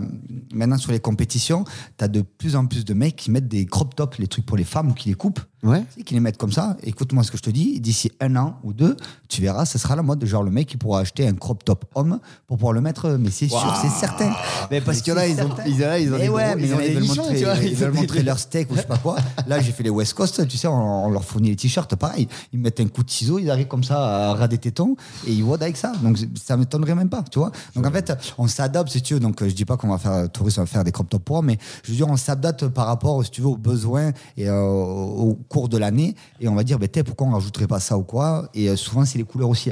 [0.53, 1.65] maintenant sur les compétitions,
[1.99, 4.47] tu as de plus en plus de mecs qui mettent des crop tops, les trucs
[4.47, 5.41] pour les femmes, ou qui les coupent.
[5.63, 5.83] Ouais.
[5.97, 6.77] Sais, qui les mettent comme ça.
[6.83, 8.97] Écoute-moi ce que je te dis, d'ici un an ou deux,
[9.31, 10.23] tu verras, ça sera la mode.
[10.27, 13.31] Genre, le mec, il pourra acheter un crop top homme pour pouvoir le mettre, mais
[13.31, 14.31] c'est sûr, c'est certain.
[14.71, 16.63] Mais parce a, c'est ils ont, ils, en a, ils ont des ouais, gros- mais
[16.63, 17.55] ils il y ont en a, des ils veulent montrer, vois.
[17.65, 19.17] ils veulent montrer leur steak ou je sais pas quoi.
[19.47, 22.29] Là, j'ai fait les West Coast, tu sais, on, on leur fournit les t-shirts, pareil.
[22.53, 24.97] Ils mettent un coup de ciseau, ils arrivent comme ça à ras des tétons
[25.27, 25.93] et ils vodent avec ça.
[26.03, 27.51] Donc ça m'étonnerait même pas, tu vois.
[27.75, 29.21] Donc en fait, on s'adapte, si tu veux.
[29.21, 31.43] Donc je dis pas qu'on va faire, tourisme, on va faire des crop tops pour,
[31.43, 34.61] mais je veux dire, on s'adapte par rapport, si tu veux, aux besoins et euh,
[34.61, 36.15] au cours de l'année.
[36.41, 38.77] Et on va dire, ben, t'es, pourquoi on rajouterait pas ça ou quoi Et euh,
[38.77, 39.71] souvent, c'est les couleurs aussi.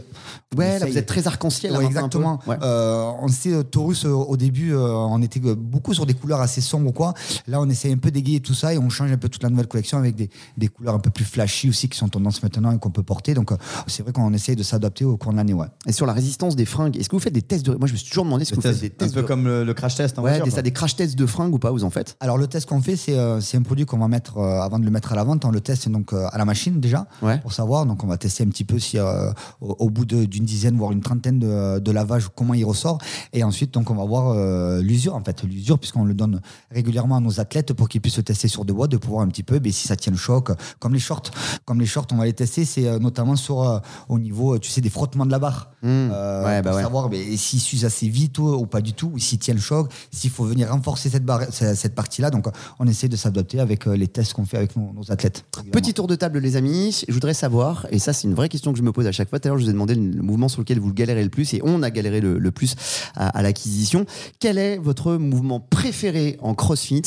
[0.57, 1.73] Ouais, là, vous êtes très arc-en-ciel.
[1.73, 1.85] Ouais, peu.
[1.85, 2.41] exactement.
[2.47, 2.57] Ouais.
[2.63, 6.93] Euh, on sait, Taurus, au début, on était beaucoup sur des couleurs assez sombres ou
[6.93, 7.15] quoi.
[7.47, 9.51] Là, on essaye un peu d'égayer tout ça et on change un peu toute la
[9.51, 12.73] nouvelle collection avec des, des couleurs un peu plus flashy aussi qui sont tendance maintenant
[12.73, 13.35] et qu'on peut porter.
[13.35, 13.53] Donc,
[13.87, 15.55] c'est vrai qu'on essaye de s'adapter au cours de l'année.
[15.55, 15.67] Ouais.
[15.87, 17.75] Et sur la résistance des fringues, est-ce que vous faites des tests de.
[17.75, 19.45] Moi, je me suis toujours demandé si vous faites des un tests peu de- comme
[19.45, 21.59] le, le crash test en Ouais, voiture, des, ça, des crash tests de fringues ou
[21.59, 22.17] pas, vous en faites?
[22.21, 24.79] Alors, le test qu'on fait, c'est euh, c'est un produit qu'on va mettre euh, avant
[24.79, 25.45] de le mettre à la vente.
[25.45, 27.39] On le teste donc euh, à la machine déjà Ouais.
[27.39, 27.87] pour savoir.
[27.87, 30.77] Donc, on va tester un petit peu si euh, au, au bout de- d'une dizaine,
[30.77, 32.99] voire une trentaine de, de lavages, comment il ressort.
[33.33, 37.17] Et ensuite, donc, on va voir euh, l'usure, en fait, l'usure, puisqu'on le donne régulièrement
[37.17, 39.43] à nos athlètes pour qu'ils puissent le tester sur des watts, de pouvoir un petit
[39.43, 41.31] peu, ben, si ça tient le choc, comme les shorts.
[41.65, 44.71] Comme les shorts, on va les tester, c'est euh, notamment sur euh, au niveau, tu
[44.71, 45.71] sais, des frottements de la barre.
[45.85, 46.83] Euh, Ouais, bah pour ouais.
[46.83, 49.61] savoir ben, s'il s'use assez vite ou, ou pas du tout, ou s'il tient le
[49.61, 52.31] choc, s'il faut venir renforcer cette, barre, cette partie-là.
[52.31, 52.47] Donc,
[52.79, 55.45] on essaie de s'adapter avec euh, les tests qu'on fait avec nos, nos athlètes.
[55.73, 57.05] Petit tour de table, les amis.
[57.07, 59.29] Je voudrais savoir, et ça, c'est une vraie question que je me pose à chaque
[59.29, 59.39] fois.
[59.41, 61.53] Tout à l'heure, je vous ai demandé le, mouvement sur lequel vous galérez le plus,
[61.55, 62.75] et on a galéré le, le plus
[63.15, 64.07] à, à l'acquisition.
[64.39, 67.03] Quel est votre mouvement préféré en CrossFit?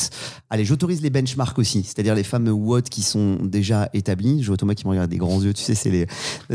[0.50, 4.42] Allez, j'autorise les benchmarks aussi, c'est-à-dire les fameux watts qui sont déjà établis.
[4.42, 5.54] Je vois Thomas qui me regarde des grands yeux.
[5.54, 6.06] Tu sais, c'est les,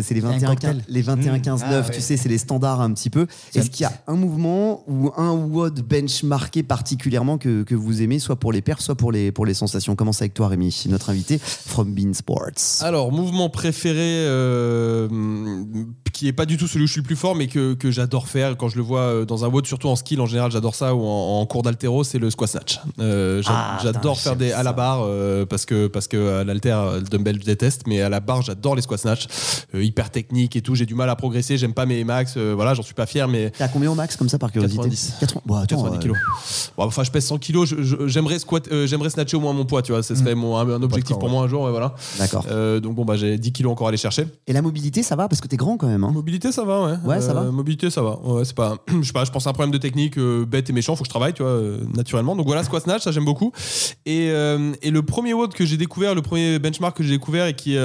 [0.02, 0.84] c'est les un 21, cocktail.
[0.92, 1.70] 15, les 21, 15, 9.
[1.72, 1.96] Ah, ouais.
[1.96, 3.28] Tu sais, c'est les standards un petit peu.
[3.56, 8.20] Est-ce qu'il y a un mouvement ou un watt benchmarké particulièrement que, que vous aimez,
[8.20, 9.96] soit pour les perfs, soit pour les, pour les sensations?
[9.96, 12.82] Commence avec toi, Rémi, notre invité from Bean Sports.
[12.82, 15.08] Alors, mouvement préféré, euh,
[16.14, 17.92] qui est pas du tout celui où je suis le plus fort, mais que, que
[17.92, 20.52] j'adore faire quand je le vois euh, dans un WOD, surtout en skill en général,
[20.52, 22.80] j'adore ça, ou en, en cours d'altéro, c'est le squat snatch.
[23.00, 26.78] Euh, Ah, j'adore faire des à la barre euh, parce que parce que à l'alter,
[26.96, 29.28] le dumbbell je déteste, mais à la barre j'adore les squat snatch,
[29.74, 30.71] hyper technique et tout.
[30.76, 33.28] J'ai du mal à progresser, j'aime pas mes max, euh, voilà, j'en suis pas fier,
[33.28, 35.14] mais T'as combien au max comme ça par curiosité 90.
[35.20, 35.42] 80.
[35.46, 36.18] Bon, attends, 90 euh, kilos.
[36.78, 37.74] Bon, enfin, je pèse 100 kilos.
[38.08, 40.04] J'aimerais squat, euh, j'aimerais snatcher au moins mon poids, tu vois.
[40.04, 41.68] Ce serait mon, un, un objectif pour moi un jour.
[41.68, 41.96] et voilà.
[42.18, 42.46] D'accord.
[42.82, 44.28] Donc bon, bah, j'ai 10 kilos encore à aller chercher.
[44.48, 46.04] Et la mobilité, ça va parce que t'es grand quand même.
[46.04, 46.12] Hein.
[46.12, 46.96] Mobilité, ça va, ouais.
[47.06, 47.44] Ouais, ça va.
[47.44, 48.20] Mobilité, ça va.
[48.20, 50.74] Ouais, c'est pas, je sais pas, je pense à un problème de technique bête et
[50.74, 51.60] méchant, faut que je travaille, tu vois,
[51.96, 52.36] naturellement.
[52.36, 53.52] Donc voilà, squat snatch, ça j'aime beaucoup.
[54.06, 57.56] Et, et le premier WOD que j'ai découvert, le premier benchmark que j'ai découvert et
[57.56, 57.78] qui,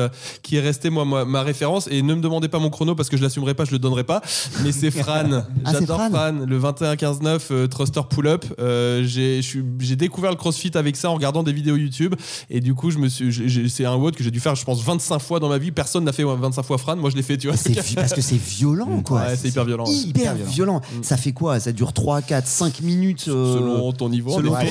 [0.43, 1.89] qui est resté moi ma, ma référence.
[1.91, 4.05] Et ne me demandez pas mon chrono parce que je l'assumerai pas, je le donnerai
[4.05, 4.21] pas.
[4.63, 5.43] Mais c'est Fran.
[5.65, 6.11] Ah, J'adore Fran.
[6.11, 6.33] Fran.
[6.47, 8.45] Le 21-15-9 euh, thruster pull-up.
[8.61, 12.15] Euh, j'ai découvert le CrossFit avec ça en regardant des vidéos YouTube.
[12.51, 14.55] Et du coup, je me suis, j'ai- j'ai- c'est un WOD que j'ai dû faire,
[14.55, 15.71] je pense, 25 fois dans ma vie.
[15.73, 16.97] Personne n'a fait 25 fois Fran.
[16.97, 17.57] Moi, je l'ai fait, tu vois.
[17.57, 19.21] C'est vi- parce que c'est violent quoi.
[19.23, 19.85] Ouais, c'est hyper violent.
[19.87, 19.93] ouais.
[19.95, 20.81] Hyper violent.
[21.03, 21.59] Ça fait quoi?
[21.61, 24.33] Ça dure 3, 4, 5 minutes euh, Selon ton niveau.
[24.37, 24.67] selon- voilà,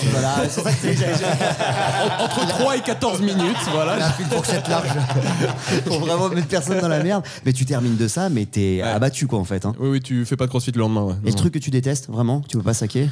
[0.49, 3.97] c'est- j'ai- En- Entre 3 et 14 minutes, voilà.
[4.19, 4.87] une fourchette large.
[5.85, 7.23] pour vraiment mettre personne dans la merde.
[7.45, 9.65] Mais tu termines de ça, mais t'es abattu quoi en fait.
[9.65, 9.73] hein.
[9.79, 11.03] Oui, oui, tu fais pas de crossfit le lendemain.
[11.03, 11.13] Ouais.
[11.25, 13.09] Et le truc que tu détestes vraiment, que tu veux pas saquer?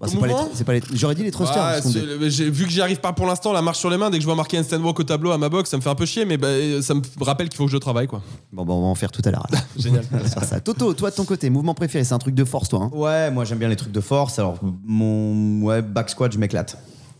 [0.00, 1.82] Bah, c'est pas les, Mouvement c'est pas les- J'aurais dit les thrusters.
[2.28, 4.22] J'ai- vu que j'y arrive pas pour l'instant, la marche sur les mains, dès que
[4.22, 6.06] je vois marqué instant walk au tableau à ma box, ça me fait un peu
[6.06, 6.48] chier, mais bah,
[6.82, 8.06] ça me rappelle qu'il faut que je travaille.
[8.06, 8.22] quoi.
[8.52, 9.46] Bon, bah, on va en faire tout à l'heure.
[9.76, 10.04] Génial.
[10.12, 10.60] On va se faire ça.
[10.60, 12.82] Toto, toi de ton côté, mouvement préféré, c'est un truc de force toi.
[12.84, 12.90] hein?
[12.92, 14.38] Ouais, moi j'aime bien les trucs de force.
[14.38, 16.76] Alors, mon ouais, back squat, je m'éclate.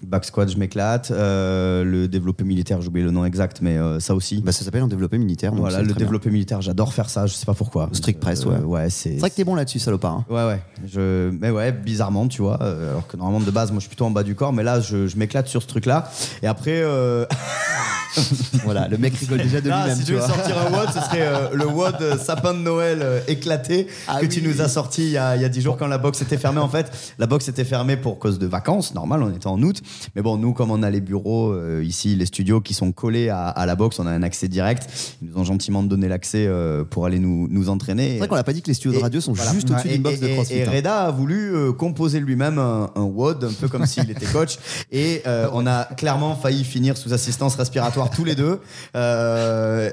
[0.07, 1.11] Back squat, je m'éclate.
[1.11, 4.41] Euh, le développé militaire, j'ai oublié le nom exact, mais euh, ça aussi.
[4.41, 5.51] Bah, ça s'appelle un développé militaire.
[5.51, 5.97] donc voilà, le bien.
[5.97, 7.89] développé militaire, j'adore faire ça, je sais pas pourquoi.
[7.93, 8.55] Strict press, ouais.
[8.55, 9.15] Euh, ouais, c'est.
[9.15, 10.13] C'est vrai que t'es bon là-dessus, salopard.
[10.15, 10.25] hein.
[10.31, 10.63] Ouais, ouais.
[10.87, 11.31] Je...
[11.41, 12.63] Mais ouais, bizarrement, tu vois.
[12.63, 14.63] euh, alors que normalement, de base, moi, je suis plutôt en bas du corps, mais
[14.63, 16.09] là, je, je m'éclate sur ce truc-là.
[16.43, 16.81] Et après.
[16.83, 17.27] euh,
[18.65, 19.95] voilà, le mec rigole déjà de lui-même.
[19.97, 23.01] si tu veux sortir un WOD, ce serait euh, le WOD euh, sapin de Noël
[23.03, 24.29] euh, éclaté Ah que oui.
[24.31, 26.23] tu nous as sorti il y a, il y a 10 jours quand la box
[26.23, 26.61] était fermée.
[26.61, 29.83] En fait, la box était fermée pour cause de vacances, normal, on était en août.
[30.15, 33.29] Mais bon, nous, comme on a les bureaux euh, ici, les studios qui sont collés
[33.29, 34.87] à, à la box, on a un accès direct.
[35.23, 38.13] Ils nous ont gentiment donné l'accès euh, pour aller nous, nous entraîner.
[38.13, 39.53] C'est vrai qu'on a pas dit que les studios de radio sont Voilà.
[39.53, 40.55] juste au-dessus Et- d'une box de et- CrossFit.
[40.55, 40.71] Et hein.
[40.73, 44.59] Reda a voulu euh, composer lui-même un, un WOD, un peu comme s'il était coach.
[44.93, 45.23] Et
[45.53, 48.59] on a clairement failli finir sous assistance respiratoire tous les deux.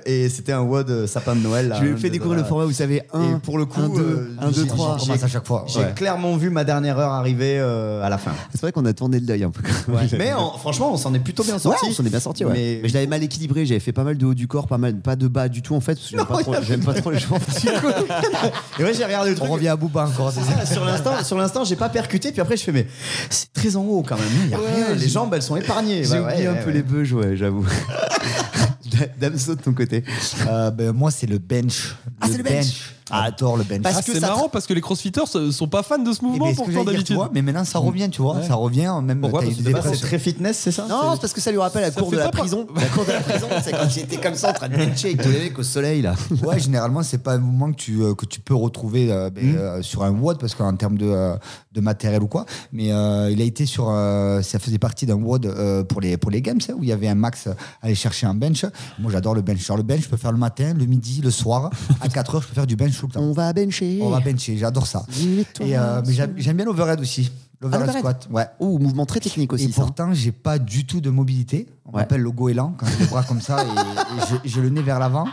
[0.05, 1.67] Et c'était un WOD sapin de Noël.
[1.67, 3.65] là, Je lui ai hein, fait découvrir le format, vous savez, Et 1, pour le
[3.65, 4.95] coup, 1, 2, euh, 1, 2, j'ai- 3.
[4.95, 5.65] On commence à chaque fois.
[5.67, 5.93] J'ai Ouais.
[5.95, 8.31] clairement vu ma dernière heure arriver euh, à la fin.
[8.51, 9.61] C'est vrai qu'on a tourné de l'œil un peu.
[10.17, 11.85] Mais en- franchement, on s'en est plutôt bien Ouais, sorti.
[11.89, 12.51] on s'en est bien sorti, ouais.
[12.53, 14.77] Mais, Mais- je l'avais mal équilibré, j'avais fait pas mal de haut du corps, pas
[14.77, 16.93] mal, pas de bas du tout en fait, parce que j'aime pas, trop- j'aime pas
[16.93, 17.37] trop les gens.
[18.79, 19.51] Et ouais, j'ai regardé le On truc.
[19.51, 20.31] revient à Booba encore.
[20.31, 20.57] c'est ça.
[20.61, 22.31] Ah, sur l'instant, sur l'instant, j'ai pas percuté.
[22.31, 22.87] Puis après, je fais mais
[23.29, 24.25] c'est très en haut quand même.
[24.45, 24.95] Il y a Ouais, rien.
[24.95, 26.03] Les jambes, elles sont épargnées.
[26.03, 26.73] J'ai Ouais, oublié un ouais, peu ouais.
[26.73, 27.65] les beuges, ouais, j'avoue.
[29.19, 30.03] Damso de ton côté.
[30.47, 31.95] Euh, ben, moi, c'est le bench.
[32.21, 32.93] Ah, c'est le bench.
[33.11, 33.81] J'adore le bench.
[33.81, 36.19] Parce Ah, que c'est ça- marrant parce que les crossfitters sont pas fans de ce
[36.21, 37.15] Eh mouvement ben, ce que pourtant j'allais dire, tu d'habitude.
[37.17, 38.91] vois, mais maintenant ça revient, tu vois, ça revient.
[39.03, 41.91] Même Pourquoi c'est très fitness, c'est ça Non, c'est parce que ça lui rappelle la
[41.91, 42.65] cour de la prison.
[42.75, 45.21] La cour de la prison, c'est quand j'étais comme ça en train de bencher avec
[45.21, 46.15] tous les mecs au soleil là.
[46.43, 49.55] Ouais, généralement, c'est pas un mouvement que tu, euh, que tu peux retrouver euh, ben,
[49.57, 51.35] euh, sur un WOD parce qu'en termes de, euh,
[51.73, 52.45] de matériel ou quoi.
[52.71, 53.89] Mais euh, il a été sur.
[53.91, 56.89] euh, ça faisait partie d'un WOD euh, pour, les, pour les games hein, où il
[56.89, 58.65] y avait un max à aller chercher un bench.
[58.99, 59.59] Moi, j'adore le bench.
[59.65, 61.69] Genre, le bench, je peux faire le matin, le midi, le soir.
[62.01, 63.21] À 4 heures, je peux faire du bench tout le temps.
[63.21, 63.99] On va bencher.
[64.01, 65.05] On va bencher, j'adore ça.
[65.61, 67.31] Et, euh, mais j'aime bien l'overhead aussi.
[67.61, 68.45] L'overhead squat, ouais.
[68.59, 69.65] Oh, mouvement très technique aussi.
[69.65, 69.81] Et ça.
[69.81, 71.67] pourtant, j'ai pas du tout de mobilité.
[71.85, 72.01] On Ouais.
[72.01, 74.81] m'appelle le goéland quand j'ai les bras comme ça et, et je- j'ai le nez
[74.81, 75.25] vers l'avant.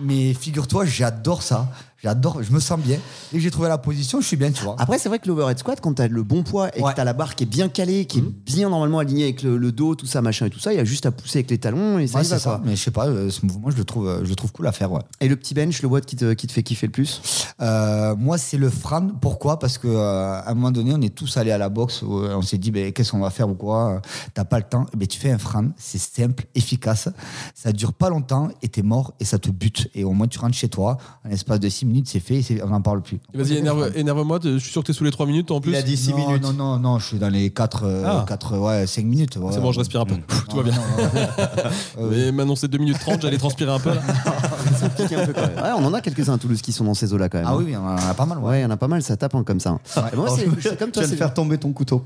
[0.00, 1.68] Mais figure-toi, j'adore ça.
[2.02, 2.96] J'adore, je me sens bien.
[3.30, 4.74] Dès que j'ai trouvé la position, je suis bien, tu vois.
[4.78, 6.92] Après, c'est vrai que l'overhead squat, quand t'as le bon poids et Ouais.
[6.92, 9.58] que t'as la barre qui est bien calée, qui est bien normalement alignée avec le,
[9.58, 11.50] le dos, tout ça, machin et tout ça, il y a juste à pousser avec
[11.50, 12.50] les talons et ça Ouais, y va, ça.
[12.52, 12.60] quoi.
[12.64, 14.66] Mais je sais pas, euh, ce mouvement, je le trouve, euh, je le trouve cool
[14.66, 14.90] à faire.
[14.92, 15.02] Ouais.
[15.20, 17.20] Et le petit bench, le WOD qui te, qui te fait kiffer le plus?
[17.60, 19.08] Euh, moi, c'est le Fran.
[19.20, 19.58] Pourquoi?
[19.58, 20.00] Parce que euh,
[20.40, 22.02] à un moment donné, on est tous allés à la boxe.
[22.02, 24.00] on s'est dit, ben, qu'est-ce qu'on va faire ou quoi?
[24.32, 24.86] T'as pas le temps.
[24.96, 25.66] Ben, tu fais un Fran.
[25.76, 27.10] C'est simple, efficace.
[27.54, 29.88] Ça dure pas longtemps et t'es mort et ça te bute.
[29.94, 30.96] Et au moins, tu rentres chez toi.
[31.26, 32.42] En l'espace de 6 minutes, c'est fait.
[32.64, 33.18] on n'en parle plus.
[33.34, 35.72] Vas-y, énerve- énerve-moi, je suis sûr que t'es sous les 3 minutes en plus.
[35.72, 36.42] Il a dit 6 non, minutes.
[36.42, 38.24] Non, non, non, je suis dans les 4, Ah.
[38.26, 39.36] 4 ouais, 5 minutes.
[39.36, 39.52] ouais.
[39.52, 40.16] C'est bon, je respire un peu.
[40.16, 40.72] Pff, Tout va bien.
[42.10, 44.00] Mais maintenant c'est 2 minutes 30, j'allais transpirer un peu là.
[44.96, 45.56] Piquer un peu, quand même.
[45.56, 47.46] Ouais, on en a quelques-uns à Toulouse qui sont dans ces eaux-là quand même.
[47.48, 47.56] Ah hein.
[47.58, 48.38] oui, oui, on en a pas mal.
[48.38, 48.50] Ouais.
[48.50, 49.70] Ouais, il y en a pas mal, ça tape hein, comme ça.
[49.96, 52.04] Moi, Alors, c'est je- comme tu toi, viens de c'est faire tomber ton couteau.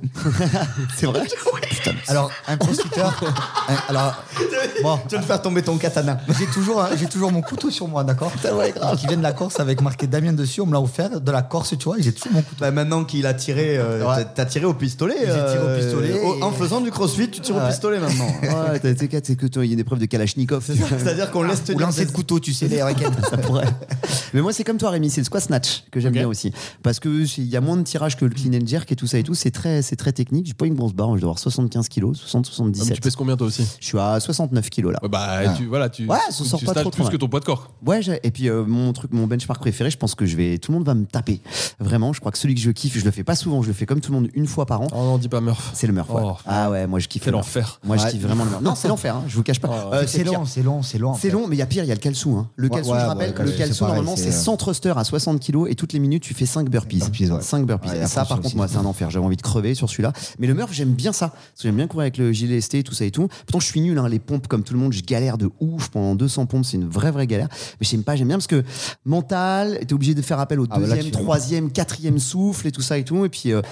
[0.97, 1.23] c'est vrai.
[2.09, 3.01] Alors, un crossfitter.
[3.01, 3.13] un-
[3.89, 4.15] alors,
[4.83, 6.19] bon, tu viens de faire tomber ton katana.
[6.39, 8.33] j'ai toujours, hein, j'ai toujours mon couteau sur moi, d'accord
[8.99, 10.61] Qui vient de la Corse avec marqué Damien dessus.
[10.61, 11.99] On me l'a offert de la Corse, tu vois.
[11.99, 12.61] et J'ai toujours mon couteau.
[12.61, 14.25] Bah, maintenant qu'il a tiré, euh, Ouais.
[14.35, 15.15] t'as- tiré au pistolet.
[15.21, 17.69] J'ai tiré au euh, pistolet au- et- En faisant du crossfit, tu tires au Ouais.
[17.69, 18.27] pistolet maintenant.
[18.43, 20.65] Ouais, t'as- t'es c'est que toi, il y a une épreuve de Kalachnikov.
[20.65, 23.13] C'est-à-dire qu'on laisse Ou tenir lancer des- de couteau, tu sais, les raquettes.
[23.31, 23.67] ça pourrait.
[24.33, 26.19] Mais moi, c'est comme toi, Rémi, c'est le squat snatch que j'aime Ok.
[26.19, 26.53] bien aussi.
[26.83, 27.09] Parce que
[27.39, 29.23] il y a moins de tirage que le clean and jerk et tout ça et
[29.23, 29.35] tout.
[29.35, 30.47] C'est très, c'est très technique.
[30.47, 32.95] J'ai pas une grosse barre, je dois avoir 75 kilos, 60, Ah, mais 77.
[32.97, 33.65] tu pèses combien toi aussi?
[33.81, 34.99] Je suis à 69 kilos là.
[35.03, 37.29] Ouais, Bah, tu, voilà, tu, Ouais, ça tu sort pas stages trop, plus que ton
[37.29, 37.73] poids de corps.
[37.87, 40.73] Ouais, et puis euh, mon truc, mon benchmark préféré, je pense que je vais, tout
[40.73, 41.41] le monde va me taper.
[41.81, 43.73] Vraiment, je crois que celui que je kiffe, je le fais pas souvent, je le
[43.73, 44.89] fais comme tout le monde une fois par an.
[44.93, 45.71] Oh non, dis pas Murph.
[45.73, 46.11] C'est le Murph.
[46.11, 46.21] ouais.
[46.23, 46.37] Oh.
[46.45, 47.23] Ah ouais, moi je kiffe.
[47.25, 47.47] Quel le Murph.
[47.49, 47.81] enfer.
[47.83, 48.11] Moi je Ouais.
[48.11, 48.63] kiffe vraiment le Murph.
[48.63, 49.17] Non, c'est l'enfer.
[49.17, 49.71] hein, je vous cache pas.
[49.91, 51.15] Oh, Euh, c'est long, c'est long, c'est long.
[51.15, 52.37] C'est long, mais il y a pire, il y a le calçou.
[52.37, 52.51] Hein.
[52.57, 54.29] Le Ouais, calçou, ouais, je ouais, rappelle le que le calçou, c'est normalement, c'est c'est,
[54.39, 56.99] euh, 100 thrusters à 60 kilos et toutes les minutes, tu fais 5 burpees.
[56.99, 57.41] Burpees, ouais.
[57.41, 57.89] 5 burpees.
[57.89, 59.11] Ouais, et ça, par contre, moi, c'est un enfer.
[59.11, 60.13] J'avais envie de crever sur celui-là.
[60.39, 61.29] Mais le Murph, j'aime bien ça.
[61.29, 63.29] Parce que j'aime bien courir avec le gilet ST, tout ça et tout.
[63.47, 63.99] Pourtant, je suis nul.
[63.99, 64.09] Hein.
[64.09, 66.65] Les pompes, comme tout le monde, je galère de ouf pendant 200 pompes.
[66.65, 67.49] C'est une vraie, vraie galère.
[67.81, 68.63] Mais j'aime pas, j'aime bien parce que
[69.05, 69.54] mental,
[69.87, 72.83] t'es obligé de faire appel au Ah, bah là, deuxième, troisième, quatrième souffle et tout
[72.83, 73.25] ça et tout.
[73.25, 73.63] Et puis, euh,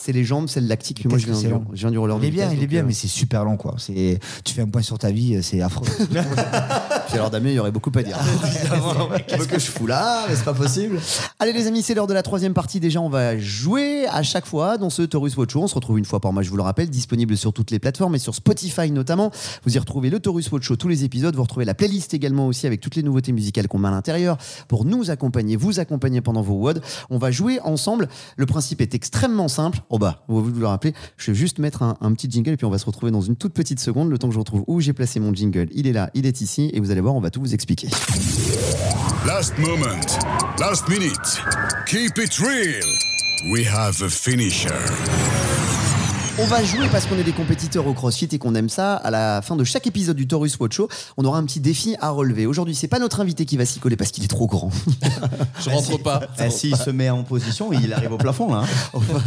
[0.00, 1.04] c'est les jambes, c'est le lactique.
[1.06, 2.82] Moi, je viens, du, je viens du roller Il est bien, vitesse, il est bien,
[2.82, 3.74] euh, mais c'est super long, quoi.
[3.78, 5.86] C'est, tu fais un point sur ta vie, c'est affreux.
[7.10, 8.16] Puis alors Damien, il y aurait beaucoup à dire.
[9.26, 11.00] Qu'est-ce que je fous là Mais c'est pas possible.
[11.40, 12.78] Allez les amis, c'est l'heure de la troisième partie.
[12.78, 15.62] Déjà, on va jouer à chaque fois dans ce Taurus Watch Show.
[15.62, 17.80] On se retrouve une fois par mois, je vous le rappelle, disponible sur toutes les
[17.80, 19.32] plateformes et sur Spotify notamment.
[19.64, 21.34] Vous y retrouvez le Taurus Watch Show, tous les épisodes.
[21.34, 24.38] Vous retrouvez la playlist également aussi avec toutes les nouveautés musicales qu'on met à l'intérieur
[24.68, 25.19] pour nous accompagner,
[25.56, 26.82] vous accompagner pendant vos WOD.
[27.10, 28.08] On va jouer ensemble.
[28.36, 29.80] Le principe est extrêmement simple.
[29.88, 32.56] Oh bah, vous vous le rappeler, je vais juste mettre un, un petit jingle et
[32.56, 34.10] puis on va se retrouver dans une toute petite seconde.
[34.10, 36.40] Le temps que je retrouve où j'ai placé mon jingle, il est là, il est
[36.40, 37.88] ici et vous allez voir, on va tout vous expliquer.
[39.26, 40.00] Last moment,
[40.58, 41.42] last minute.
[41.86, 42.86] Keep it real.
[43.52, 45.79] We have a finisher.
[46.42, 48.94] On va jouer parce qu'on est des compétiteurs au CrossFit et qu'on aime ça.
[48.94, 50.88] À la fin de chaque épisode du Taurus Watch Show,
[51.18, 52.46] on aura un petit défi à relever.
[52.46, 54.70] Aujourd'hui, c'est pas notre invité qui va s'y coller parce qu'il est trop grand.
[55.60, 56.22] Je rentre pas.
[56.42, 58.60] Eh, S'il se met en position, il arrive au plafond là.
[58.62, 58.66] hein.
[58.94, 59.20] on, va,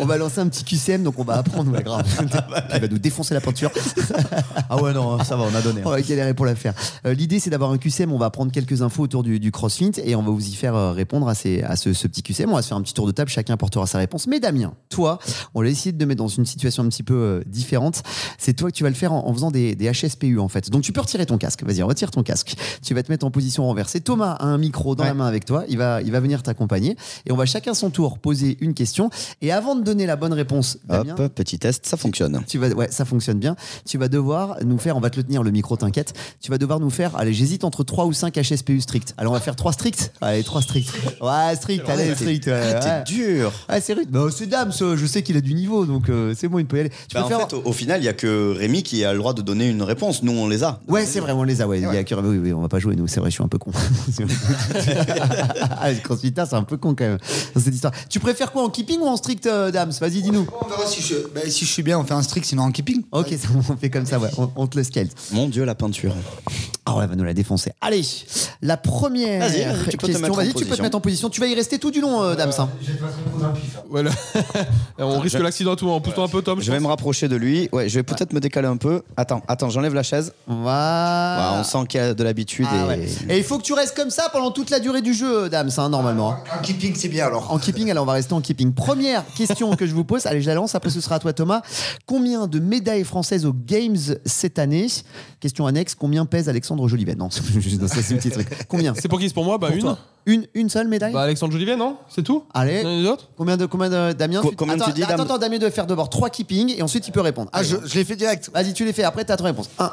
[0.00, 1.72] on va lancer un petit QCM, donc on va apprendre.
[1.72, 2.06] Ouais, grave.
[2.74, 3.70] Il va nous défoncer la peinture.
[4.72, 5.80] Ah ouais, non, ça va, on a donné.
[5.80, 5.84] hein.
[5.86, 6.74] On va galérer pour la faire.
[7.04, 8.12] Euh, L'idée, c'est d'avoir un QCM.
[8.12, 10.76] On va prendre quelques infos autour du, du CrossFit et on va vous y faire
[10.76, 12.50] euh, répondre à, ces, à ce, ce petit QCM.
[12.50, 13.28] On va se faire un petit tour de table.
[13.30, 14.28] Chacun apportera sa réponse.
[14.28, 15.18] Mais Damien, toi,
[15.54, 18.02] on va essayer de te mettre dans une situation un petit peu euh, différente.
[18.38, 20.70] C'est toi que tu vas le faire en, en faisant des, des HSPU en fait.
[20.70, 21.62] Donc tu peux retirer ton casque.
[21.64, 22.54] Vas-y, retire ton casque.
[22.82, 24.00] Tu vas te mettre en position renversée.
[24.00, 25.64] Thomas a un micro dans la main avec toi.
[25.68, 26.96] Il va, il va venir t'accompagner
[27.26, 29.10] et on va chacun son tour poser une question.
[29.42, 32.42] Et avant de donner la bonne réponse, Damien, Hop, petit test, ça fonctionne.
[32.46, 33.56] tu vas, ouais, ça fonctionne bien.
[33.86, 36.14] Tu vas devoir nous faire, on va te le tenir le micro, t'inquiète.
[36.40, 39.14] Tu vas devoir nous faire, allez, j'hésite entre 3 ou 5 HSPU stricts.
[39.16, 40.12] Alors on va faire 3 stricts.
[40.20, 40.92] Allez, 3 stricts.
[41.20, 42.46] Ouais, strict, allez, strict.
[42.46, 42.80] Ouais, ouais.
[42.82, 43.52] C'est dur.
[43.68, 44.10] Ouais, c'est rude.
[44.10, 44.72] Bah, c'est dame.
[44.72, 46.90] Je sais qu'il a du niveau, donc euh, c'est bon, il peut y aller.
[46.90, 47.48] Tu Bah, peux en faire.
[47.48, 49.68] fait, au, au final, il y a que Rémi qui a le droit de donner
[49.68, 50.22] une réponse.
[50.22, 50.80] Nous, on les a.
[50.88, 51.68] Ouais, c'est vrai, on les a.
[51.68, 51.78] Ouais.
[51.78, 53.06] Il y a que- oui, oui, on va pas jouer, nous.
[53.08, 53.70] C'est vrai, je suis un peu con.
[56.04, 57.18] crossfitters, c'est un peu con quand même
[57.54, 57.92] dans cette histoire.
[58.08, 59.92] Tu préfères quoi en keeping ou en strict, euh, Dams?
[60.00, 60.46] Vas-y, dis-nous.
[60.62, 61.14] On verra si je,
[61.50, 63.02] si je suis bien, on fait un strict, sinon en keeping.
[63.12, 64.30] Ok, ça, on fait comme ça, ouais.
[64.38, 65.08] On, on te le scale.
[65.32, 66.14] Mon Dieu, la peinture.
[66.86, 67.72] Ah ouais, elle va nous la défoncer.
[67.80, 68.02] Allez,
[68.62, 70.20] la première Vas-y, vas-y, tu peux te question.
[70.20, 70.82] mettre en Vas-y, tu peux te position.
[70.84, 71.30] mettre en position.
[71.30, 72.52] Tu vas y rester tout du long, euh, Dams.
[72.58, 72.68] hein.
[73.88, 74.10] Voilà.
[74.98, 76.00] on risque je- l'accident à tout moment.
[76.00, 76.60] Pousse-toi un peu, Tom.
[76.60, 77.68] Je vais me rapprocher de lui.
[77.72, 79.02] Ouais, je vais peut-être me décaler un peu.
[79.16, 80.32] Attends, attends, j'enlève la chaise.
[80.46, 81.52] Voilà.
[81.54, 82.88] Ouais, on sent qu'il y a de l'habitude Ah et.
[82.88, 83.08] ouais.
[83.28, 85.70] Et il faut que tu restes comme ça pendant toute la durée du jeu, Dams,
[85.76, 86.32] hein, normalement.
[86.32, 86.38] hein.
[86.58, 87.50] En keeping, c'est bien alors.
[87.52, 88.72] En keeping, alors on va rester en keeping.
[88.72, 91.32] Première question que je vous pose, allez, je la lance, après ce sera à toi
[91.32, 91.62] Thomas.
[92.06, 94.86] Combien de médailles françaises aux Games cette année?
[95.40, 97.14] Question annexe, combien pèse Alexandre Jolivet?
[97.14, 98.48] Non, c'est juste ça, c'est un petit truc.
[98.68, 98.94] Combien?
[98.94, 99.28] C'est pour qui?
[99.28, 99.58] C'est pour moi?
[99.58, 99.82] Bah, Pour une.
[99.82, 99.98] toi.
[100.26, 101.12] une Une seule médaille?
[101.12, 101.96] Bah, Alexandre Jolivet, non?
[102.08, 102.44] C'est tout?
[102.52, 102.82] Allez.
[102.84, 105.02] Il y en a d'autres Combien de, combien de Damien Co- combien attends, tu dis,
[105.02, 107.48] attends, Damien doit faire d'abord trois keeping et ensuite il peut répondre.
[107.52, 108.50] Ah, je, je l'ai fait direct.
[108.52, 109.70] Vas-y, tu les fais, après t'as ton réponse.
[109.78, 109.90] Un.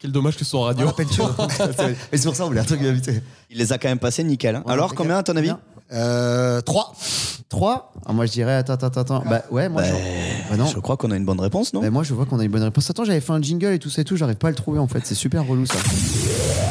[0.00, 0.90] Quel dommage que ce soit en radio.
[0.98, 3.10] Mais c'est pour ça, on voulait un truc vite.
[3.50, 4.56] Il les a quand même passés nickel.
[4.56, 4.62] hein.
[4.66, 5.60] Ouais, Alors, combien à ton avis Combien
[5.92, 6.94] Euh, 3.
[7.48, 9.22] 3 ah, Moi je dirais, attends, attends, attends.
[9.28, 10.50] Bah ouais, moi Bah, je.
[10.50, 10.66] Bah, non.
[10.66, 12.50] Je crois qu'on a une bonne réponse, non Bah, moi je vois qu'on a une
[12.50, 12.90] bonne réponse.
[12.90, 14.78] Attends, j'avais fait un jingle et tout ça et tout, j'arrive pas à le trouver
[14.80, 15.00] en fait.
[15.04, 15.78] C'est super relou ça.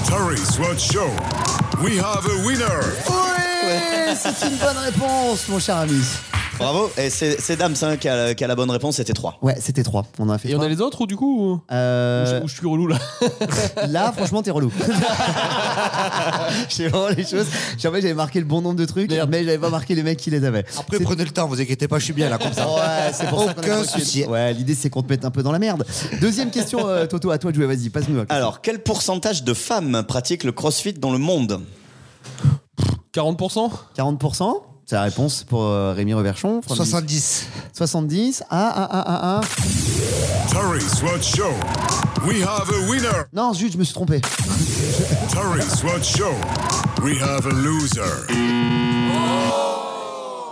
[0.07, 1.09] Taurus Watch Show.
[1.83, 2.63] We have a winner.
[3.09, 6.01] Ouais, c'est une bonne réponse, mon cher ami.
[6.59, 6.89] Bravo.
[6.97, 9.37] Et c'est c'est Dams hein, qui, a, qui a la bonne réponse, c'était 3.
[9.41, 10.05] Ouais, c'était 3.
[10.19, 10.65] On a fait Et on trois.
[10.65, 12.97] a les autres ou du coup ou- Euh, Ou je- ou je suis relou là
[13.87, 14.71] Là, franchement, t'es relou.
[16.69, 17.45] J'ai vraiment les choses.
[17.77, 20.17] En fait, j'avais marqué le bon nombre de trucs, mais j'avais pas marqué les mecs
[20.19, 20.65] qui les avaient.
[20.77, 22.67] Après, prenez le temps, vous inquiétez pas, je suis bien là comme ça.
[22.67, 24.01] Ouais, c'est pour ça qu'on a Aucun tranquille.
[24.01, 24.25] souci.
[24.25, 25.85] Ouais, l'idée c'est qu'on te mette un peu dans la merde.
[26.21, 27.65] Deuxième question, euh, Toto, à toi de jouer.
[27.67, 28.15] Vas-y, passe-nous.
[28.15, 28.35] la question.
[28.35, 31.61] Alors, quel pourcentage de femmes pratiquent le crossfit dans le monde?
[33.13, 36.61] 40% 40% C'est la réponse pour euh, Rémi Reverchon.
[36.65, 37.49] 70.
[37.73, 38.43] 70.
[38.49, 40.49] Ah, ah, ah, ah, ah.
[40.49, 41.51] Taurus Watch Show.
[42.25, 43.25] We have a winner.
[43.33, 44.21] Non, zut, je me suis trompé.
[45.33, 46.33] Taurus Watch Show.
[47.03, 48.27] We have a loser.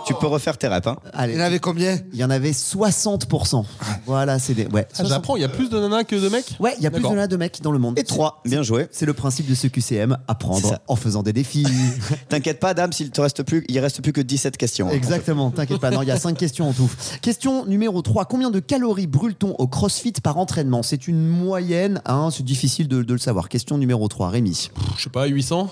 [0.06, 0.86] Tu peux refaire tes reps.
[0.86, 0.96] Hein.
[1.12, 1.34] Allez.
[1.34, 1.98] Il y en avait combien?
[2.12, 3.64] Il y en avait 60%.
[4.06, 4.66] Voilà, c'est des.
[4.66, 6.56] Ouais, Ah, J'apprends, il y a plus de nanas que de mecs?
[6.60, 7.98] Ouais, il y a plus de nanas de mecs dans le monde.
[7.98, 8.88] Et 3, bien joué.
[8.92, 11.66] C'est le principe de ce QCM, apprendre en faisant des défis.
[12.28, 14.88] T'inquiète pas, Adam, s'il te reste plus, il reste plus que 17 questions.
[14.88, 14.92] hein.
[14.92, 15.90] Exactement, t'inquiète pas.
[15.90, 16.90] Non, il y a 5 questions en tout.
[17.22, 18.24] Question numéro 3.
[18.26, 20.82] Combien de calories brûle-t-on au crossfit par entraînement?
[20.82, 23.48] C'est une moyenne, hein, c'est difficile de, de le savoir.
[23.48, 24.30] Question numéro 3.
[24.30, 24.70] Rémi.
[24.96, 25.68] Je sais pas, 800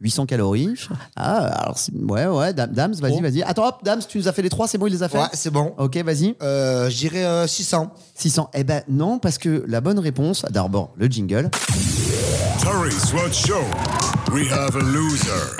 [0.00, 0.68] 800 calories.
[1.16, 1.76] Ah, alors,
[2.08, 3.42] ouais, ouais, Dam- Dams, vas-y, vas-y.
[3.42, 5.18] Attends, hop, Dams, tu nous as fait les 3, c'est bon, il les a fait
[5.18, 5.74] Ouais, c'est bon.
[5.78, 6.34] Ok, vas-y.
[6.42, 7.92] Euh, je dirais euh, 600.
[8.14, 8.50] 600.
[8.54, 11.50] Eh ben non, parce que la bonne réponse, d'abord le jingle.
[13.32, 13.62] Show?
[14.32, 15.56] We have a loser.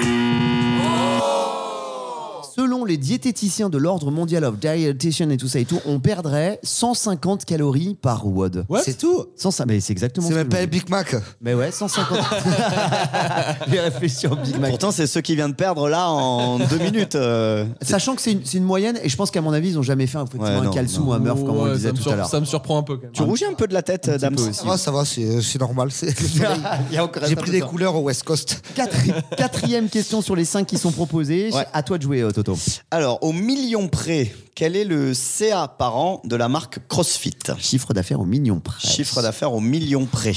[2.82, 6.58] Selon les diététiciens de l'ordre mondial of dietitian et tout ça et tout, on perdrait
[6.64, 8.64] 150 calories par WOD.
[8.68, 8.80] Ouais.
[8.84, 9.26] C'est tout?
[9.36, 10.80] 150, mais c'est exactement C'est ce même que pas je dis.
[10.80, 11.14] Big Mac.
[11.40, 12.18] Mais ouais, 150.
[13.70, 14.70] J'ai réfléchi au Big Mac.
[14.70, 17.14] Pourtant, c'est ceux qui viennent de perdre là en deux minutes.
[17.14, 17.66] euh.
[17.82, 19.82] Sachant que c'est une, c'est une moyenne, et je pense qu'à mon avis, ils ont
[19.82, 21.10] jamais fait un, effectivement, Ouais, un non, calçou non.
[21.10, 22.26] ou un Murph, comme on le Ouais, disait ça me tout sur- à l'heure.
[22.28, 23.12] Ça me surprend un peu quand même.
[23.12, 24.54] Tu rougis un peu de la tête, aussi.
[24.54, 25.90] Ça va, ça va, c'est c'est normal.
[25.92, 26.14] c'est-
[26.90, 28.60] Il y a encore J'ai pris des couleurs au West Coast.
[28.74, 31.50] Quatri- Quatrième question sur les 5 qui sont proposées.
[31.52, 31.64] Ouais.
[31.72, 32.56] À toi de jouer, euh, Toto.
[32.90, 37.92] Alors, au million près, quel est le CA par an de la marque CrossFit Chiffre
[37.94, 38.78] d'affaires au million près.
[38.86, 40.34] Chiffre d'affaires au million près.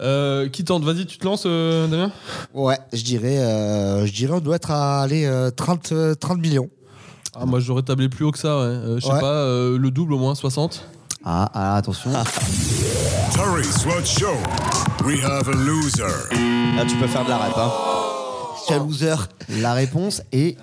[0.00, 0.82] Euh, qui tente?
[0.84, 2.10] Vas-y, tu te lances, euh, Damien?
[2.54, 6.38] Ouais, je dirais, euh, je dirais, on doit être à aller, euh, 30, euh, 30
[6.38, 6.68] millions.
[7.34, 8.62] ah, Moi, j'aurais tablé plus haut que ça, ouais.
[8.64, 9.20] Euh, je sais Ouais.
[9.20, 10.84] pas, euh, le double au moins, 60
[11.24, 12.10] Ah, ah, attention.
[13.34, 14.36] Tori Swat Show.
[15.04, 16.02] We have a loser.
[16.76, 17.52] Là, tu peux faire de la rep.
[17.56, 17.70] Hein.
[18.58, 19.14] Je suis un loser.
[19.60, 20.56] La réponse est.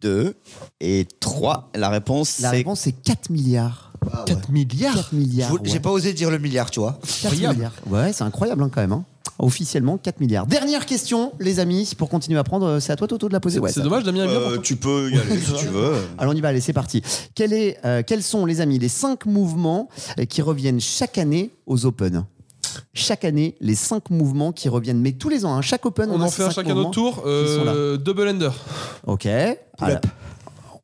[0.00, 0.34] 2
[0.80, 1.70] et 3.
[1.74, 3.92] La réponse, La c'est réponse est 4 milliards.
[4.26, 5.50] 4 milliards 4 milliards.
[5.64, 5.80] Je- J'ai ouais.
[5.80, 6.98] pas osé dire le milliard, tu vois.
[7.22, 7.72] 4 milliards.
[7.88, 8.92] Ouais, c'est incroyable hein, quand même.
[8.92, 9.04] hein.
[9.38, 10.46] Officiellement, 4 milliards.
[10.46, 12.78] Dernière question, les amis, pour continuer à prendre.
[12.80, 13.58] C'est à toi, Toto, de la poser.
[13.58, 15.92] Ouais, C'est dommage, Damien aime bien pour Euh, tu peux y aller si tu veux.
[16.18, 17.02] Alors on y va, allez, c'est parti.
[17.34, 19.88] Quel est, euh, quels sont, les amis, les 5 mouvements
[20.18, 22.24] euh, qui reviennent chaque année aux Open?
[22.94, 26.20] Chaque année, les 5 mouvements qui reviennent, mais tous les ans, hein, chaque Open, On
[26.20, 27.22] en fait un cinq chacun notre tour.
[27.26, 28.50] Euh, double ender.
[29.06, 29.26] Ok.
[29.26, 30.00] Alors,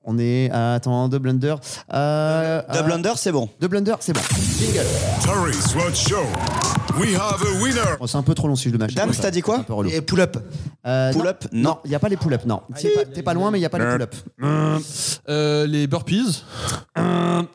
[0.04, 0.50] on est.
[0.52, 1.54] euh, attends, deux blender.
[1.92, 3.48] Euh, Double euh, under, c'est bon.
[3.60, 4.20] deux blender, c'est bon.
[4.58, 4.86] Jingle.
[5.94, 6.16] Show.
[6.98, 7.80] We have a winner.
[8.00, 8.94] Oh, c'est un peu trop long si je le mâche.
[8.94, 9.90] Dams, t'as dit quoi Un peu relou.
[9.90, 10.36] Et pull-up.
[10.86, 12.60] Euh, Pull-up Non, il n'y a pas les pull-up, non.
[12.70, 12.78] Pas-
[13.14, 14.14] T'es pas loin, mais il n'y a pas les pull-up.
[15.28, 16.44] Euh, les burpees.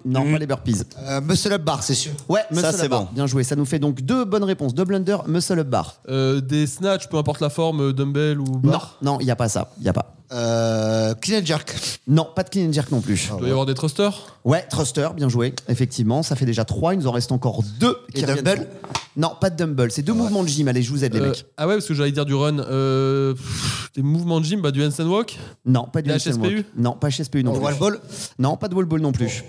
[0.06, 0.84] Non, pas les burpees.
[1.04, 2.12] Euh, muscle up bar, c'est sûr.
[2.30, 3.04] Ouais, Ça, muscle c'est up bar.
[3.06, 3.10] bon.
[3.14, 3.44] Bien joué.
[3.44, 4.74] Ça nous fait donc deux bonnes réponses.
[4.74, 5.96] Deux blender, muscle up bar.
[6.10, 8.98] Euh, des snatch, peu importe la forme, euh, dumbbell ou bar.
[9.02, 9.70] Non, non, il n'y a pas ça.
[9.78, 10.14] Il n'y a pas.
[10.32, 11.76] Euh, clean and jerk.
[12.08, 13.30] Non, pas de clean and jerk non plus.
[13.34, 14.36] Il doit y avoir des thrusters.
[14.44, 15.54] Ouais, thruster, bien joué.
[15.70, 16.94] Effectivement, ça fait déjà trois.
[16.94, 17.96] Il nous en reste encore deux.
[18.14, 18.38] Et reviennent.
[18.44, 18.68] dumbbell
[19.16, 19.92] Non, pas de dumbbell.
[19.92, 20.68] C'est deux mouvements de gym.
[20.68, 21.46] Allez, je vous aide, les Euh, mecs.
[21.58, 22.60] ah ouais, parce que j'allais dire du run.
[22.60, 25.38] Euh, pff, des mouvements de gym, bah, du handstand walk.
[25.66, 26.56] Non, pas du handstand HSPU?
[26.58, 26.66] walk.
[26.78, 27.64] Non, pas HSPU non plus.
[27.64, 28.00] wall ball.
[28.38, 29.44] Non, pas de wall ball non plus.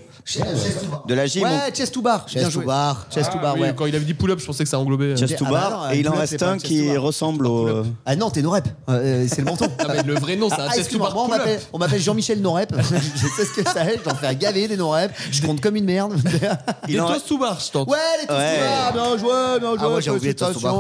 [1.07, 2.27] De la gym, Ouais, chest to bar.
[2.29, 3.07] Chest to bar.
[3.09, 3.73] To bar, ouais.
[3.75, 5.07] Quand il avait dit pull-up, je pensais que ça englobait.
[5.13, 7.03] euh, chest to Ah bah bar, et il en reste un qui to bar.
[7.03, 7.83] ressemble au.
[8.05, 8.69] Ah non, t'es Norep.
[8.91, 9.67] Euh, c'est le menton.
[10.07, 12.75] Le vrai nom, c'est un Ah, chest to bar on m'appelle- on m'appelle Jean-Michel Norep.
[12.79, 15.13] je sais ce que ça est, j'en fais un gavé des Norep.
[15.31, 16.15] Je compte comme une merde.
[16.87, 17.89] Des Il en toast to bar, je tente.
[17.89, 18.59] ouais, les tous Ouais.
[18.93, 19.79] bien joué, bien joué.
[19.81, 20.79] Ah, moi, j'ai oublié Toast to Bar.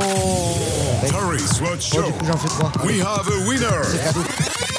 [1.80, 2.02] Show.
[2.02, 2.72] Du coup, j'en fais trois.
[2.84, 4.77] We have a winner.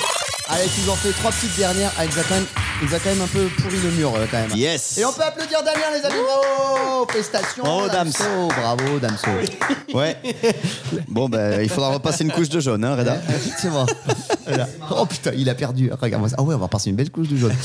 [0.51, 1.91] Allez, tu nous en fais trois petites dernières.
[1.97, 2.45] Ah, il nous a quand même,
[2.81, 4.51] il nous a quand même un peu pourri le mur, euh, quand même.
[4.55, 4.97] Yes.
[4.97, 6.15] Et on peut applaudir Damien, les amis.
[6.25, 7.05] Bravo.
[7.61, 8.09] Bravo, Dams.
[8.09, 8.47] Damso.
[8.47, 9.27] Bravo, Damso.
[9.93, 10.15] Ouais.
[11.07, 13.17] Bon, ben, il faudra repasser une couche de jaune, hein, Reda.
[13.27, 13.87] Effectivement.
[14.45, 14.67] Voilà.
[14.91, 15.89] Oh putain, il a perdu.
[15.99, 16.35] Regarde-moi ça.
[16.37, 17.55] Ah ouais, on va passer une belle couche de jaune.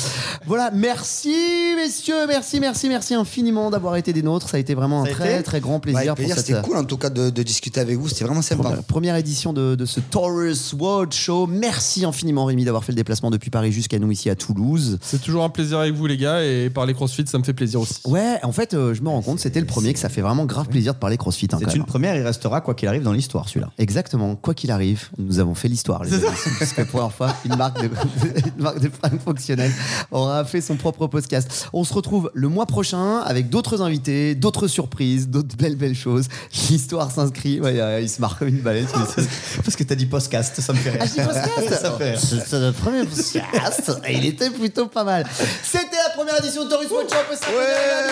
[0.47, 4.48] Voilà, merci messieurs, merci, merci, merci infiniment d'avoir été des nôtres.
[4.48, 6.78] Ça a été vraiment un très, très grand Ouais, plaisir avec pour cette C'était cool
[6.78, 8.09] en tout cas de, de discuter avec vous.
[8.09, 8.62] C'était vraiment sympa.
[8.62, 11.47] première, première édition de, de ce Taurus World Show.
[11.47, 14.99] Merci infiniment Rémi d'avoir fait le déplacement depuis Paris jusqu'à nous ici à Toulouse.
[15.03, 17.81] C'est toujours un plaisir avec vous, les gars, et parler crossfit, ça me fait plaisir
[17.81, 17.95] aussi.
[18.07, 20.45] Ouais, en fait, euh, je me rends compte, c'était le premier que ça fait vraiment
[20.47, 21.45] grave plaisir de parler CrossFit.
[21.47, 21.77] hein, quand C'est même.
[21.77, 23.71] une première, il restera quoi qu'il arrive dans l'histoire, celui-là.
[23.79, 24.35] Exactement.
[24.37, 26.25] Quoi qu'il arrive, nous avons fait l'histoire, les amis.
[26.59, 27.87] Parce que pour la fois, une marque de,
[28.57, 29.73] une marque de fringues fonctionnelles
[30.11, 31.69] aura fait son propre podcast.
[31.73, 36.29] On se retrouve le mois prochain avec d'autres invités, d'autres surprises, d'autres belles, belles choses.
[36.71, 37.61] L'histoire s'inscrit.
[37.61, 38.93] Ouais, euh, il se marre comme une balette.
[39.65, 41.01] Parce que t'as dit podcast, ça me fait rire.
[41.03, 42.21] Ah, je dis podcast Ça fait rire.
[42.21, 45.27] C'est le premier podcast et il était plutôt pas mal.
[45.62, 47.16] C'était la première édition de Taurus Watch Shop.
[47.31, 47.66] on s'applaudit,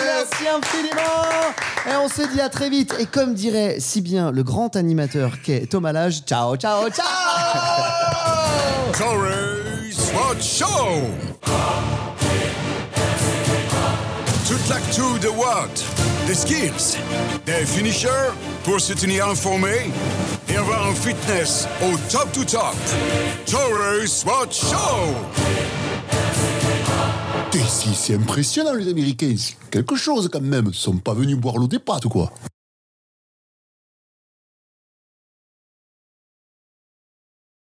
[0.05, 1.91] Merci infiniment.
[1.91, 2.95] Et on se dit à très vite.
[2.99, 7.07] Et comme dirait si bien le grand animateur qu'est Thomas Lage, ciao, ciao, ciao.
[14.53, 15.83] Toute l'actu de Watt,
[16.27, 16.99] des skills,
[17.43, 18.29] des finishers
[18.63, 19.91] pour se tenir informé
[20.47, 22.75] et avoir un fitness au top du top.
[23.47, 25.15] Tori Swat Show.
[27.49, 29.33] T'es si, c'est impressionnant les Américains.
[29.71, 30.67] Quelque chose quand même.
[30.67, 32.31] Ils sont pas venus boire l'eau des pâtes quoi.